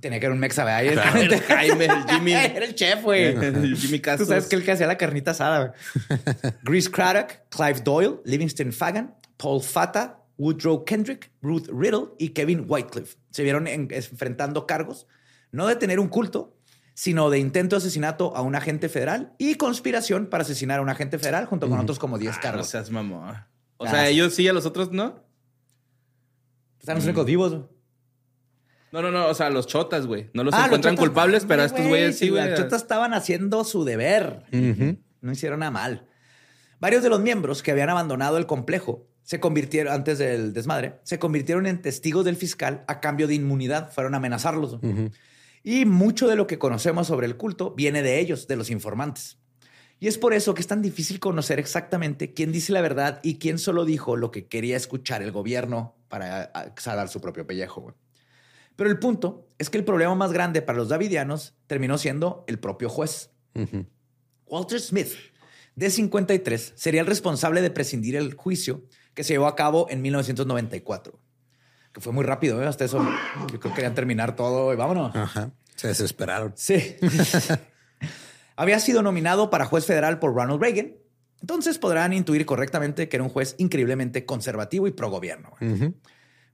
Tenía 0.00 0.20
que 0.20 0.26
haber 0.26 0.34
un 0.34 0.40
mexa, 0.40 0.64
Jaime, 0.66 1.86
el 1.86 2.04
Jimmy. 2.10 2.32
Era 2.34 2.66
el 2.66 2.74
chef, 2.74 3.02
güey. 3.02 3.24
El 3.24 3.74
Jimmy 3.74 4.00
Tú 4.00 4.26
sabes 4.26 4.48
que 4.48 4.56
el 4.56 4.64
que 4.64 4.72
hacía 4.72 4.86
la 4.86 4.98
carnita 4.98 5.30
asada. 5.30 5.58
güey. 6.08 6.20
Grease 6.62 6.90
Craddock, 6.90 7.30
Clive 7.48 7.80
Doyle, 7.80 8.16
Livingston 8.26 8.70
Fagan, 8.70 9.14
Paul 9.38 9.62
Fata, 9.62 10.18
Woodrow 10.36 10.84
Kendrick, 10.84 11.30
Ruth 11.40 11.68
Riddle 11.72 12.08
y 12.18 12.28
Kevin 12.34 12.66
Whitecliffe 12.68 13.16
se 13.30 13.44
vieron 13.44 13.66
en- 13.66 13.88
enfrentando 13.90 14.66
cargos 14.66 15.06
no 15.52 15.66
de 15.68 15.76
tener 15.76 16.00
un 16.00 16.08
culto, 16.08 16.54
sino 17.00 17.30
de 17.30 17.38
intento 17.38 17.76
de 17.76 17.78
asesinato 17.78 18.34
a 18.36 18.42
un 18.42 18.56
agente 18.56 18.88
federal 18.88 19.32
y 19.38 19.54
conspiración 19.54 20.26
para 20.26 20.42
asesinar 20.42 20.80
a 20.80 20.82
un 20.82 20.88
agente 20.88 21.16
federal 21.20 21.46
junto 21.46 21.68
con 21.68 21.78
otros 21.78 21.96
como 22.00 22.18
10 22.18 22.34
Ah, 22.36 22.40
cargos. 22.42 22.90
mamón. 22.90 23.36
O 23.76 23.86
Ah, 23.86 23.90
sea, 23.90 24.06
sí. 24.06 24.14
ellos 24.14 24.34
sí, 24.34 24.48
a 24.48 24.52
los 24.52 24.66
otros 24.66 24.90
no. 24.90 25.22
Están 26.80 26.96
los 26.96 27.04
únicos 27.04 27.24
vivos. 27.24 27.52
güey. 27.54 27.64
No, 28.90 29.00
no, 29.02 29.12
no. 29.12 29.28
O 29.28 29.34
sea, 29.34 29.48
los 29.48 29.68
chotas, 29.68 30.06
güey. 30.08 30.28
No 30.34 30.42
los 30.42 30.52
Ah, 30.54 30.64
encuentran 30.64 30.96
chotas, 30.96 31.08
culpables, 31.08 31.44
pero 31.46 31.62
estos 31.62 31.86
güeyes 31.86 32.18
sí, 32.18 32.30
güey. 32.30 32.50
Los 32.50 32.58
chotas 32.58 32.82
estaban 32.82 33.14
haciendo 33.14 33.62
su 33.62 33.84
deber. 33.84 34.42
No 35.20 35.30
hicieron 35.30 35.60
nada 35.60 35.70
mal. 35.70 36.08
Varios 36.80 37.04
de 37.04 37.10
los 37.10 37.20
miembros 37.20 37.62
que 37.62 37.70
habían 37.70 37.90
abandonado 37.90 38.38
el 38.38 38.46
complejo 38.46 39.06
se 39.22 39.38
convirtieron, 39.38 39.92
antes 39.92 40.18
del 40.18 40.52
desmadre, 40.52 40.98
se 41.04 41.20
convirtieron 41.20 41.66
en 41.66 41.80
testigos 41.80 42.24
del 42.24 42.34
fiscal 42.34 42.82
a 42.88 42.98
cambio 42.98 43.28
de 43.28 43.34
inmunidad. 43.34 43.92
Fueron 43.92 44.14
a 44.14 44.16
amenazarlos. 44.16 44.78
Y 45.70 45.84
mucho 45.84 46.28
de 46.28 46.34
lo 46.34 46.46
que 46.46 46.58
conocemos 46.58 47.08
sobre 47.08 47.26
el 47.26 47.36
culto 47.36 47.74
viene 47.74 48.02
de 48.02 48.20
ellos, 48.20 48.48
de 48.48 48.56
los 48.56 48.70
informantes. 48.70 49.36
Y 50.00 50.08
es 50.08 50.16
por 50.16 50.32
eso 50.32 50.54
que 50.54 50.62
es 50.62 50.66
tan 50.66 50.80
difícil 50.80 51.20
conocer 51.20 51.58
exactamente 51.58 52.32
quién 52.32 52.52
dice 52.52 52.72
la 52.72 52.80
verdad 52.80 53.20
y 53.22 53.34
quién 53.34 53.58
solo 53.58 53.84
dijo 53.84 54.16
lo 54.16 54.30
que 54.30 54.46
quería 54.46 54.78
escuchar 54.78 55.20
el 55.22 55.30
gobierno 55.30 55.94
para 56.08 56.44
a, 56.54 56.72
salvar 56.78 57.10
su 57.10 57.20
propio 57.20 57.46
pellejo. 57.46 57.82
güey. 57.82 57.94
Pero 58.76 58.88
el 58.88 58.98
punto 58.98 59.46
es 59.58 59.68
que 59.68 59.76
el 59.76 59.84
problema 59.84 60.14
más 60.14 60.32
grande 60.32 60.62
para 60.62 60.78
los 60.78 60.88
davidianos 60.88 61.54
terminó 61.66 61.98
siendo 61.98 62.46
el 62.48 62.58
propio 62.58 62.88
juez. 62.88 63.30
Walter 64.46 64.80
Smith, 64.80 65.12
de 65.76 65.90
53, 65.90 66.72
sería 66.76 67.02
el 67.02 67.06
responsable 67.06 67.60
de 67.60 67.70
prescindir 67.70 68.16
el 68.16 68.32
juicio 68.32 68.86
que 69.12 69.22
se 69.22 69.34
llevó 69.34 69.48
a 69.48 69.54
cabo 69.54 69.86
en 69.90 70.00
1994. 70.00 71.20
Que 71.98 72.02
fue 72.02 72.12
muy 72.12 72.22
rápido, 72.22 72.62
¿eh? 72.62 72.66
hasta 72.66 72.84
eso. 72.84 73.04
Yo 73.40 73.46
creo 73.46 73.60
que 73.60 73.72
querían 73.72 73.92
terminar 73.92 74.36
todo 74.36 74.72
y 74.72 74.76
vámonos. 74.76 75.16
Ajá. 75.16 75.50
Se 75.74 75.88
desesperaron. 75.88 76.52
Sí. 76.54 76.94
Había 78.56 78.78
sido 78.78 79.02
nominado 79.02 79.50
para 79.50 79.64
juez 79.64 79.84
federal 79.84 80.20
por 80.20 80.32
Ronald 80.32 80.62
Reagan. 80.62 80.92
Entonces 81.40 81.76
podrán 81.76 82.12
intuir 82.12 82.46
correctamente 82.46 83.08
que 83.08 83.16
era 83.16 83.24
un 83.24 83.30
juez 83.30 83.56
increíblemente 83.58 84.24
conservativo 84.24 84.86
y 84.86 84.92
pro 84.92 85.10
gobierno. 85.10 85.50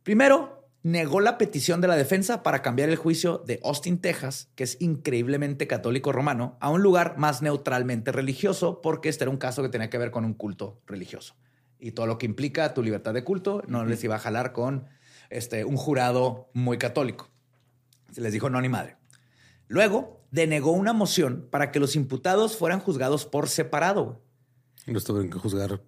Primero, 0.03 0.67
negó 0.83 1.21
la 1.21 1.37
petición 1.37 1.83
de 1.83 1.89
la 1.89 1.97
defensa 1.97 2.43
para 2.43 2.63
cambiar 2.63 2.89
el 2.89 2.97
juicio 2.97 3.43
de 3.47 3.61
Austin, 3.65 3.99
Texas, 3.99 4.49
que 4.55 4.65
es 4.65 4.79
increíblemente 4.81 5.67
católico 5.67 6.11
romano, 6.11 6.57
a 6.61 6.71
un 6.71 6.83
lugar 6.83 7.19
más 7.19 7.43
neutralmente 7.43 8.13
religioso, 8.13 8.81
porque 8.81 9.11
este 9.11 9.25
era 9.25 9.31
un 9.31 9.37
caso 9.37 9.63
que 9.63 9.69
tenía 9.69 9.91
que 9.91 9.99
ver 9.99 10.11
con 10.11 10.25
un 10.25 10.33
culto 10.33 10.81
religioso. 10.87 11.37
Y 11.79 11.91
todo 11.91 12.07
lo 12.07 12.17
que 12.17 12.25
implica 12.25 12.73
tu 12.73 12.83
libertad 12.83 13.13
de 13.13 13.25
culto 13.25 13.63
no 13.69 13.85
les 13.85 14.03
iba 14.05 14.15
a 14.15 14.19
jalar 14.19 14.55
con 14.55 14.87
este, 15.31 15.65
un 15.65 15.77
jurado 15.77 16.49
muy 16.55 16.79
católico. 16.79 17.31
Se 18.13 18.21
les 18.21 18.33
dijo 18.33 18.49
no 18.51 18.61
ni 18.61 18.69
madre. 18.69 18.97
Luego, 19.69 20.21
denegó 20.31 20.73
una 20.73 20.93
moción 20.93 21.49
para 21.51 21.71
que 21.71 21.81
los 21.81 21.97
imputados 21.97 22.57
fueran 22.57 22.81
juzgados 22.81 23.25
por 23.27 23.49
separado. 23.49 24.23
Los 24.87 25.05
tuvieron 25.05 25.31
que 25.31 25.39
juzgar. 25.39 25.81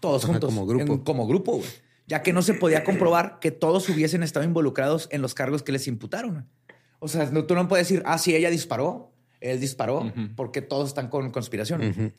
todos 0.00 0.24
Ajá, 0.24 0.32
juntos. 0.34 0.48
como 0.54 0.66
grupo. 0.66 0.92
en- 0.94 0.98
como 1.00 1.26
grupo, 1.26 1.52
güey. 1.58 1.68
Ya 2.06 2.22
que 2.22 2.32
no 2.34 2.42
se 2.42 2.52
podía 2.54 2.84
comprobar 2.84 3.38
que 3.40 3.50
todos 3.50 3.88
hubiesen 3.88 4.22
estado 4.22 4.44
involucrados 4.44 5.08
en 5.10 5.22
los 5.22 5.32
cargos 5.34 5.62
que 5.62 5.72
les 5.72 5.86
imputaron. 5.88 6.46
O 6.98 7.08
sea, 7.08 7.26
no- 7.30 7.44
tú 7.44 7.54
no 7.54 7.66
puedes 7.68 7.88
decir, 7.88 8.02
ah, 8.06 8.18
sí, 8.18 8.34
ella 8.34 8.50
disparó, 8.50 9.12
él 9.40 9.58
disparó, 9.60 10.12
porque 10.36 10.60
todos 10.62 10.88
están 10.88 11.08
con 11.08 11.30
conspiración. 11.30 12.14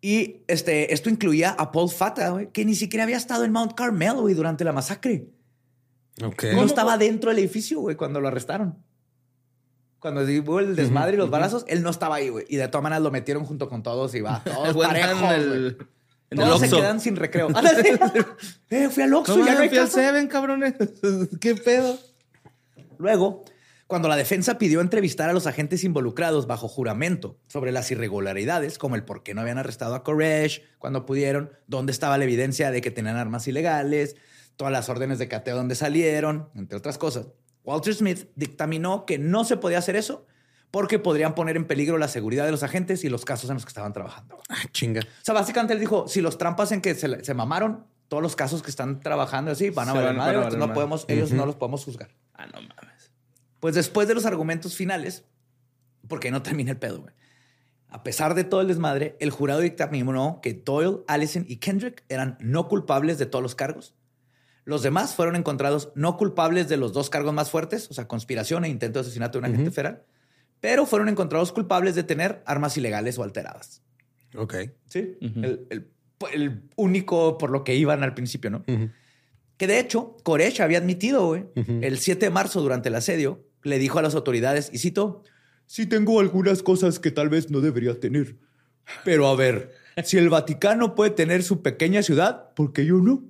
Y 0.00 0.42
este, 0.48 0.92
esto 0.92 1.08
incluía 1.10 1.50
a 1.50 1.72
Paul 1.72 1.88
Fata, 1.90 2.28
güey, 2.30 2.50
que 2.52 2.64
ni 2.64 2.74
siquiera 2.74 3.04
había 3.04 3.16
estado 3.16 3.44
en 3.44 3.52
Mount 3.52 3.72
Carmel, 3.74 4.14
güey, 4.16 4.34
durante 4.34 4.62
la 4.64 4.72
masacre. 4.72 5.28
Ok. 6.22 6.44
No 6.54 6.64
estaba 6.64 6.96
dentro 6.96 7.30
del 7.30 7.40
edificio, 7.40 7.80
güey, 7.80 7.96
cuando 7.96 8.20
lo 8.20 8.28
arrestaron. 8.28 8.76
Cuando 9.98 10.20
hubo 10.20 10.60
el 10.60 10.76
desmadre 10.76 11.14
y 11.14 11.16
los 11.16 11.30
balazos, 11.30 11.64
él 11.66 11.82
no 11.82 11.88
estaba 11.88 12.16
ahí, 12.16 12.28
güey. 12.28 12.44
Y 12.48 12.56
de 12.56 12.68
todas 12.68 12.82
maneras 12.82 13.02
lo 13.02 13.10
metieron 13.10 13.46
junto 13.46 13.70
con 13.70 13.82
todos 13.82 14.14
y 14.14 14.20
va, 14.20 14.42
todos 14.44 14.76
parejos, 14.76 15.22
en 15.22 15.40
el, 15.40 15.78
el 16.28 16.58
se 16.58 16.68
quedan 16.68 17.00
sin 17.00 17.16
recreo. 17.16 17.48
Ándale. 17.54 17.98
eh, 18.70 18.90
fui 18.90 19.02
al 19.02 19.14
Oxxo, 19.14 19.38
No 19.38 19.46
ya 19.46 19.54
no 19.54 19.68
fui 19.68 19.78
al. 19.78 19.88
Seven, 19.88 20.28
cabrones. 20.28 20.74
¿Qué 21.40 21.54
pedo? 21.54 21.98
Luego, 22.98 23.44
Cuando 23.86 24.08
la 24.08 24.16
defensa 24.16 24.58
pidió 24.58 24.80
entrevistar 24.82 25.30
a 25.30 25.32
los 25.32 25.46
agentes 25.46 25.84
involucrados 25.84 26.46
bajo 26.46 26.68
juramento 26.68 27.38
sobre 27.46 27.72
las 27.72 27.90
irregularidades, 27.90 28.78
como 28.78 28.96
el 28.96 29.04
por 29.04 29.22
qué 29.22 29.34
no 29.34 29.40
habían 29.40 29.58
arrestado 29.58 29.94
a 29.94 30.04
Koresh, 30.04 30.62
cuando 30.78 31.06
pudieron, 31.06 31.50
dónde 31.66 31.92
estaba 31.92 32.18
la 32.18 32.24
evidencia 32.24 32.70
de 32.70 32.82
que 32.82 32.90
tenían 32.90 33.16
armas 33.16 33.48
ilegales, 33.48 34.16
todas 34.56 34.72
las 34.72 34.88
órdenes 34.88 35.18
de 35.18 35.28
cateo 35.28 35.56
donde 35.56 35.74
salieron, 35.74 36.48
entre 36.54 36.76
otras 36.78 36.98
cosas, 36.98 37.28
Walter 37.64 37.94
Smith 37.94 38.28
dictaminó 38.36 39.06
que 39.06 39.18
no 39.18 39.44
se 39.44 39.56
podía 39.56 39.78
hacer 39.78 39.96
eso 39.96 40.26
porque 40.70 40.98
podrían 40.98 41.34
poner 41.34 41.56
en 41.56 41.66
peligro 41.66 41.98
la 41.98 42.08
seguridad 42.08 42.44
de 42.44 42.50
los 42.50 42.62
agentes 42.62 43.04
y 43.04 43.08
los 43.08 43.24
casos 43.24 43.48
en 43.50 43.54
los 43.54 43.64
que 43.64 43.68
estaban 43.70 43.92
trabajando. 43.92 44.38
Ah, 44.48 44.56
chinga. 44.72 45.00
O 45.02 45.24
sea, 45.24 45.34
básicamente 45.34 45.72
él 45.74 45.80
dijo, 45.80 46.08
si 46.08 46.20
los 46.20 46.36
trampas 46.36 46.72
en 46.72 46.80
que 46.80 46.94
se, 46.94 47.24
se 47.24 47.34
mamaron, 47.34 47.86
todos 48.08 48.22
los 48.22 48.36
casos 48.36 48.62
que 48.62 48.70
están 48.70 49.00
trabajando 49.00 49.50
así 49.52 49.70
van 49.70 49.88
a 49.88 49.92
valer 49.92 50.08
van- 50.08 50.16
madre, 50.16 50.36
van 50.36 50.44
a 50.44 50.48
entonces 50.48 50.58
valer 50.58 50.60
no 50.60 50.66
madre. 50.66 50.74
podemos, 50.74 51.04
ellos 51.08 51.32
no 51.32 51.46
los 51.46 51.56
podemos 51.56 51.84
juzgar. 51.84 52.10
Ah, 52.34 52.46
no 52.46 52.60
mames. 52.60 53.12
Pues 53.60 53.74
después 53.76 54.08
de 54.08 54.14
los 54.14 54.26
argumentos 54.26 54.76
finales, 54.76 55.24
porque 56.08 56.30
no 56.30 56.42
termina 56.42 56.72
el 56.72 56.76
pedo, 56.76 57.00
güey. 57.00 57.14
A 57.88 58.02
pesar 58.02 58.34
de 58.34 58.42
todo 58.44 58.60
el 58.60 58.66
desmadre, 58.68 59.16
el 59.20 59.30
jurado 59.30 59.60
dictaminó 59.60 60.40
que 60.42 60.52
Doyle, 60.54 60.98
Allison 61.06 61.44
y 61.48 61.56
Kendrick 61.58 62.02
eran 62.08 62.36
no 62.40 62.66
culpables 62.68 63.18
de 63.18 63.26
todos 63.26 63.42
los 63.42 63.54
cargos. 63.54 63.94
Los 64.64 64.82
demás 64.82 65.14
fueron 65.14 65.36
encontrados 65.36 65.90
no 65.94 66.16
culpables 66.16 66.68
de 66.68 66.76
los 66.76 66.92
dos 66.92 67.10
cargos 67.10 67.34
más 67.34 67.50
fuertes, 67.50 67.90
o 67.90 67.94
sea, 67.94 68.08
conspiración 68.08 68.64
e 68.64 68.68
intento 68.68 68.98
de 68.98 69.02
asesinato 69.06 69.38
de 69.38 69.46
un 69.46 69.52
agente 69.52 69.70
federal, 69.70 70.02
pero 70.60 70.86
fueron 70.86 71.08
encontrados 71.08 71.52
culpables 71.52 71.94
de 71.94 72.02
tener 72.02 72.42
armas 72.46 72.76
ilegales 72.78 73.18
o 73.18 73.22
alteradas. 73.22 73.82
Ok. 74.36 74.54
Sí. 74.86 75.16
el, 75.20 75.66
el- 75.70 75.90
el 76.32 76.62
único 76.76 77.36
por 77.36 77.50
lo 77.50 77.64
que 77.64 77.74
iban 77.74 78.02
al 78.02 78.14
principio, 78.14 78.48
¿no? 78.48 78.64
Que 79.58 79.66
de 79.66 79.78
hecho, 79.78 80.16
Koresh 80.22 80.62
había 80.62 80.78
admitido, 80.78 81.26
güey, 81.26 81.44
el 81.82 81.98
7 81.98 82.26
de 82.26 82.30
marzo 82.30 82.62
durante 82.62 82.88
el 82.88 82.94
asedio, 82.94 83.44
le 83.62 83.78
dijo 83.78 83.98
a 83.98 84.02
las 84.02 84.14
autoridades, 84.14 84.70
y 84.72 84.78
cito, 84.78 85.22
sí 85.66 85.86
tengo 85.86 86.20
algunas 86.20 86.62
cosas 86.62 86.98
que 86.98 87.10
tal 87.10 87.28
vez 87.28 87.50
no 87.50 87.60
debería 87.60 88.00
tener. 88.00 88.36
Pero 89.04 89.26
a 89.28 89.36
ver, 89.36 89.72
si 90.02 90.16
el 90.16 90.30
Vaticano 90.30 90.94
puede 90.94 91.10
tener 91.10 91.42
su 91.42 91.60
pequeña 91.62 92.02
ciudad, 92.02 92.54
¿por 92.54 92.72
qué 92.72 92.86
yo 92.86 92.96
no? 92.96 93.22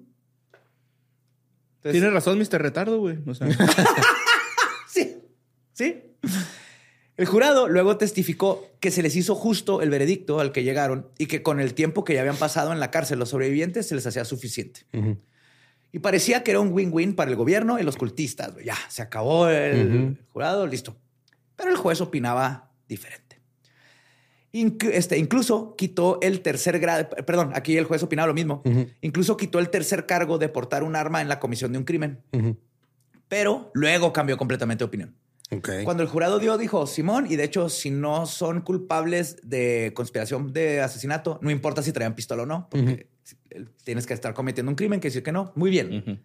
Entonces- 1.85 2.01
Tiene 2.01 2.11
razón, 2.11 2.39
Mr. 2.39 2.62
Retardo, 2.62 2.99
güey. 2.99 3.18
O 3.26 3.35
sea, 3.35 3.47
Sí, 4.89 5.16
sí. 5.72 6.03
El 7.16 7.26
jurado 7.26 7.68
luego 7.68 7.97
testificó 7.97 8.66
que 8.80 8.91
se 8.91 9.03
les 9.03 9.14
hizo 9.16 9.35
justo 9.35 9.82
el 9.82 9.91
veredicto 9.91 10.41
al 10.41 10.51
que 10.51 10.64
llegaron 10.64 11.09
y 11.18 11.26
que 11.26 11.43
con 11.43 11.61
el 11.61 11.74
tiempo 11.74 12.03
que 12.05 12.14
ya 12.14 12.20
habían 12.22 12.37
pasado 12.37 12.72
en 12.72 12.80
la 12.80 12.91
cárcel 12.91 13.18
los 13.18 13.28
sobrevivientes 13.28 13.87
se 13.87 13.95
les 13.95 14.07
hacía 14.07 14.24
suficiente. 14.24 14.80
Y 15.93 16.01
parecía 16.01 16.43
que 16.43 16.51
era 16.51 16.61
un 16.61 16.72
win-win 16.72 17.14
para 17.14 17.30
el 17.30 17.37
gobierno 17.37 17.78
y 17.78 17.85
los 17.85 17.97
cultistas. 17.97 18.53
Ya, 18.64 18.76
se 18.89 19.03
acabó 19.03 19.49
el 19.49 20.18
jurado, 20.32 20.66
listo. 20.66 20.97
Pero 21.55 21.70
el 21.70 21.76
juez 21.76 22.01
opinaba 22.01 22.72
diferente. 22.89 23.24
Inc- 24.55 24.88
este, 24.92 25.18
incluso 25.18 25.74
quitó 25.76 26.18
el 26.22 26.40
tercer 26.40 26.78
grado, 26.78 27.09
perdón, 27.26 27.50
aquí 27.55 27.76
el 27.76 27.84
juez 27.84 28.02
opinaba 28.05 28.28
lo 28.28 28.34
mismo. 28.34 28.62
Incluso 29.00 29.36
quitó 29.36 29.59
el 29.59 29.68
tercer 29.68 30.07
cargo 30.07 30.38
de 30.38 30.48
portar 30.48 30.84
un 30.84 30.94
arma 30.94 31.20
en 31.20 31.28
la 31.28 31.40
comisión 31.40 31.72
de 31.72 31.78
un 31.78 31.84
crimen. 31.84 32.20
Pero 33.28 33.70
luego 33.74 34.12
cambió 34.12 34.36
completamente 34.36 34.82
de 34.82 34.86
opinión. 34.86 35.14
Cuando 35.84 36.02
el 36.02 36.09
jurado 36.09 36.38
dio, 36.38 36.57
dijo 36.57 36.86
Simón, 36.86 37.26
y 37.28 37.36
de 37.36 37.44
hecho, 37.44 37.68
si 37.68 37.90
no 37.90 38.26
son 38.26 38.61
culpables 38.62 39.36
de 39.42 39.92
conspiración 39.94 40.52
de 40.52 40.80
asesinato, 40.80 41.38
no 41.42 41.50
importa 41.50 41.82
si 41.82 41.92
traían 41.92 42.14
pistola 42.14 42.44
o 42.44 42.46
no, 42.46 42.68
porque 42.70 43.09
tienes 43.84 44.07
que 44.07 44.14
estar 44.14 44.34
cometiendo 44.34 44.70
un 44.70 44.76
crimen, 44.76 45.00
que 45.00 45.09
decir 45.09 45.22
que 45.22 45.32
no. 45.32 45.52
Muy 45.55 45.70
bien. 45.70 46.22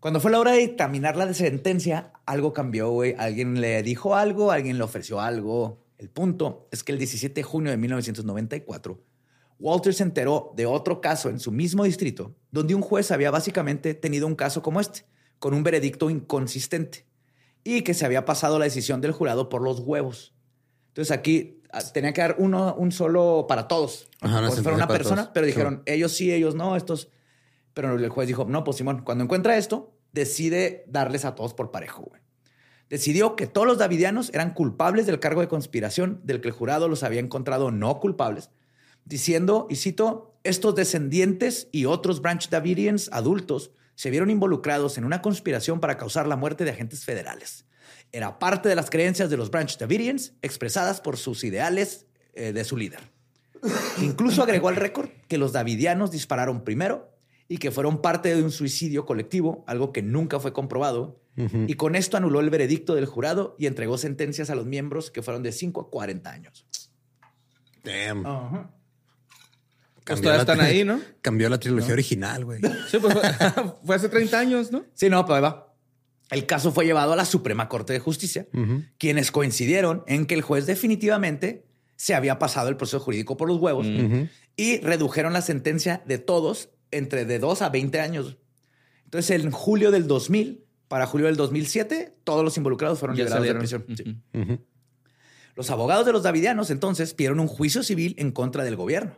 Cuando 0.00 0.20
fue 0.20 0.30
la 0.30 0.40
hora 0.40 0.52
de 0.52 0.58
dictaminar 0.58 1.16
la 1.16 1.32
sentencia, 1.34 2.12
algo 2.26 2.52
cambió, 2.52 2.90
güey. 2.90 3.14
Alguien 3.18 3.60
le 3.60 3.82
dijo 3.82 4.16
algo, 4.16 4.50
alguien 4.50 4.78
le 4.78 4.84
ofreció 4.84 5.20
algo. 5.20 5.81
El 6.02 6.10
punto 6.10 6.66
es 6.72 6.82
que 6.82 6.90
el 6.90 6.98
17 6.98 7.32
de 7.32 7.44
junio 7.44 7.70
de 7.70 7.76
1994, 7.76 9.00
Walter 9.60 9.94
se 9.94 10.02
enteró 10.02 10.52
de 10.56 10.66
otro 10.66 11.00
caso 11.00 11.30
en 11.30 11.38
su 11.38 11.52
mismo 11.52 11.84
distrito, 11.84 12.34
donde 12.50 12.74
un 12.74 12.82
juez 12.82 13.12
había 13.12 13.30
básicamente 13.30 13.94
tenido 13.94 14.26
un 14.26 14.34
caso 14.34 14.62
como 14.62 14.80
este, 14.80 15.06
con 15.38 15.54
un 15.54 15.62
veredicto 15.62 16.10
inconsistente 16.10 17.06
y 17.62 17.82
que 17.82 17.94
se 17.94 18.04
había 18.04 18.24
pasado 18.24 18.58
la 18.58 18.64
decisión 18.64 19.00
del 19.00 19.12
jurado 19.12 19.48
por 19.48 19.62
los 19.62 19.78
huevos. 19.78 20.34
Entonces 20.88 21.12
aquí 21.16 21.62
ah, 21.70 21.80
tenía 21.94 22.12
que 22.12 22.20
dar 22.20 22.34
uno, 22.40 22.74
un 22.74 22.90
solo 22.90 23.46
para 23.48 23.68
todos. 23.68 24.08
Ajá, 24.20 24.40
como 24.40 24.56
si 24.56 24.60
fuera 24.60 24.74
una 24.74 24.88
persona, 24.88 25.22
todos. 25.22 25.34
pero 25.34 25.46
Sí. 25.46 25.52
dijeron 25.52 25.84
ellos 25.86 26.16
sí, 26.16 26.32
ellos 26.32 26.56
no, 26.56 26.74
estos. 26.74 27.10
Pero 27.74 27.94
el 27.94 28.08
juez 28.08 28.26
dijo, 28.26 28.44
no, 28.46 28.64
pues 28.64 28.78
Simón, 28.78 29.02
cuando 29.04 29.22
encuentra 29.22 29.56
esto, 29.56 29.94
decide 30.10 30.82
darles 30.88 31.24
a 31.24 31.36
todos 31.36 31.54
por 31.54 31.70
parejo, 31.70 32.02
güey. 32.02 32.21
Decidió 32.92 33.36
que 33.36 33.46
todos 33.46 33.66
los 33.66 33.78
davidianos 33.78 34.28
eran 34.34 34.52
culpables 34.52 35.06
del 35.06 35.18
cargo 35.18 35.40
de 35.40 35.48
conspiración 35.48 36.20
del 36.24 36.42
que 36.42 36.48
el 36.48 36.52
jurado 36.52 36.88
los 36.88 37.02
había 37.02 37.20
encontrado 37.20 37.70
no 37.70 37.98
culpables, 38.00 38.50
diciendo, 39.06 39.66
y 39.70 39.76
cito, 39.76 40.36
estos 40.44 40.74
descendientes 40.74 41.68
y 41.72 41.86
otros 41.86 42.20
Branch 42.20 42.46
Davidians 42.50 43.08
adultos 43.10 43.70
se 43.94 44.10
vieron 44.10 44.28
involucrados 44.28 44.98
en 44.98 45.06
una 45.06 45.22
conspiración 45.22 45.80
para 45.80 45.96
causar 45.96 46.26
la 46.26 46.36
muerte 46.36 46.64
de 46.64 46.72
agentes 46.72 47.06
federales. 47.06 47.64
Era 48.12 48.38
parte 48.38 48.68
de 48.68 48.76
las 48.76 48.90
creencias 48.90 49.30
de 49.30 49.38
los 49.38 49.50
Branch 49.50 49.74
Davidians 49.78 50.34
expresadas 50.42 51.00
por 51.00 51.16
sus 51.16 51.44
ideales 51.44 52.04
eh, 52.34 52.52
de 52.52 52.62
su 52.62 52.76
líder. 52.76 53.00
Incluso 54.02 54.42
agregó 54.42 54.68
al 54.68 54.76
récord 54.76 55.08
que 55.28 55.38
los 55.38 55.52
davidianos 55.52 56.10
dispararon 56.10 56.62
primero 56.62 57.10
y 57.48 57.56
que 57.56 57.70
fueron 57.70 58.02
parte 58.02 58.34
de 58.34 58.42
un 58.42 58.50
suicidio 58.50 59.06
colectivo, 59.06 59.64
algo 59.66 59.94
que 59.94 60.02
nunca 60.02 60.38
fue 60.40 60.52
comprobado. 60.52 61.21
Y 61.36 61.74
con 61.74 61.94
esto 61.94 62.16
anuló 62.16 62.40
el 62.40 62.50
veredicto 62.50 62.94
del 62.94 63.06
jurado 63.06 63.56
y 63.58 63.66
entregó 63.66 63.96
sentencias 63.96 64.50
a 64.50 64.54
los 64.54 64.66
miembros 64.66 65.10
que 65.10 65.22
fueron 65.22 65.42
de 65.42 65.52
5 65.52 65.80
a 65.80 65.90
40 65.90 66.30
años. 66.30 66.66
Damn. 67.82 68.22
pues 68.22 70.04
Cambió 70.04 70.22
todavía 70.22 70.44
la 70.44 70.52
están 70.52 70.60
ahí, 70.60 70.84
¿no? 70.84 71.00
Cambió 71.22 71.48
la 71.48 71.58
trilogía 71.58 71.94
original, 71.94 72.44
güey. 72.44 72.60
Sí, 72.90 72.98
pues 72.98 73.14
fue, 73.14 73.22
fue 73.84 73.96
hace 73.96 74.08
30 74.08 74.38
años, 74.38 74.72
¿no? 74.72 74.84
Sí, 74.94 75.08
no, 75.08 75.24
pero 75.24 75.36
ahí 75.36 75.42
va. 75.42 75.74
El 76.30 76.46
caso 76.46 76.72
fue 76.72 76.84
llevado 76.84 77.12
a 77.12 77.16
la 77.16 77.26
Suprema 77.26 77.68
Corte 77.68 77.92
de 77.92 77.98
Justicia, 77.98 78.46
quienes 78.96 79.30
coincidieron 79.30 80.02
en 80.06 80.24
que 80.24 80.34
el 80.34 80.40
juez 80.40 80.64
definitivamente 80.64 81.66
se 81.96 82.14
había 82.14 82.38
pasado 82.38 82.70
el 82.70 82.78
proceso 82.78 83.00
jurídico 83.00 83.36
por 83.36 83.48
los 83.48 83.58
huevos 83.58 83.86
y 84.56 84.78
redujeron 84.80 85.34
la 85.34 85.42
sentencia 85.42 86.02
de 86.06 86.16
todos 86.16 86.70
entre 86.90 87.26
de 87.26 87.38
2 87.38 87.60
a 87.60 87.68
20 87.68 88.00
años. 88.00 88.38
Entonces, 89.04 89.42
en 89.44 89.50
julio 89.50 89.90
del 89.90 90.06
2000, 90.06 90.61
para 90.92 91.06
julio 91.06 91.26
del 91.26 91.36
2007, 91.36 92.18
todos 92.22 92.44
los 92.44 92.54
involucrados 92.58 92.98
fueron 92.98 93.16
Ya 93.16 93.24
liberados 93.24 93.48
de 93.48 93.54
prisión. 93.54 93.86
Sí. 93.96 94.58
Los 95.56 95.70
abogados 95.70 96.04
de 96.04 96.12
los 96.12 96.22
davidianos 96.22 96.68
entonces 96.68 97.14
pidieron 97.14 97.40
un 97.40 97.46
juicio 97.46 97.82
civil 97.82 98.14
en 98.18 98.30
contra 98.30 98.62
del 98.62 98.76
gobierno. 98.76 99.16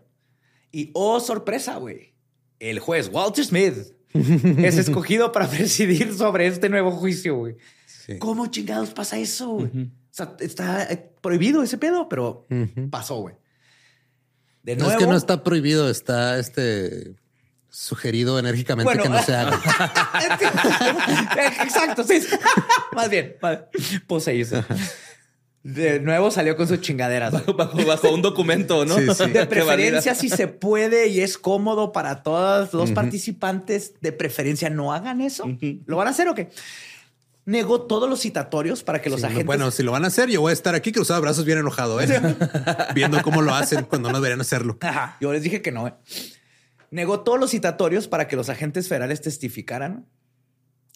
Y 0.70 0.92
oh, 0.94 1.18
sorpresa, 1.18 1.74
güey. 1.78 2.14
El 2.60 2.78
juez 2.78 3.10
Walter 3.12 3.44
Smith 3.44 3.74
es 4.12 4.78
escogido 4.78 5.32
para 5.32 5.50
presidir 5.50 6.14
sobre 6.14 6.46
este 6.46 6.68
nuevo 6.68 6.92
juicio, 6.92 7.34
güey. 7.34 7.56
Sí. 7.86 8.20
¿Cómo 8.20 8.46
chingados 8.46 8.90
pasa 8.90 9.18
eso, 9.18 9.48
güey? 9.48 9.66
O 9.66 9.90
sea, 10.12 10.36
está 10.38 10.84
eh, 10.84 11.10
prohibido 11.20 11.60
ese 11.64 11.76
pedo, 11.76 12.08
pero 12.08 12.46
pasó, 12.88 13.16
güey. 13.16 13.34
De 14.62 14.76
No 14.76 14.92
es 14.92 14.96
que 14.96 15.08
no 15.08 15.16
está 15.16 15.42
prohibido, 15.42 15.90
está 15.90 16.38
este 16.38 17.16
sugerido 17.74 18.38
enérgicamente 18.38 18.84
Bueno. 18.84 19.02
que 19.02 19.08
no 19.08 19.22
se 19.22 19.34
haga. 19.34 19.60
Exacto, 21.62 22.04
sí. 22.04 22.20
Más 22.94 23.10
bien, 23.10 23.36
más- 23.40 23.60
poseído. 24.06 24.64
De 25.62 25.98
nuevo 25.98 26.30
salió 26.30 26.56
con 26.56 26.68
sus 26.68 26.80
chingaderas. 26.82 27.32
Bajo, 27.32 27.84
bajo 27.86 28.10
un 28.10 28.22
documento, 28.22 28.84
¿no? 28.84 28.96
Sí, 28.98 29.06
sí. 29.14 29.30
De 29.30 29.46
preferencia, 29.46 30.14
si 30.14 30.28
se 30.28 30.46
puede 30.46 31.08
y 31.08 31.20
es 31.20 31.38
cómodo 31.38 31.90
para 31.90 32.22
todos 32.22 32.72
los 32.74 32.90
participantes, 32.92 33.94
de 34.00 34.12
preferencia 34.12 34.68
no 34.70 34.92
hagan 34.92 35.20
eso. 35.20 35.44
¿Lo 35.86 35.96
van 35.96 36.08
a 36.08 36.10
hacer 36.10 36.28
o 36.28 36.34
qué? 36.34 36.50
Negó 37.46 37.82
todos 37.82 38.08
los 38.08 38.20
citatorios 38.20 38.82
para 38.82 39.02
que 39.02 39.10
los 39.10 39.20
Sí, 39.20 39.26
agentes. 39.26 39.46
Bueno, 39.46 39.70
si 39.70 39.82
lo 39.82 39.92
van 39.92 40.04
a 40.04 40.08
hacer, 40.08 40.30
yo 40.30 40.40
voy 40.40 40.50
a 40.50 40.54
estar 40.54 40.74
aquí 40.74 40.92
cruzado 40.92 41.20
de 41.20 41.26
brazos 41.26 41.44
bien 41.44 41.58
enojado, 41.58 42.00
¿eh? 42.00 42.08
viendo 42.94 43.20
cómo 43.22 43.42
lo 43.42 43.54
hacen 43.54 43.84
cuando 43.84 44.10
no 44.10 44.18
deberían 44.18 44.40
hacerlo. 44.40 44.78
Ajá, 44.80 45.16
yo 45.20 45.32
les 45.32 45.42
dije 45.42 45.60
que 45.60 45.70
no. 45.72 45.88
eh. 45.88 45.94
Negó 46.95 47.22
todos 47.22 47.40
los 47.40 47.51
citatorios 47.51 48.07
para 48.07 48.28
que 48.28 48.36
los 48.36 48.49
agentes 48.49 48.86
federales 48.86 49.20
testificaran, 49.20 50.07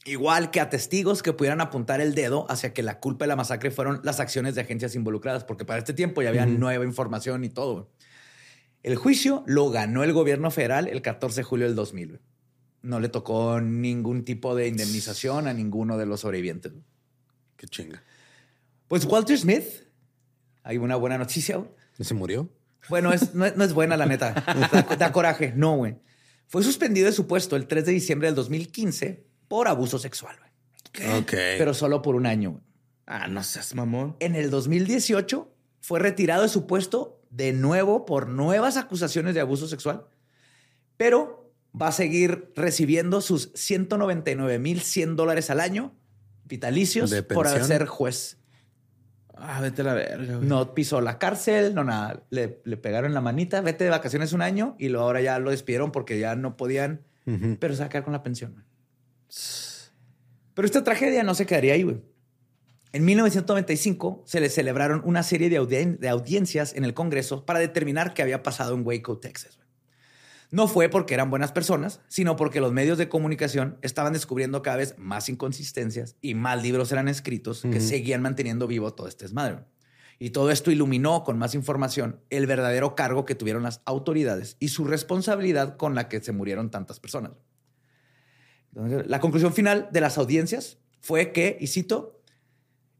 igual 0.05 0.53
que 0.53 0.61
a 0.61 0.70
testigos 0.70 1.24
que 1.24 1.32
pudieran 1.32 1.61
apuntar 1.61 2.01
el 2.01 2.14
dedo 2.14 2.49
hacia 2.49 2.72
que 2.72 2.84
la 2.84 3.01
culpa 3.01 3.24
de 3.24 3.30
la 3.30 3.34
masacre 3.34 3.72
fueron 3.72 4.01
las 4.05 4.20
acciones 4.20 4.55
de 4.55 4.61
agencias 4.61 4.94
involucradas, 4.94 5.42
porque 5.42 5.64
para 5.64 5.80
este 5.80 5.94
tiempo 5.94 6.22
ya 6.22 6.28
había 6.28 6.46
nueva 6.46 6.84
información 6.84 7.42
y 7.42 7.49
todo. 7.49 7.90
El 8.84 8.94
juicio 8.94 9.42
lo 9.49 9.70
ganó 9.70 10.05
el 10.05 10.12
gobierno 10.12 10.53
federal 10.53 10.86
el 10.86 11.03
14 11.03 11.40
de 11.40 11.42
julio 11.42 11.66
del 11.66 11.74
2000. 11.74 12.09
güey. 12.11 12.20
No 12.82 13.01
le 13.01 13.09
tocó 13.09 13.61
ningún 13.61 14.24
tipo 14.24 14.55
de 14.55 14.68
indemnización 14.68 15.49
a 15.49 15.53
ninguno 15.53 15.99
de 15.99 16.07
los 16.07 16.20
sobrevivientes. 16.20 16.74
Qué 17.57 17.66
chinga. 17.66 18.05
Pues 18.86 19.05
Walter 19.05 19.36
Smith, 19.36 19.66
hay 20.62 20.78
una 20.78 20.94
buena 20.94 21.18
noticia. 21.18 21.61
¿Se 21.99 22.14
murió? 22.14 22.49
Bueno, 22.88 23.12
es, 23.12 23.34
no, 23.34 23.44
es, 23.44 23.56
no 23.56 23.64
es 23.64 23.72
buena 23.72 23.96
la 23.96 24.06
neta. 24.06 24.32
Da, 24.32 24.96
da 24.96 25.12
coraje. 25.12 25.52
No, 25.54 25.76
güey. 25.76 25.96
Fue 26.46 26.62
suspendido 26.62 27.06
de 27.06 27.12
su 27.12 27.26
puesto 27.26 27.56
el 27.56 27.66
3 27.66 27.84
de 27.86 27.92
diciembre 27.92 28.28
del 28.28 28.34
2015 28.34 29.26
por 29.48 29.68
abuso 29.68 29.98
sexual, 29.98 30.36
güey. 30.38 31.18
Ok. 31.20 31.30
Pero 31.30 31.74
solo 31.74 32.00
por 32.02 32.14
un 32.14 32.26
año. 32.26 32.52
güey. 32.52 32.62
Ah, 33.06 33.26
no 33.28 33.42
seas 33.42 33.74
mamón. 33.74 34.16
En 34.20 34.34
el 34.34 34.50
2018 34.50 35.50
fue 35.80 35.98
retirado 36.00 36.42
de 36.42 36.48
su 36.48 36.66
puesto 36.66 37.22
de 37.30 37.52
nuevo 37.52 38.06
por 38.06 38.28
nuevas 38.28 38.76
acusaciones 38.76 39.34
de 39.34 39.40
abuso 39.40 39.68
sexual, 39.68 40.06
pero 40.96 41.52
va 41.80 41.88
a 41.88 41.92
seguir 41.92 42.52
recibiendo 42.56 43.20
sus 43.20 43.52
199.100 43.54 45.14
dólares 45.14 45.50
al 45.50 45.60
año 45.60 45.94
vitalicios 46.44 47.10
¿De 47.10 47.22
por 47.22 47.46
ser 47.46 47.86
juez. 47.86 48.38
Ah, 49.41 49.61
vete 49.61 49.82
a 49.82 49.84
la 49.84 49.95
verga, 49.95 50.36
güey. 50.36 50.49
No 50.49 50.74
pisó 50.74 51.01
la 51.01 51.18
cárcel, 51.18 51.74
no 51.74 51.84
nada. 51.84 52.22
Le, 52.30 52.61
le 52.64 52.76
pegaron 52.76 53.14
la 53.14 53.20
manita, 53.20 53.61
vete 53.61 53.84
de 53.84 53.91
vacaciones 53.91 54.32
un 54.32 54.43
año 54.43 54.74
y 54.78 54.89
luego 54.89 55.07
ahora 55.07 55.20
ya 55.20 55.39
lo 55.39 55.51
despidieron 55.51 55.93
porque 55.93 56.18
ya 56.18 56.34
no 56.36 56.57
podían, 56.57 57.03
pero 57.61 57.74
se 57.74 57.80
va 57.80 57.86
a 57.86 57.89
quedar 57.89 58.05
con 58.05 58.12
la 58.12 58.22
pensión. 58.22 58.64
Pero 60.55 60.66
esta 60.66 60.82
tragedia 60.82 61.22
no 61.22 61.34
se 61.34 61.47
quedaría 61.47 61.74
ahí, 61.74 61.82
güey. 61.82 62.01
En 62.93 63.05
1995 63.05 64.22
se 64.26 64.41
le 64.41 64.49
celebraron 64.49 65.03
una 65.05 65.22
serie 65.22 65.51
de, 65.51 65.61
audien- 65.61 65.99
de 65.99 66.09
audiencias 66.09 66.74
en 66.74 66.84
el 66.84 66.95
Congreso 66.95 67.45
para 67.45 67.59
determinar 67.59 68.14
qué 68.14 68.22
había 68.22 68.43
pasado 68.43 68.74
en 68.74 68.84
Waco, 68.84 69.18
Texas. 69.18 69.57
güey. 69.57 69.67
No 70.51 70.66
fue 70.66 70.88
porque 70.88 71.14
eran 71.14 71.30
buenas 71.30 71.53
personas, 71.53 72.01
sino 72.09 72.36
porque 72.36 72.61
los 72.61 72.72
medios 72.72 72.96
de 72.96 73.09
comunicación 73.09 73.76
estaban 73.82 74.14
descubriendo 74.14 74.62
cada 74.62 74.78
vez 74.78 74.94
más 74.96 75.28
inconsistencias 75.28 76.16
y 76.22 76.34
más 76.34 76.62
libros 76.62 76.90
eran 76.90 77.09
escritos 77.09 77.62
que 77.62 77.80
seguían 77.80 78.22
manteniendo 78.22 78.66
vivo 78.66 78.94
todo 78.94 79.09
este 79.09 79.24
desmadre. 79.24 79.64
Y 80.18 80.30
todo 80.30 80.51
esto 80.51 80.70
iluminó 80.70 81.22
con 81.22 81.38
más 81.38 81.55
información 81.55 82.20
el 82.30 82.46
verdadero 82.46 82.96
cargo 82.96 83.24
que 83.24 83.34
tuvieron 83.34 83.62
las 83.62 83.82
autoridades 83.84 84.57
y 84.59 84.68
su 84.68 84.84
responsabilidad 84.84 85.76
con 85.76 85.94
la 85.94 86.09
que 86.09 86.20
se 86.20 86.32
murieron 86.32 86.70
tantas 86.70 86.99
personas. 86.99 87.32
Entonces, 88.74 89.07
la 89.07 89.20
conclusión 89.20 89.53
final 89.53 89.88
de 89.92 90.01
las 90.01 90.18
audiencias 90.18 90.78
fue 91.01 91.32
que, 91.32 91.57
y 91.61 91.68
cito, 91.68 92.20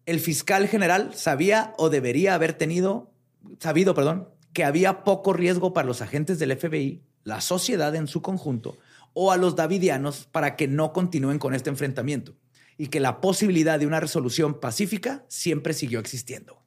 el 0.07 0.21
fiscal 0.21 0.69
general 0.69 1.15
sabía 1.15 1.75
o 1.77 1.91
debería 1.91 2.35
haber 2.35 2.53
tenido, 2.53 3.13
sabido, 3.59 3.95
perdón, 3.95 4.29
que 4.53 4.65
había 4.65 5.03
poco 5.03 5.33
riesgo 5.33 5.73
para 5.73 5.87
los 5.87 6.03
agentes 6.03 6.39
del 6.39 6.57
FBI, 6.57 7.03
la 7.29 7.43
sociedad 7.43 7.95
en 7.95 8.09
su 8.09 8.23
conjunto 8.23 8.79
o 9.13 9.31
a 9.33 9.37
los 9.37 9.55
davidianos 9.55 10.27
para 10.33 10.57
que 10.57 10.67
no 10.67 10.95
continúen 10.95 11.39
con 11.39 11.55
este 11.55 11.69
enfrentamiento 11.69 12.35
y 12.79 12.87
que 12.87 13.01
la 13.01 13.21
posibilidad 13.21 13.79
de 13.79 13.87
una 13.87 14.01
resolución 14.01 14.61
pacífica 14.61 15.27
siempre 15.29 15.75
siguió 15.75 16.01
existiendo. 16.01 16.63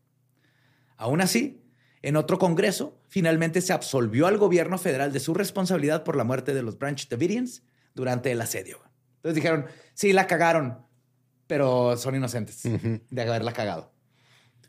Aún 0.98 1.20
así, 1.20 1.64
en 2.04 2.16
otro 2.16 2.38
congreso, 2.38 3.00
finalmente 3.08 3.60
se 3.62 3.74
absolvió 3.74 4.28
al 4.28 4.38
gobierno 4.38 4.78
federal 4.78 5.12
de 5.12 5.20
su 5.20 5.34
responsabilidad 5.34 6.04
por 6.04 6.16
la 6.16 6.24
muerte 6.24 6.54
de 6.54 6.62
los 6.62 6.78
Branch 6.78 7.10
Davidians 7.10 7.64
durante 7.96 8.32
el 8.32 8.40
asedio. 8.40 8.82
Entonces 9.16 9.36
dijeron, 9.36 9.66
sí, 9.96 10.14
la 10.14 10.28
cagaron, 10.28 10.86
pero 11.48 11.98
son 11.98 12.16
inocentes 12.16 12.62
de 12.64 13.22
haberla 13.22 13.54
cagado. 13.54 13.91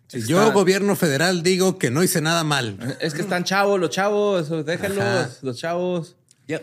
Si 0.08 0.26
yo, 0.26 0.52
gobierno 0.52 0.94
federal, 0.94 1.42
digo 1.42 1.78
que 1.78 1.90
no 1.90 2.02
hice 2.02 2.20
nada 2.20 2.44
mal. 2.44 2.96
Es 3.00 3.14
que 3.14 3.22
están 3.22 3.44
chavos, 3.44 3.80
los 3.80 3.90
chavos, 3.90 4.66
déjenlos, 4.66 5.04
Ajá. 5.04 5.30
los 5.40 5.58
chavos. 5.58 6.16
Ya. 6.46 6.60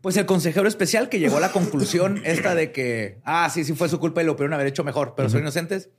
Pues 0.00 0.16
el 0.16 0.26
consejero 0.26 0.66
especial 0.66 1.08
que 1.08 1.20
llegó 1.20 1.36
a 1.36 1.40
la 1.40 1.52
conclusión 1.52 2.20
esta 2.24 2.56
de 2.56 2.72
que, 2.72 3.20
ah, 3.24 3.48
sí, 3.50 3.64
sí 3.64 3.74
fue 3.74 3.88
su 3.88 4.00
culpa 4.00 4.20
y 4.20 4.26
lo 4.26 4.34
pudieron 4.34 4.54
haber 4.54 4.66
hecho 4.66 4.82
mejor, 4.82 5.14
pero 5.16 5.28
son 5.28 5.40
inocentes, 5.42 5.90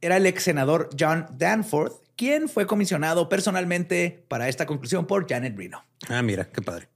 era 0.00 0.16
el 0.16 0.24
ex 0.24 0.42
senador 0.42 0.88
John 0.98 1.26
Danforth, 1.36 2.02
quien 2.16 2.48
fue 2.48 2.66
comisionado 2.66 3.28
personalmente 3.28 4.24
para 4.28 4.48
esta 4.48 4.64
conclusión 4.64 5.06
por 5.06 5.28
Janet 5.28 5.56
Reno. 5.56 5.84
Ah, 6.08 6.22
mira, 6.22 6.48
qué 6.50 6.62
padre. 6.62 6.88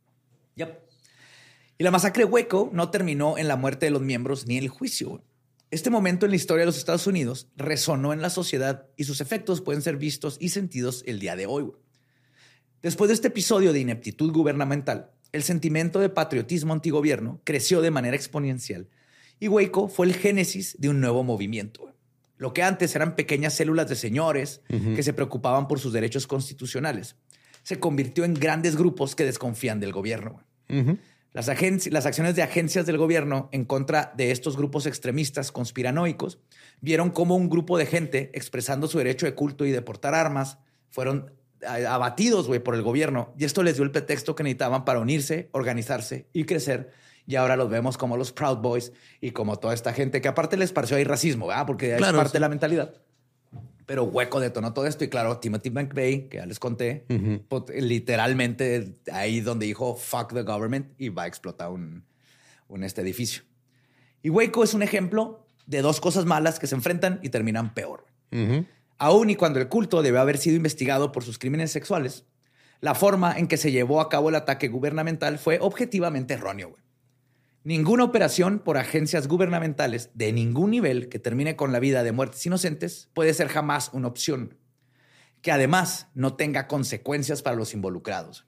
Yep. 0.57 0.79
Y 1.77 1.85
la 1.85 1.91
masacre 1.91 2.25
de 2.25 2.31
Waco 2.31 2.71
no 2.73 2.91
terminó 2.91 3.37
en 3.37 3.49
la 3.49 3.57
muerte 3.57 3.87
de 3.87 3.91
los 3.91 4.01
miembros 4.01 4.47
ni 4.47 4.57
en 4.57 4.65
el 4.65 4.71
juicio. 4.71 5.23
Este 5.75 5.91
momento 5.91 6.25
en 6.25 6.31
la 6.31 6.37
historia 6.37 6.61
de 6.61 6.67
los 6.67 6.79
Estados 6.79 7.09
Unidos 7.09 7.49
resonó 7.57 8.13
en 8.13 8.23
la 8.23 8.31
sociedad 8.31 8.87
y 8.97 9.03
sus 9.03 9.21
efectos 9.21 9.61
pueden 9.61 9.83
ser 9.83 9.97
vistos 9.97 10.37
y 10.39 10.51
sentidos 10.51 11.03
el 11.05 11.19
día 11.19 11.35
de 11.35 11.47
hoy. 11.47 11.73
Después 12.81 13.09
de 13.09 13.15
este 13.15 13.27
episodio 13.27 13.73
de 13.73 13.81
ineptitud 13.81 14.31
gubernamental, 14.31 15.11
el 15.33 15.43
sentimiento 15.43 15.99
de 15.99 16.11
patriotismo 16.11 16.73
antigobierno 16.73 17.41
creció 17.43 17.81
de 17.81 17.91
manera 17.91 18.15
exponencial 18.15 18.89
y 19.41 19.49
Waco 19.49 19.89
fue 19.89 20.07
el 20.07 20.15
génesis 20.15 20.77
de 20.79 20.91
un 20.91 21.01
nuevo 21.01 21.25
movimiento. 21.25 21.93
Lo 22.37 22.55
que 22.55 22.63
antes 22.63 22.95
eran 22.95 23.17
pequeñas 23.17 23.55
células 23.55 23.89
de 23.89 23.97
señores 23.97 24.61
que 24.69 25.03
se 25.03 25.13
preocupaban 25.13 25.67
por 25.67 25.81
sus 25.81 25.93
derechos 25.93 26.29
constitucionales, 26.29 27.17
se 27.65 27.81
convirtió 27.81 28.25
en 28.25 28.35
grandes 28.35 28.77
grupos 28.77 29.17
que 29.17 29.25
desconfían 29.25 29.81
del 29.81 29.91
gobierno. 29.91 30.41
Las, 31.35 31.49
las 31.91 32.07
acciones 32.07 32.37
de 32.37 32.43
agencias 32.43 32.87
del 32.87 32.97
gobierno 32.97 33.49
en 33.51 33.65
contra 33.65 34.13
de 34.17 34.31
estos 34.31 34.57
grupos 34.57 34.87
extremistas 34.87 35.51
conspiranoicos 35.51 36.39
vieron 36.81 37.11
cómo 37.11 37.35
un 37.35 37.51
grupo 37.51 37.77
de 37.77 37.87
gente 37.87 38.31
expresando 38.35 38.87
su 38.87 38.99
derecho 38.99 39.27
de 39.27 39.35
culto 39.35 39.67
y 39.67 39.73
de 39.73 39.83
portar 39.83 40.15
armas 40.15 40.59
fueron 40.91 41.33
abatidos 41.67 42.47
güey, 42.47 42.61
por 42.61 42.77
el 42.77 42.83
gobierno 42.83 43.35
y 43.37 43.45
esto 43.45 43.65
les 43.65 43.75
dio 43.75 43.85
el 43.85 43.91
pretexto 43.91 44.37
que 44.37 44.45
necesitaban 44.45 44.85
para 44.85 45.01
unirse, 45.01 45.49
organizarse 45.51 46.29
y 46.33 46.45
crecer. 46.45 46.93
Y 47.27 47.35
ahora 47.35 47.57
los 47.57 47.69
vemos 47.69 47.99
como 47.99 48.17
los 48.17 48.33
Proud 48.33 48.59
Boys 48.59 48.93
y 49.21 49.33
como 49.33 49.57
toda 49.57 49.75
esta 49.75 49.93
gente 49.93 50.21
que 50.21 50.29
aparte 50.29 50.57
les 50.57 50.73
pareció 50.73 50.99
ahí 50.99 51.05
racismo, 51.05 51.49
¿verdad? 51.49 51.67
porque 51.67 51.97
Claro, 51.97 52.17
es 52.17 52.17
parte 52.17 52.31
sí. 52.31 52.35
de 52.35 52.41
la 52.41 52.49
mentalidad. 52.49 52.95
Pero 53.87 54.05
Hueco 54.05 54.41
detonó 54.41 54.73
todo 54.73 54.87
esto 54.87 55.05
y 55.05 55.09
claro, 55.09 55.39
Timothy 55.39 55.71
McVeigh, 55.71 56.29
que 56.29 56.39
ya 56.39 56.47
les 56.47 56.59
conté, 56.59 57.07
literalmente 57.77 58.97
ahí 59.13 59.41
donde 59.41 59.67
dijo 59.67 59.95
fuck 59.95 60.33
the 60.33 60.43
government 60.43 60.93
y 60.99 61.11
va 61.11 61.25
a 61.25 61.27
explotar 61.27 61.71
un, 61.71 62.05
un 62.69 62.85
este 62.85 63.03
edificio. 63.03 63.43
Y 64.23 64.31
Waco 64.31 64.65
es 64.65 64.73
un 64.73 64.83
ejemplo 64.83 65.47
de 65.67 65.83
dos 65.83 66.01
cosas 66.01 66.25
malas 66.25 66.59
que 66.59 66.67
se 66.67 66.75
enfrentan 66.75 67.21
y 67.23 67.29
terminan 67.29 67.75
peor. 67.75 68.07
Ujú. 68.33 68.65
Aún 68.97 69.31
y 69.31 69.37
cuando 69.37 69.61
el 69.61 69.69
culto 69.69 70.03
debe 70.03 70.19
haber 70.19 70.39
sido 70.39 70.57
investigado 70.57 71.13
por 71.13 71.25
sus 71.25 71.39
crímenes 71.39 71.73
sexuales, 71.73 72.25
la 72.81 72.95
forma 72.95 73.39
en 73.39 73.49
que 73.49 73.57
se 73.57 73.71
llevó 73.71 74.01
a 74.01 74.09
cabo 74.09 74.31
el 74.31 74.35
ataque 74.35 74.69
gubernamental 74.69 75.39
fue 75.39 75.59
objetivamente 75.61 76.35
erróneo. 76.35 76.71
güey. 76.71 76.84
Ninguna 77.65 78.05
operación 78.05 78.59
por 78.59 78.77
agencias 78.77 79.27
gubernamentales 79.27 80.11
de 80.13 80.35
ningún 80.35 80.71
nivel 80.71 81.09
que 81.09 81.19
termine 81.19 81.57
con 81.57 81.73
la 81.73 81.81
vida 81.81 82.03
de 82.03 82.13
muertes 82.13 82.45
inocentes 82.45 83.09
puede 83.15 83.33
ser 83.33 83.49
jamás 83.49 83.89
una 83.95 84.07
opción, 84.07 84.59
que 85.41 85.51
además 85.51 86.09
no 86.13 86.35
tenga 86.37 86.69
consecuencias 86.69 87.41
para 87.41 87.57
los 87.57 87.73
involucrados. 87.73 88.47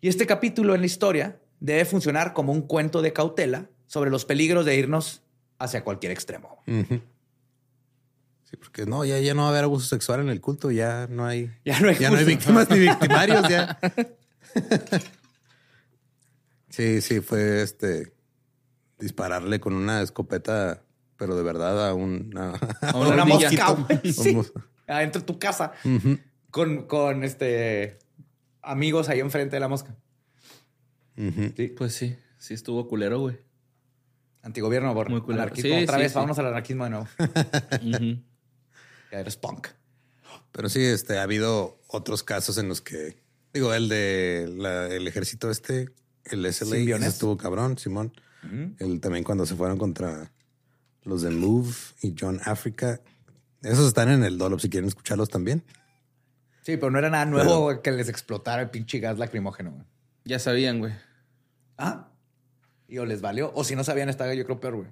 Y 0.00 0.08
este 0.08 0.28
capítulo 0.28 0.76
en 0.76 0.80
la 0.80 0.86
historia 0.86 1.40
debe 1.58 1.84
funcionar 1.84 2.32
como 2.32 2.52
un 2.52 2.62
cuento 2.62 3.02
de 3.02 3.12
cautela 3.12 3.68
sobre 3.88 4.10
los 4.10 4.24
peligros 4.24 4.64
de 4.64 4.76
irnos 4.76 5.24
hacia 5.58 5.82
cualquier 5.82 6.12
extremo. 6.12 6.62
Sí, 6.66 8.56
porque 8.60 8.86
no, 8.86 9.04
ya, 9.04 9.18
ya 9.18 9.34
no 9.34 9.42
va 9.42 9.48
a 9.48 9.50
haber 9.50 9.64
abuso 9.64 9.88
sexual 9.88 10.20
en 10.20 10.28
el 10.28 10.40
culto, 10.40 10.70
ya 10.70 11.08
no 11.10 11.26
hay, 11.26 11.50
Ya 11.64 11.80
no 11.80 11.88
hay 11.88 11.96
ya 11.96 12.10
no 12.10 12.16
hay 12.16 12.24
víctimas 12.24 12.70
ni 12.70 12.78
victimarios, 12.78 13.48
ya. 13.48 13.76
sí, 16.68 17.00
sí, 17.00 17.20
fue 17.20 17.62
este 17.62 18.19
dispararle 19.00 19.58
con 19.60 19.74
una 19.74 20.02
escopeta, 20.02 20.82
pero 21.16 21.34
de 21.36 21.42
verdad 21.42 21.88
a 21.88 21.94
un 21.94 22.32
a, 22.36 22.54
una 22.96 23.24
mosca, 23.24 23.70
güey, 24.02 24.12
sí. 24.12 24.36
Adentro 24.86 25.20
de 25.20 25.26
tu 25.26 25.38
casa 25.38 25.72
con, 26.50 26.86
con 26.86 27.24
este 27.24 27.98
amigos 28.62 29.08
ahí 29.08 29.20
enfrente 29.20 29.56
de 29.56 29.60
la 29.60 29.68
mosca. 29.68 29.96
Sí. 31.16 31.68
Pues 31.76 31.94
sí, 31.94 32.16
sí 32.38 32.54
estuvo 32.54 32.88
culero, 32.88 33.20
güey. 33.20 33.38
Antigobierno, 34.42 34.94
por 34.94 35.10
Muy 35.10 35.20
culero. 35.20 35.42
anarquismo. 35.42 35.76
Sí, 35.76 35.82
Otra 35.84 35.96
sí, 35.96 36.02
vez, 36.02 36.12
sí. 36.12 36.16
vámonos 36.16 36.38
al 36.38 36.46
anarquismo 36.46 36.84
de 36.84 36.90
nuevo. 36.90 37.06
Ya 39.12 39.18
eres 39.18 39.36
punk. 39.36 39.68
Pero 40.52 40.68
sí, 40.68 40.82
este, 40.84 41.18
ha 41.18 41.22
habido 41.24 41.80
otros 41.88 42.22
casos 42.22 42.58
en 42.58 42.68
los 42.68 42.80
que, 42.80 43.16
digo, 43.52 43.74
el 43.74 43.88
de 43.88 44.48
la- 44.56 44.86
el 44.86 45.06
ejército 45.08 45.50
este, 45.50 45.88
el 46.24 46.46
SLA, 46.52 46.76
estuvo 47.06 47.36
cabrón, 47.36 47.76
Simón. 47.78 48.12
El 48.78 49.00
también 49.00 49.24
cuando 49.24 49.44
se 49.46 49.54
fueron 49.54 49.78
contra 49.78 50.32
los 51.02 51.22
de 51.22 51.30
Move 51.30 51.74
y 52.02 52.14
John 52.18 52.40
Africa. 52.44 53.00
Esos 53.62 53.88
están 53.88 54.10
en 54.10 54.24
el 54.24 54.38
Dolop 54.38 54.60
si 54.60 54.70
quieren 54.70 54.88
escucharlos 54.88 55.28
también. 55.28 55.62
Sí, 56.62 56.76
pero 56.76 56.90
no 56.90 56.98
era 56.98 57.10
nada 57.10 57.26
nuevo 57.26 57.82
que 57.82 57.90
les 57.90 58.08
explotara 58.08 58.62
el 58.62 58.70
pinche 58.70 58.98
gas 59.00 59.18
lacrimógeno. 59.18 59.72
güey. 59.72 59.84
Ya 60.24 60.38
sabían, 60.38 60.78
güey. 60.78 60.92
Ah. 61.76 62.08
Y 62.88 62.98
o 62.98 63.06
les 63.06 63.20
valió. 63.20 63.52
O 63.54 63.64
si 63.64 63.76
no 63.76 63.84
sabían, 63.84 64.08
estaba 64.08 64.34
yo 64.34 64.44
creo 64.44 64.60
peor, 64.60 64.76
güey. 64.76 64.88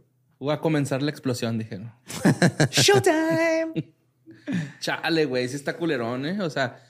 Va 0.47 0.55
a 0.55 0.61
comenzar 0.61 1.03
la 1.03 1.11
explosión, 1.11 1.59
dijeron. 1.59 1.93
Showtime. 2.71 3.93
Chale, 4.81 5.25
güey, 5.27 5.49
sí 5.49 5.57
está 5.57 5.77
culerón, 5.77 6.25
¿eh? 6.27 6.41
O 6.41 6.51
sea, 6.51 6.81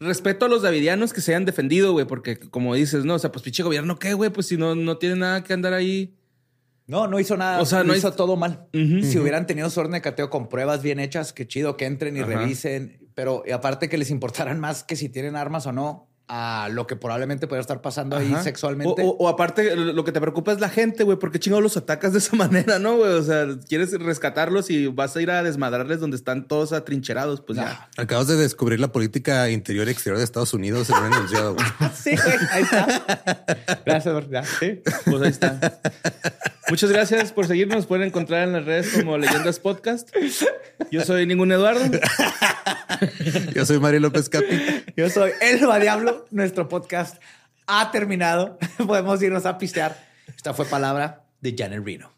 respeto 0.00 0.46
a 0.46 0.48
los 0.48 0.62
davidianos 0.62 1.12
que 1.12 1.20
se 1.20 1.32
hayan 1.32 1.44
defendido, 1.44 1.92
güey, 1.92 2.06
porque 2.06 2.38
como 2.38 2.74
dices, 2.74 3.04
no, 3.04 3.14
o 3.14 3.18
sea, 3.18 3.32
pues 3.32 3.42
pinche 3.42 3.62
gobierno, 3.62 3.98
¿qué, 3.98 4.14
güey? 4.14 4.30
Pues 4.30 4.46
si 4.46 4.56
no, 4.56 4.74
no 4.74 4.98
tiene 4.98 5.16
nada 5.16 5.44
que 5.44 5.52
andar 5.52 5.72
ahí. 5.72 6.14
No, 6.86 7.06
no 7.06 7.20
hizo 7.20 7.36
nada. 7.36 7.60
O 7.60 7.66
sea, 7.66 7.84
no 7.84 7.94
hizo 7.94 8.12
todo 8.12 8.36
mal. 8.36 8.66
Si 8.72 9.18
hubieran 9.18 9.46
tenido 9.46 9.68
su 9.68 9.78
orden 9.78 9.92
de 9.92 10.00
cateo 10.00 10.30
con 10.30 10.48
pruebas 10.48 10.82
bien 10.82 11.00
hechas, 11.00 11.34
qué 11.34 11.46
chido 11.46 11.76
que 11.76 11.84
entren 11.84 12.16
y 12.16 12.20
Ajá. 12.20 12.28
revisen. 12.28 13.08
Pero 13.14 13.42
y 13.46 13.50
aparte 13.50 13.90
que 13.90 13.98
les 13.98 14.10
importaran 14.10 14.58
más 14.58 14.84
que 14.84 14.96
si 14.96 15.10
tienen 15.10 15.36
armas 15.36 15.66
o 15.66 15.72
no, 15.72 16.07
a 16.28 16.68
lo 16.70 16.86
que 16.86 16.94
probablemente 16.94 17.46
pueda 17.46 17.60
estar 17.60 17.80
pasando 17.80 18.16
ahí 18.16 18.34
sexualmente. 18.42 19.02
O, 19.02 19.08
o- 19.10 19.16
o 19.24 19.28
aparte, 19.28 19.74
lo 19.76 20.04
que 20.04 20.12
te 20.12 20.20
preocupa 20.20 20.52
es 20.52 20.60
la 20.60 20.68
gente, 20.68 21.02
güey, 21.04 21.18
porque 21.18 21.38
chingados 21.40 21.62
los 21.62 21.76
atacas 21.76 22.12
de 22.12 22.18
esa 22.18 22.36
manera, 22.36 22.78
¿no, 22.78 22.96
güey? 22.96 23.12
O 23.12 23.22
sea, 23.22 23.46
quieres 23.68 23.92
rescatarlos 23.98 24.68
y 24.70 24.86
vas 24.88 25.16
a 25.16 25.22
ir 25.22 25.30
a 25.30 25.42
desmadrarles 25.42 26.00
donde 26.00 26.16
están 26.16 26.46
todos 26.46 26.72
atrincherados, 26.72 27.40
pues 27.40 27.58
ya. 27.58 27.88
Acabas 27.96 28.26
de 28.28 28.36
descubrir 28.36 28.78
la 28.80 28.92
política 28.92 29.48
interior 29.50 29.88
y 29.88 29.90
exterior 29.90 30.18
de 30.18 30.24
Estados 30.24 30.52
Unidos 30.54 30.90
en 30.90 30.96
un 30.96 31.06
enunciado. 31.12 31.54
güey. 31.54 31.66
Sí, 31.94 32.10
güey, 32.14 32.36
ahí 32.52 32.62
está. 32.62 33.80
Gracias, 33.84 34.24
ya, 34.30 34.44
sí. 34.44 34.80
Pues 35.06 35.22
ahí 35.22 35.30
está. 35.30 35.80
Muchas 36.68 36.90
gracias 36.92 37.32
por 37.32 37.46
seguirnos. 37.46 37.86
Pueden 37.86 38.06
encontrar 38.06 38.46
en 38.46 38.52
las 38.52 38.64
redes 38.66 38.88
como 38.92 39.16
Leyendas 39.18 39.58
Podcast. 39.58 40.10
Yo 40.90 41.02
soy 41.04 41.26
Ningún 41.26 41.50
Eduardo. 41.52 41.80
Yo 43.54 43.64
soy 43.66 43.78
Mario 43.80 44.00
López 44.00 44.28
Capi. 44.28 44.84
Yo 44.96 45.08
soy 45.10 45.30
Elba 45.40 45.78
Diablo. 45.78 46.17
Nuestro 46.30 46.68
podcast 46.68 47.20
ha 47.66 47.90
terminado. 47.90 48.58
Podemos 48.86 49.22
irnos 49.22 49.46
a 49.46 49.58
pistear. 49.58 49.96
Esta 50.36 50.54
fue 50.54 50.66
palabra 50.66 51.24
de 51.40 51.54
Janet 51.56 51.84
Reno. 51.84 52.12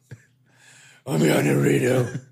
I'm 1.06 1.20
Janet 1.20 1.56
Reno. 1.62 2.30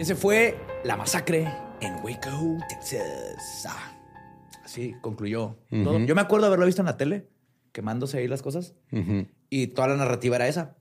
Y 0.00 0.02
ese 0.02 0.14
fue 0.14 0.56
la 0.84 0.96
masacre 0.96 1.48
en 1.80 1.94
Waco, 2.02 2.58
Texas. 2.68 3.64
Ah, 3.68 3.92
así 4.64 4.94
concluyó 5.00 5.58
todo. 5.70 5.98
Yo 6.00 6.14
me 6.14 6.20
acuerdo 6.20 6.46
haberlo 6.46 6.66
visto 6.66 6.82
en 6.82 6.86
la 6.86 6.96
tele, 6.96 7.28
quemándose 7.72 8.18
ahí 8.18 8.28
las 8.28 8.42
cosas. 8.42 8.74
Y 9.50 9.68
toda 9.68 9.88
la 9.88 9.96
narrativa 9.96 10.36
era 10.36 10.48
esa. 10.48 10.76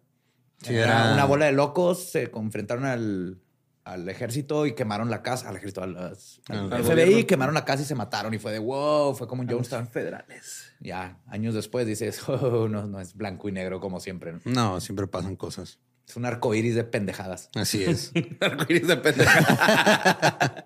Sí, 0.62 0.76
era, 0.76 1.04
era- 1.06 1.14
una 1.14 1.26
bola 1.26 1.46
de 1.46 1.54
locos, 1.54 2.04
se 2.12 2.30
enfrentaron 2.36 2.86
al, 2.86 3.40
al 3.86 4.10
ejército 4.10 4.66
y 4.66 4.74
quemaron 4.76 5.10
la 5.10 5.22
casa, 5.24 5.48
al 5.50 5.56
ejército, 5.56 5.82
al, 5.84 5.96
al 5.98 6.14
Al 6.50 6.84
FBI, 6.84 6.90
gobierno. 7.06 7.28
quemaron 7.28 7.54
la 7.56 7.64
casa 7.66 7.84
y 7.84 7.86
se 7.86 7.96
mataron. 7.96 8.34
Y 8.34 8.40
fue 8.40 8.52
de 8.52 8.60
wow, 8.60 9.16
fue 9.16 9.28
como 9.28 9.42
un 9.42 9.50
Jonestown. 9.50 9.88
Federales. 9.88 10.72
Ya, 10.82 11.20
años 11.28 11.54
después 11.56 11.88
dices, 11.88 12.22
oh, 12.28 12.68
no, 12.68 12.88
no 12.88 13.00
es 13.00 13.16
blanco 13.16 13.48
y 13.48 13.54
negro 13.54 13.80
como 13.80 14.00
siempre. 14.02 14.34
¿no? 14.34 14.40
No, 14.46 14.82
siempre 14.82 15.08
pasan 15.08 15.36
cosas. 15.38 15.80
Es 16.10 16.16
un 16.16 16.26
arco 16.26 16.56
iris 16.56 16.74
de 16.74 16.84
pendejadas. 16.84 17.50
Así 17.54 17.84
es. 17.88 18.12
Arcoíris 18.40 18.88
de 18.88 18.98
pendeja. 18.98 20.66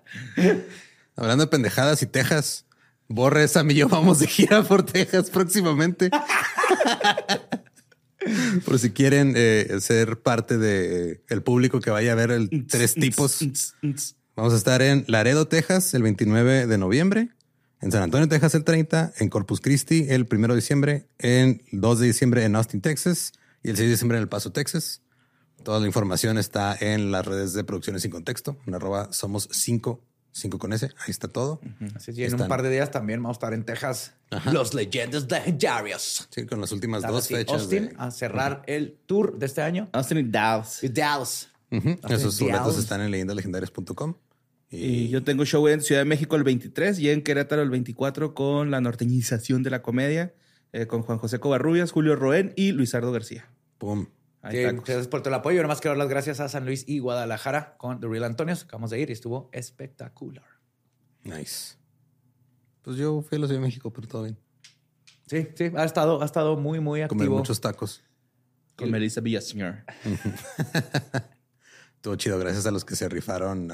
Hablando 1.16 1.44
de 1.44 1.50
pendejadas 1.50 2.00
y 2.02 2.06
Texas, 2.06 2.64
Borre, 3.08 3.46
Sam 3.46 3.70
y 3.70 3.74
yo 3.74 3.88
vamos 3.88 4.20
de 4.20 4.26
gira 4.26 4.62
por 4.62 4.86
Texas 4.86 5.28
próximamente. 5.28 6.08
por 8.64 8.78
si 8.78 8.90
quieren 8.90 9.34
eh, 9.36 9.76
ser 9.80 10.18
parte 10.22 10.56
de 10.56 11.22
el 11.28 11.42
público 11.42 11.78
que 11.80 11.90
vaya 11.90 12.12
a 12.12 12.14
ver 12.14 12.30
el 12.30 12.66
Tres 12.66 12.94
Tipos. 12.94 13.46
Vamos 14.36 14.54
a 14.54 14.56
estar 14.56 14.80
en 14.80 15.04
Laredo, 15.08 15.46
Texas, 15.46 15.92
el 15.92 16.02
29 16.02 16.66
de 16.66 16.78
noviembre. 16.78 17.28
En 17.82 17.92
San 17.92 18.02
Antonio, 18.02 18.28
Texas, 18.28 18.54
el 18.54 18.64
30. 18.64 19.12
En 19.18 19.28
Corpus 19.28 19.60
Christi, 19.60 20.06
el 20.08 20.26
1 20.28 20.48
de 20.48 20.54
diciembre. 20.54 21.06
En 21.18 21.62
2 21.70 22.00
de 22.00 22.06
diciembre 22.06 22.44
en 22.44 22.56
Austin, 22.56 22.80
Texas. 22.80 23.32
Y 23.62 23.68
el 23.68 23.76
6 23.76 23.86
de 23.86 23.92
diciembre 23.92 24.16
en 24.16 24.22
El 24.22 24.28
Paso, 24.28 24.50
Texas. 24.50 25.03
Toda 25.62 25.80
la 25.80 25.86
información 25.86 26.36
está 26.38 26.76
en 26.78 27.10
las 27.10 27.24
redes 27.26 27.52
de 27.54 27.64
Producciones 27.64 28.02
Sin 28.02 28.10
Contexto. 28.10 28.56
En 28.66 28.74
arroba 28.74 29.12
somos 29.12 29.48
5, 29.50 30.00
5 30.32 30.58
con 30.58 30.72
S. 30.74 30.86
Ahí 30.86 31.10
está 31.10 31.28
todo. 31.28 31.60
Así 31.94 32.10
es, 32.10 32.18
y 32.18 32.22
en 32.22 32.26
Están- 32.32 32.42
un 32.42 32.48
par 32.48 32.62
de 32.62 32.70
días 32.70 32.90
también 32.90 33.22
vamos 33.22 33.36
a 33.36 33.38
estar 33.38 33.54
en 33.54 33.64
Texas. 33.64 34.12
Los 34.52 34.74
leyendas 34.74 35.30
legendarios. 35.30 36.28
Sí, 36.30 36.44
con 36.44 36.60
las 36.60 36.72
últimas 36.72 36.98
Están 36.98 37.12
dos 37.12 37.28
fechas. 37.28 37.62
Austin 37.62 37.88
de- 37.88 37.94
a 37.98 38.10
cerrar 38.10 38.62
el 38.66 38.98
tour 39.06 39.38
de 39.38 39.46
este 39.46 39.62
año. 39.62 39.88
Austin 39.92 40.18
y 40.18 40.22
Dallas. 40.24 40.82
Y 40.84 40.88
Dallas. 40.88 41.48
Ujú. 41.70 41.88
Austin 41.90 42.10
Esos 42.12 42.38
boletos 42.40 42.78
están 42.78 43.00
en 43.00 43.10
leyendalegendarias.com. 43.10 44.14
Y 44.70 45.08
yo 45.08 45.22
tengo 45.22 45.44
show 45.44 45.66
en 45.68 45.80
Ciudad 45.82 46.00
de 46.00 46.04
México 46.04 46.34
el 46.36 46.42
23 46.42 46.98
y 46.98 47.08
en 47.10 47.22
Querétaro 47.22 47.62
el 47.62 47.70
24 47.70 48.34
con 48.34 48.70
la 48.72 48.80
norteñización 48.80 49.62
de 49.62 49.70
la 49.70 49.82
comedia 49.82 50.34
eh, 50.72 50.86
con 50.88 51.02
Juan 51.02 51.18
José 51.18 51.38
Covarrubias, 51.38 51.92
Julio 51.92 52.16
Roén 52.16 52.52
y 52.56 52.72
Luisardo 52.72 53.12
García. 53.12 53.48
Pum. 53.78 54.06
Ahí 54.44 54.56
Sí, 54.58 54.64
muchas 54.74 54.84
gracias 54.86 55.08
por 55.08 55.22
todo 55.22 55.30
el 55.30 55.40
apoyo. 55.40 55.56
Yo 55.56 55.62
nomás 55.62 55.80
quiero 55.80 55.92
dar 55.92 55.98
las 55.98 56.08
gracias 56.08 56.38
a 56.38 56.48
San 56.50 56.66
Luis 56.66 56.84
y 56.86 56.98
Guadalajara 56.98 57.76
con 57.78 57.98
The 57.98 58.06
Real 58.06 58.24
Antonios. 58.24 58.64
Acabamos 58.64 58.90
de 58.90 59.00
ir 59.00 59.08
y 59.08 59.14
estuvo 59.14 59.48
espectacular. 59.52 60.44
Nice. 61.22 61.76
Pues 62.82 62.98
yo 62.98 63.22
fui 63.22 63.36
a 63.36 63.40
la 63.40 63.46
Ciudad 63.46 63.60
de 63.60 63.66
México, 63.66 63.90
pero 63.90 64.06
todo 64.06 64.24
bien. 64.24 64.38
Sí, 65.26 65.48
sí, 65.54 65.72
ha 65.74 65.84
estado, 65.84 66.20
ha 66.20 66.26
estado 66.26 66.56
muy, 66.56 66.80
muy 66.80 67.00
Comer 67.08 67.22
activo. 67.24 67.38
muchos 67.38 67.58
tacos. 67.60 68.02
Con 68.76 68.90
Melissa 68.90 69.22
Villaseñor. 69.22 69.84
Estuvo 71.96 72.16
chido, 72.16 72.38
gracias 72.38 72.66
a 72.66 72.70
los 72.70 72.84
que 72.84 72.96
se 72.96 73.08
rifaron. 73.08 73.72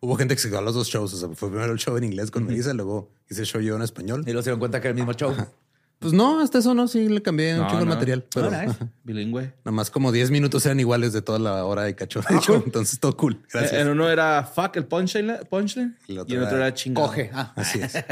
Hubo 0.00 0.14
gente 0.14 0.36
que 0.36 0.40
se 0.40 0.48
quedó 0.48 0.60
a 0.60 0.62
los 0.62 0.74
dos 0.74 0.86
shows. 0.86 1.12
O 1.14 1.16
sea, 1.16 1.28
fue 1.34 1.50
primero 1.50 1.72
el 1.72 1.78
show 1.80 1.96
en 1.96 2.04
inglés 2.04 2.30
con 2.30 2.44
Melissa, 2.44 2.72
luego 2.74 3.10
hice 3.28 3.40
el 3.40 3.46
show 3.48 3.60
yo 3.60 3.74
en 3.74 3.82
español. 3.82 4.20
Y 4.20 4.26
luego 4.26 4.42
se 4.42 4.50
dieron 4.50 4.60
cuenta 4.60 4.80
que 4.80 4.86
era 4.86 4.90
el 4.90 4.94
mismo 5.04 5.14
show. 5.14 5.34
Pues 6.00 6.12
no, 6.14 6.40
hasta 6.40 6.58
eso 6.58 6.74
no, 6.74 6.88
sí 6.88 7.08
le 7.08 7.20
cambié 7.22 7.52
un 7.54 7.60
No, 7.60 7.68
chingo 7.68 7.82
el 7.82 7.88
material. 7.88 8.24
Pero 8.34 8.48
Oh, 8.48 8.50
nice. 8.50 8.70
ajá. 8.70 8.88
Bilingüe. 9.04 9.52
nomás 9.64 9.90
como 9.90 10.10
10 10.12 10.30
minutos 10.30 10.64
eran 10.66 10.80
iguales 10.80 11.12
de 11.12 11.20
toda 11.22 11.38
la 11.38 11.64
hora 11.66 11.82
de 11.82 11.94
cacho 11.94 12.22
de 12.28 12.38
show. 12.40 12.62
Entonces 12.64 12.98
todo 12.98 13.16
cool. 13.18 13.40
Gracias. 13.52 13.74
Eh, 13.74 13.80
En 13.82 13.88
uno 13.88 14.08
era 14.10 14.42
fuck 14.44 14.76
el 14.76 14.86
punchline, 14.86 15.40
punchline 15.48 15.96
El 16.08 16.18
otro 16.20 16.34
y 16.34 16.38
en 16.38 16.42
otro 16.44 16.56
era 16.56 16.66
era 16.68 16.74
chingado. 16.74 17.06
Coge. 17.08 17.30
Ah, 17.34 17.52
Así 17.56 17.80
es. 17.80 17.92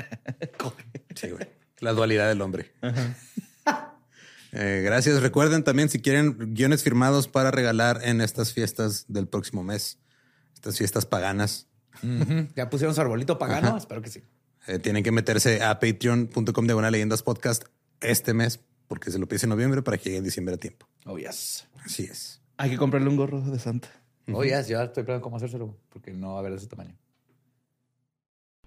Sí, 1.15 1.31
güey. 1.31 1.49
La 1.81 1.93
dualidad 1.93 2.29
del 2.29 2.41
hombre. 2.43 2.73
Eh, 4.53 4.83
gracias. 4.85 5.21
Recuerden 5.21 5.65
también 5.65 5.89
si 5.89 6.01
quieren 6.01 6.55
guiones 6.55 6.83
firmados 6.83 7.27
para 7.29 7.51
regalar 7.51 8.01
en 8.05 8.21
estas 8.21 8.53
fiestas 8.53 9.05
del 9.09 9.27
próximo 9.29 9.65
mes, 9.65 9.99
estas 10.55 10.77
fiestas 10.79 11.07
paganas. 11.07 11.67
Ya 12.55 12.71
pusieron 12.71 12.95
su 12.95 13.01
arbolito 13.01 13.39
pagano. 13.39 13.77
Espero 13.77 14.01
que 14.03 14.11
sí. 14.11 14.23
eh, 14.67 14.79
tienen 14.79 15.03
que 15.03 15.11
meterse 15.11 15.63
a 15.65 15.81
patreon.com 15.81 16.67
de 16.67 16.75
una 16.75 16.91
leyendas 16.91 17.23
podcast 17.23 17.65
este 18.01 18.35
mes 18.35 18.61
porque 18.87 19.11
se 19.11 19.19
lo 19.19 19.27
pide 19.27 19.41
en 19.43 19.51
noviembre 19.51 19.83
para 19.83 19.99
que 19.99 20.05
llegue 20.05 20.19
en 20.19 20.25
diciembre 20.25 20.55
a 20.55 20.59
tiempo. 20.59 20.89
Oh, 21.05 21.19
yes. 21.19 21.69
Así 21.85 22.05
es. 22.05 22.41
Hay 22.57 22.71
que 22.71 22.77
comprarle 22.77 23.09
un 23.09 23.17
gorro 23.17 23.41
de 23.41 23.59
Santa. 23.59 23.89
Oh, 24.33 24.43
yes. 24.43 24.69
Ya 24.69 24.83
estoy 24.83 25.05
pensando 25.05 25.23
cómo 25.23 25.37
hacérselo 25.37 25.77
porque 25.91 26.13
no 26.13 26.31
va 26.31 26.37
a 26.37 26.39
haber 26.41 26.53
de 26.53 26.59
ese 26.59 26.67
tamaño. 26.67 26.97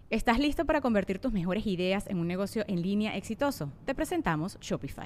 ¿Estás 0.09 0.39
listo 0.39 0.65
para 0.65 0.81
convertir 0.81 1.19
tus 1.19 1.31
mejores 1.31 1.65
ideas 1.65 2.05
en 2.07 2.17
un 2.17 2.27
negocio 2.27 2.65
en 2.67 2.81
línea 2.81 3.15
exitoso? 3.15 3.71
Te 3.85 3.95
presentamos 3.95 4.57
Shopify. 4.59 5.05